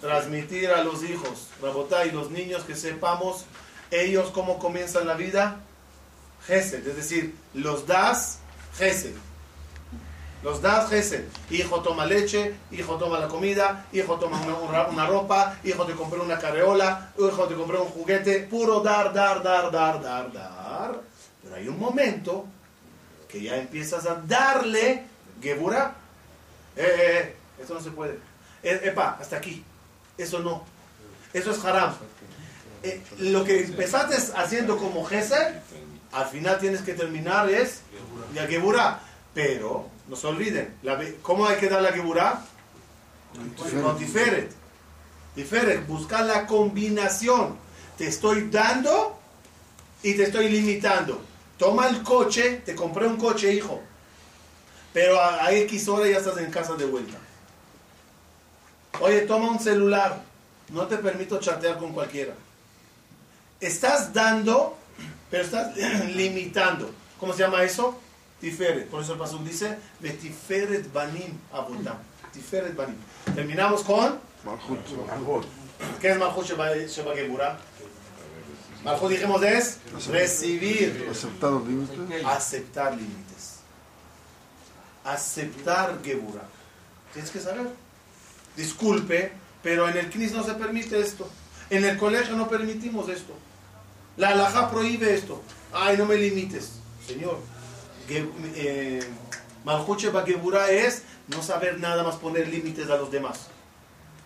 transmitir 0.00 0.70
a 0.70 0.82
los 0.82 1.02
hijos, 1.04 1.48
Rabotá 1.62 2.06
y 2.06 2.10
los 2.10 2.30
niños 2.30 2.64
que 2.64 2.74
sepamos 2.74 3.44
ellos 3.90 4.30
cómo 4.30 4.58
comienzan 4.58 5.06
la 5.06 5.14
vida. 5.14 5.60
Gesed, 6.46 6.86
es 6.86 6.96
decir, 6.96 7.34
los 7.54 7.86
das 7.86 8.38
Gesed. 8.78 9.14
Los 10.42 10.62
das 10.62 10.88
Gesed. 10.88 11.24
Hijo 11.50 11.80
toma 11.82 12.06
leche, 12.06 12.54
hijo 12.70 12.96
toma 12.96 13.18
la 13.18 13.28
comida, 13.28 13.86
hijo 13.92 14.16
toma 14.16 14.40
una, 14.90 15.06
ropa, 15.06 15.58
hijo 15.64 15.84
te 15.84 15.92
compré 15.94 16.20
una 16.20 16.38
carreola, 16.38 17.12
hijo 17.18 17.46
te 17.46 17.54
compré 17.54 17.78
un 17.78 17.88
juguete, 17.88 18.40
puro 18.40 18.80
dar, 18.80 19.12
dar, 19.12 19.42
dar, 19.42 19.70
dar, 19.70 20.00
dar, 20.00 20.32
dar. 20.32 21.00
Pero 21.42 21.54
hay 21.56 21.68
un 21.68 21.78
momento 21.78 22.46
que 23.28 23.42
ya 23.42 23.56
empiezas 23.56 24.06
a 24.06 24.14
darle 24.14 25.04
Geburah. 25.42 25.94
Eh, 26.76 26.82
eh, 26.82 27.18
eh, 27.18 27.36
eso 27.62 27.74
no 27.74 27.80
se 27.80 27.90
puede. 27.90 28.18
Eh, 28.62 28.80
epa, 28.84 29.18
hasta 29.20 29.36
aquí. 29.36 29.64
Eso 30.20 30.40
no. 30.40 30.64
Eso 31.32 31.50
es 31.50 31.64
haram. 31.64 31.94
Eh, 32.82 33.02
lo 33.18 33.44
que 33.44 33.64
empezaste 33.64 34.16
haciendo 34.36 34.76
como 34.76 35.04
Gesed, 35.04 35.54
al 36.12 36.26
final 36.26 36.58
tienes 36.58 36.82
que 36.82 36.94
terminar 36.94 37.48
es 37.48 37.80
la 38.34 38.46
Geburah. 38.46 39.00
Pero, 39.32 39.88
no 40.08 40.16
se 40.16 40.26
olviden, 40.26 40.74
la 40.82 41.00
¿cómo 41.22 41.46
hay 41.46 41.56
que 41.56 41.68
dar 41.68 41.82
la 41.82 41.92
Geburah? 41.92 42.44
Con 43.82 43.96
Tiferet. 43.96 44.50
Tiferet, 45.34 45.86
buscar 45.86 46.26
la 46.26 46.46
combinación. 46.46 47.56
Te 47.96 48.08
estoy 48.08 48.48
dando 48.50 49.18
y 50.02 50.14
te 50.14 50.24
estoy 50.24 50.48
limitando. 50.48 51.22
Toma 51.56 51.88
el 51.88 52.02
coche, 52.02 52.62
te 52.64 52.74
compré 52.74 53.06
un 53.06 53.16
coche, 53.16 53.54
hijo. 53.54 53.80
Pero 54.92 55.20
a, 55.20 55.44
a 55.44 55.52
X 55.52 55.88
hora 55.88 56.08
ya 56.08 56.18
estás 56.18 56.38
en 56.38 56.50
casa 56.50 56.74
de 56.74 56.86
vuelta. 56.86 57.18
Oye, 58.98 59.22
toma 59.22 59.50
un 59.50 59.60
celular. 59.60 60.22
No 60.70 60.86
te 60.86 60.96
permito 60.98 61.38
chatear 61.38 61.78
con 61.78 61.92
cualquiera. 61.92 62.34
Estás 63.60 64.12
dando, 64.12 64.76
pero 65.30 65.44
estás 65.44 65.76
limitando. 66.14 66.90
¿Cómo 67.18 67.32
se 67.32 67.40
llama 67.40 67.62
eso? 67.62 67.98
Tiferet. 68.40 68.88
Por 68.88 69.02
eso 69.02 69.12
el 69.12 69.18
pasuk 69.18 69.42
dice, 69.42 69.78
de 70.00 70.10
Tiferet 70.10 70.92
Banim 70.92 71.38
Abotam. 71.52 71.98
Tiferet 72.32 72.74
Banim. 72.74 72.96
Terminamos 73.34 73.82
con. 73.82 74.18
¿qué 76.00 76.10
es 76.10 76.18
Malchut 76.18 76.46
Sheba 76.46 77.14
Geburah? 77.14 77.58
Malchut 78.84 79.10
dijimos 79.10 79.42
es 79.42 79.78
recibir. 80.10 81.06
Aceptar 81.10 81.50
los 81.52 81.66
límites. 81.66 82.24
aceptar 82.24 82.92
límites. 82.94 83.56
Aceptar 85.04 85.98
Geburah. 86.02 86.48
Tienes 87.12 87.30
que 87.30 87.40
saber. 87.40 87.66
Disculpe, 88.60 89.32
pero 89.62 89.88
en 89.88 89.96
el 89.96 90.10
CNIS 90.10 90.32
no 90.32 90.44
se 90.44 90.52
permite 90.52 91.00
esto. 91.00 91.26
En 91.70 91.82
el 91.82 91.96
colegio 91.96 92.36
no 92.36 92.46
permitimos 92.46 93.08
esto. 93.08 93.32
La 94.18 94.28
alhaja 94.28 94.70
prohíbe 94.70 95.14
esto. 95.14 95.42
Ay, 95.72 95.96
no 95.96 96.04
me 96.04 96.16
limites. 96.16 96.72
Señor, 97.06 97.38
eh, 98.10 99.02
Malhut 99.64 99.98
Sheba 99.98 100.26
Geburah 100.26 100.70
es 100.70 101.04
no 101.28 101.42
saber 101.42 101.80
nada 101.80 102.02
más 102.02 102.16
poner 102.16 102.48
límites 102.48 102.90
a 102.90 102.96
los 102.96 103.10
demás. 103.10 103.46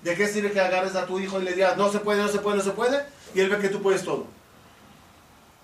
¿De 0.02 0.16
qué 0.16 0.26
sirve 0.26 0.50
que 0.50 0.58
agarres 0.58 0.96
a 0.96 1.06
tu 1.06 1.20
hijo 1.20 1.40
y 1.40 1.44
le 1.44 1.52
digas, 1.52 1.76
no 1.76 1.92
se 1.92 2.00
puede, 2.00 2.20
no 2.20 2.28
se 2.28 2.40
puede, 2.40 2.56
no 2.56 2.64
se 2.64 2.72
puede? 2.72 3.04
Y 3.36 3.40
él 3.40 3.48
ve 3.50 3.60
que 3.60 3.68
tú 3.68 3.80
puedes 3.82 4.02
todo. 4.02 4.26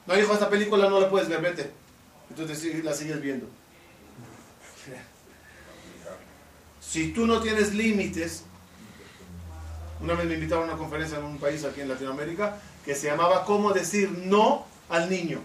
No, 0.06 0.16
hijo, 0.16 0.32
esta 0.32 0.48
película 0.48 0.88
no 0.88 1.00
la 1.00 1.10
puedes 1.10 1.28
ver, 1.28 1.40
vete. 1.40 1.72
Entonces 2.30 2.84
la 2.84 2.94
sigues 2.94 3.20
viendo. 3.20 3.48
Si 6.80 7.12
tú 7.12 7.24
no 7.24 7.40
tienes 7.40 7.72
límites, 7.72 8.44
Una 10.02 10.14
vez 10.14 10.26
me 10.26 10.34
invitaron 10.34 10.64
a 10.64 10.72
una 10.72 10.78
conferencia 10.78 11.18
en 11.18 11.24
un 11.24 11.38
país 11.38 11.62
aquí 11.64 11.82
en 11.82 11.88
Latinoamérica 11.88 12.56
que 12.84 12.94
se 12.94 13.08
llamaba 13.08 13.44
¿Cómo 13.44 13.72
decir 13.72 14.10
no 14.10 14.64
al 14.88 15.10
niño? 15.10 15.40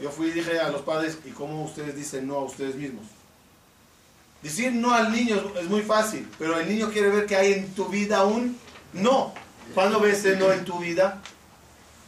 Yo 0.00 0.10
fui 0.10 0.28
y 0.28 0.32
dije 0.32 0.60
a 0.60 0.68
los 0.70 0.82
padres, 0.82 1.18
¿y 1.24 1.30
cómo 1.30 1.64
ustedes 1.64 1.96
dicen 1.96 2.26
no 2.28 2.36
a 2.36 2.44
ustedes 2.44 2.76
mismos? 2.76 3.06
Decir 4.42 4.72
no 4.72 4.92
al 4.92 5.10
niño 5.10 5.42
es, 5.58 5.68
muy 5.68 5.82
fácil, 5.82 6.28
pero 6.38 6.58
el 6.60 6.68
niño 6.68 6.90
quiere 6.90 7.08
ver 7.08 7.26
que 7.26 7.34
hay 7.34 7.54
en 7.54 7.74
tu 7.74 7.86
vida 7.86 8.24
un 8.24 8.56
no. 8.92 9.32
¿Cuándo 9.74 9.98
ves 9.98 10.24
el 10.26 10.38
no 10.38 10.52
en 10.52 10.64
tu 10.64 10.78
vida? 10.78 11.20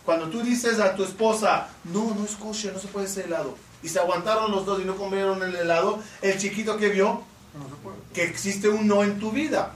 Cuando 0.05 0.29
tú 0.29 0.43
dices 0.43 0.79
a 0.79 0.95
tu 0.95 1.03
esposa, 1.03 1.69
no, 1.85 2.15
no 2.15 2.25
es 2.25 2.37
kosher, 2.37 2.73
no 2.73 2.79
se 2.79 2.89
puede 2.89 3.07
ese 3.07 3.25
helado. 3.25 3.57
Y 3.83 3.89
se 3.89 3.99
aguantaron 3.99 4.53
los 4.53 4.65
dos 4.65 4.81
y 4.81 4.85
no 4.85 4.97
comieron 4.97 5.43
el 5.43 5.57
helado, 5.57 5.99
el 6.23 6.39
chiquito 6.39 6.77
que 6.77 6.91
vio 6.91 7.23
que 8.15 8.25
existe 8.25 8.69
un 8.69 8.87
no 8.87 9.03
en 9.03 9.19
tu 9.19 9.33
vida. 9.33 9.75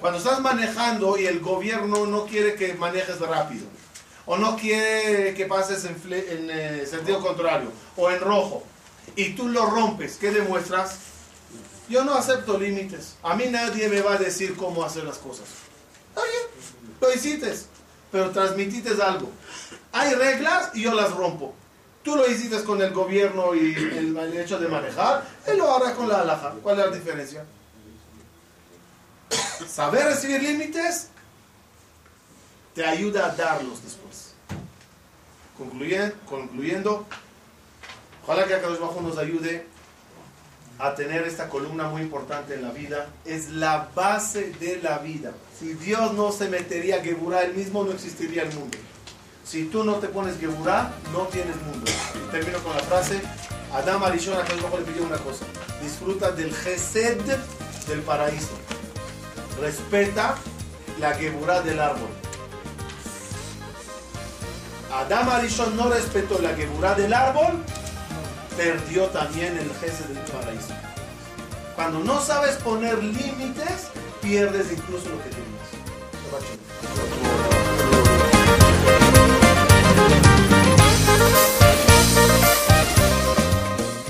Cuando 0.00 0.18
estás 0.18 0.40
manejando 0.40 1.18
y 1.18 1.26
el 1.26 1.40
gobierno 1.40 2.06
no 2.06 2.24
quiere 2.24 2.54
que 2.54 2.72
manejes 2.72 3.20
rápido, 3.20 3.66
o 4.24 4.38
no 4.38 4.56
quiere 4.56 5.34
que 5.34 5.44
pases 5.44 5.84
en, 5.84 5.96
en, 6.10 6.50
eh, 6.50 6.86
sentido 6.86 7.20
contrario, 7.20 7.70
o 7.96 8.10
en 8.10 8.18
rojo, 8.20 8.62
y 9.14 9.34
tú 9.34 9.48
lo 9.48 9.66
rompes, 9.66 10.16
¿qué 10.16 10.30
demuestras? 10.30 10.96
Yo 11.90 12.04
no 12.04 12.14
acepto 12.14 12.56
límites. 12.56 13.16
A 13.22 13.34
mí 13.34 13.46
nadie 13.50 13.88
me 13.88 14.00
va 14.00 14.14
a 14.14 14.18
decir 14.18 14.56
cómo 14.56 14.84
hacer 14.84 15.04
las 15.04 15.18
cosas. 15.18 15.46
Bien, 16.14 16.70
lo 17.00 17.12
hiciste, 17.12 17.52
pero 18.10 18.30
transmitiste 18.30 18.90
algo. 19.02 19.28
Hay 19.92 20.14
reglas 20.14 20.70
y 20.72 20.82
yo 20.82 20.94
las 20.94 21.10
rompo. 21.10 21.54
Tú 22.02 22.16
lo 22.16 22.26
hiciste 22.30 22.62
con 22.64 22.80
el 22.80 22.92
gobierno 22.92 23.54
y 23.54 23.74
el 23.74 24.36
hecho 24.38 24.58
de 24.58 24.68
manejar, 24.68 25.26
él 25.46 25.58
lo 25.58 25.74
hará 25.74 25.94
con 25.94 26.08
la 26.08 26.22
alhaja. 26.22 26.54
¿Cuál 26.62 26.78
es 26.78 26.86
la 26.86 26.92
diferencia? 26.92 27.44
Saber 29.68 30.04
recibir 30.06 30.42
límites 30.42 31.08
te 32.74 32.84
ayuda 32.84 33.26
a 33.26 33.34
darlos 33.34 33.82
después. 33.82 34.32
Concluyen- 35.58 36.14
concluyendo, 36.28 37.06
ojalá 38.24 38.46
que 38.46 38.54
Akadosh 38.54 38.78
Bajo 38.78 39.00
nos 39.00 39.18
ayude 39.18 39.66
a 40.78 40.94
tener 40.94 41.26
esta 41.26 41.48
columna 41.50 41.88
muy 41.88 42.00
importante 42.02 42.54
en 42.54 42.62
la 42.62 42.70
vida. 42.70 43.08
Es 43.26 43.50
la 43.50 43.90
base 43.94 44.52
de 44.58 44.80
la 44.82 44.98
vida. 44.98 45.32
Si 45.58 45.74
Dios 45.74 46.14
no 46.14 46.32
se 46.32 46.48
metería 46.48 46.96
a 46.96 47.00
Geburah 47.02 47.42
él 47.42 47.54
mismo, 47.54 47.84
no 47.84 47.92
existiría 47.92 48.44
el 48.44 48.54
mundo. 48.54 48.78
Si 49.44 49.64
tú 49.66 49.84
no 49.84 49.96
te 49.96 50.08
pones 50.08 50.38
Geburah, 50.38 50.90
no 51.12 51.26
tienes 51.26 51.56
mundo. 51.56 51.90
Termino 52.30 52.58
con 52.60 52.74
la 52.74 52.82
frase. 52.82 53.20
Adam 53.74 54.02
Arishon, 54.04 54.38
Akadosh 54.38 54.62
Bajo 54.62 54.78
le 54.78 54.84
pidió 54.84 55.02
una 55.02 55.18
cosa. 55.18 55.44
Disfruta 55.82 56.30
del 56.32 56.54
Gesed 56.54 57.20
del 57.86 58.00
paraíso. 58.02 58.58
Respeta 59.60 60.36
la 60.98 61.14
Geburah 61.14 61.60
del 61.60 61.80
árbol. 61.80 62.08
Adam 64.92 65.28
Arishon 65.28 65.76
no 65.76 65.88
respetó 65.88 66.38
la 66.40 66.54
Geburah 66.54 66.94
del 66.94 67.12
árbol, 67.12 67.62
perdió 68.56 69.06
también 69.08 69.56
el 69.58 69.70
Gesed 69.74 70.06
del 70.06 70.24
paraíso. 70.32 70.74
Cuando 71.76 72.00
no 72.00 72.20
sabes 72.20 72.56
poner 72.56 73.02
límites, 73.02 73.88
pierdes 74.20 74.72
incluso 74.72 75.10
lo 75.10 75.22
que 75.22 75.30
tienes. 75.30 75.60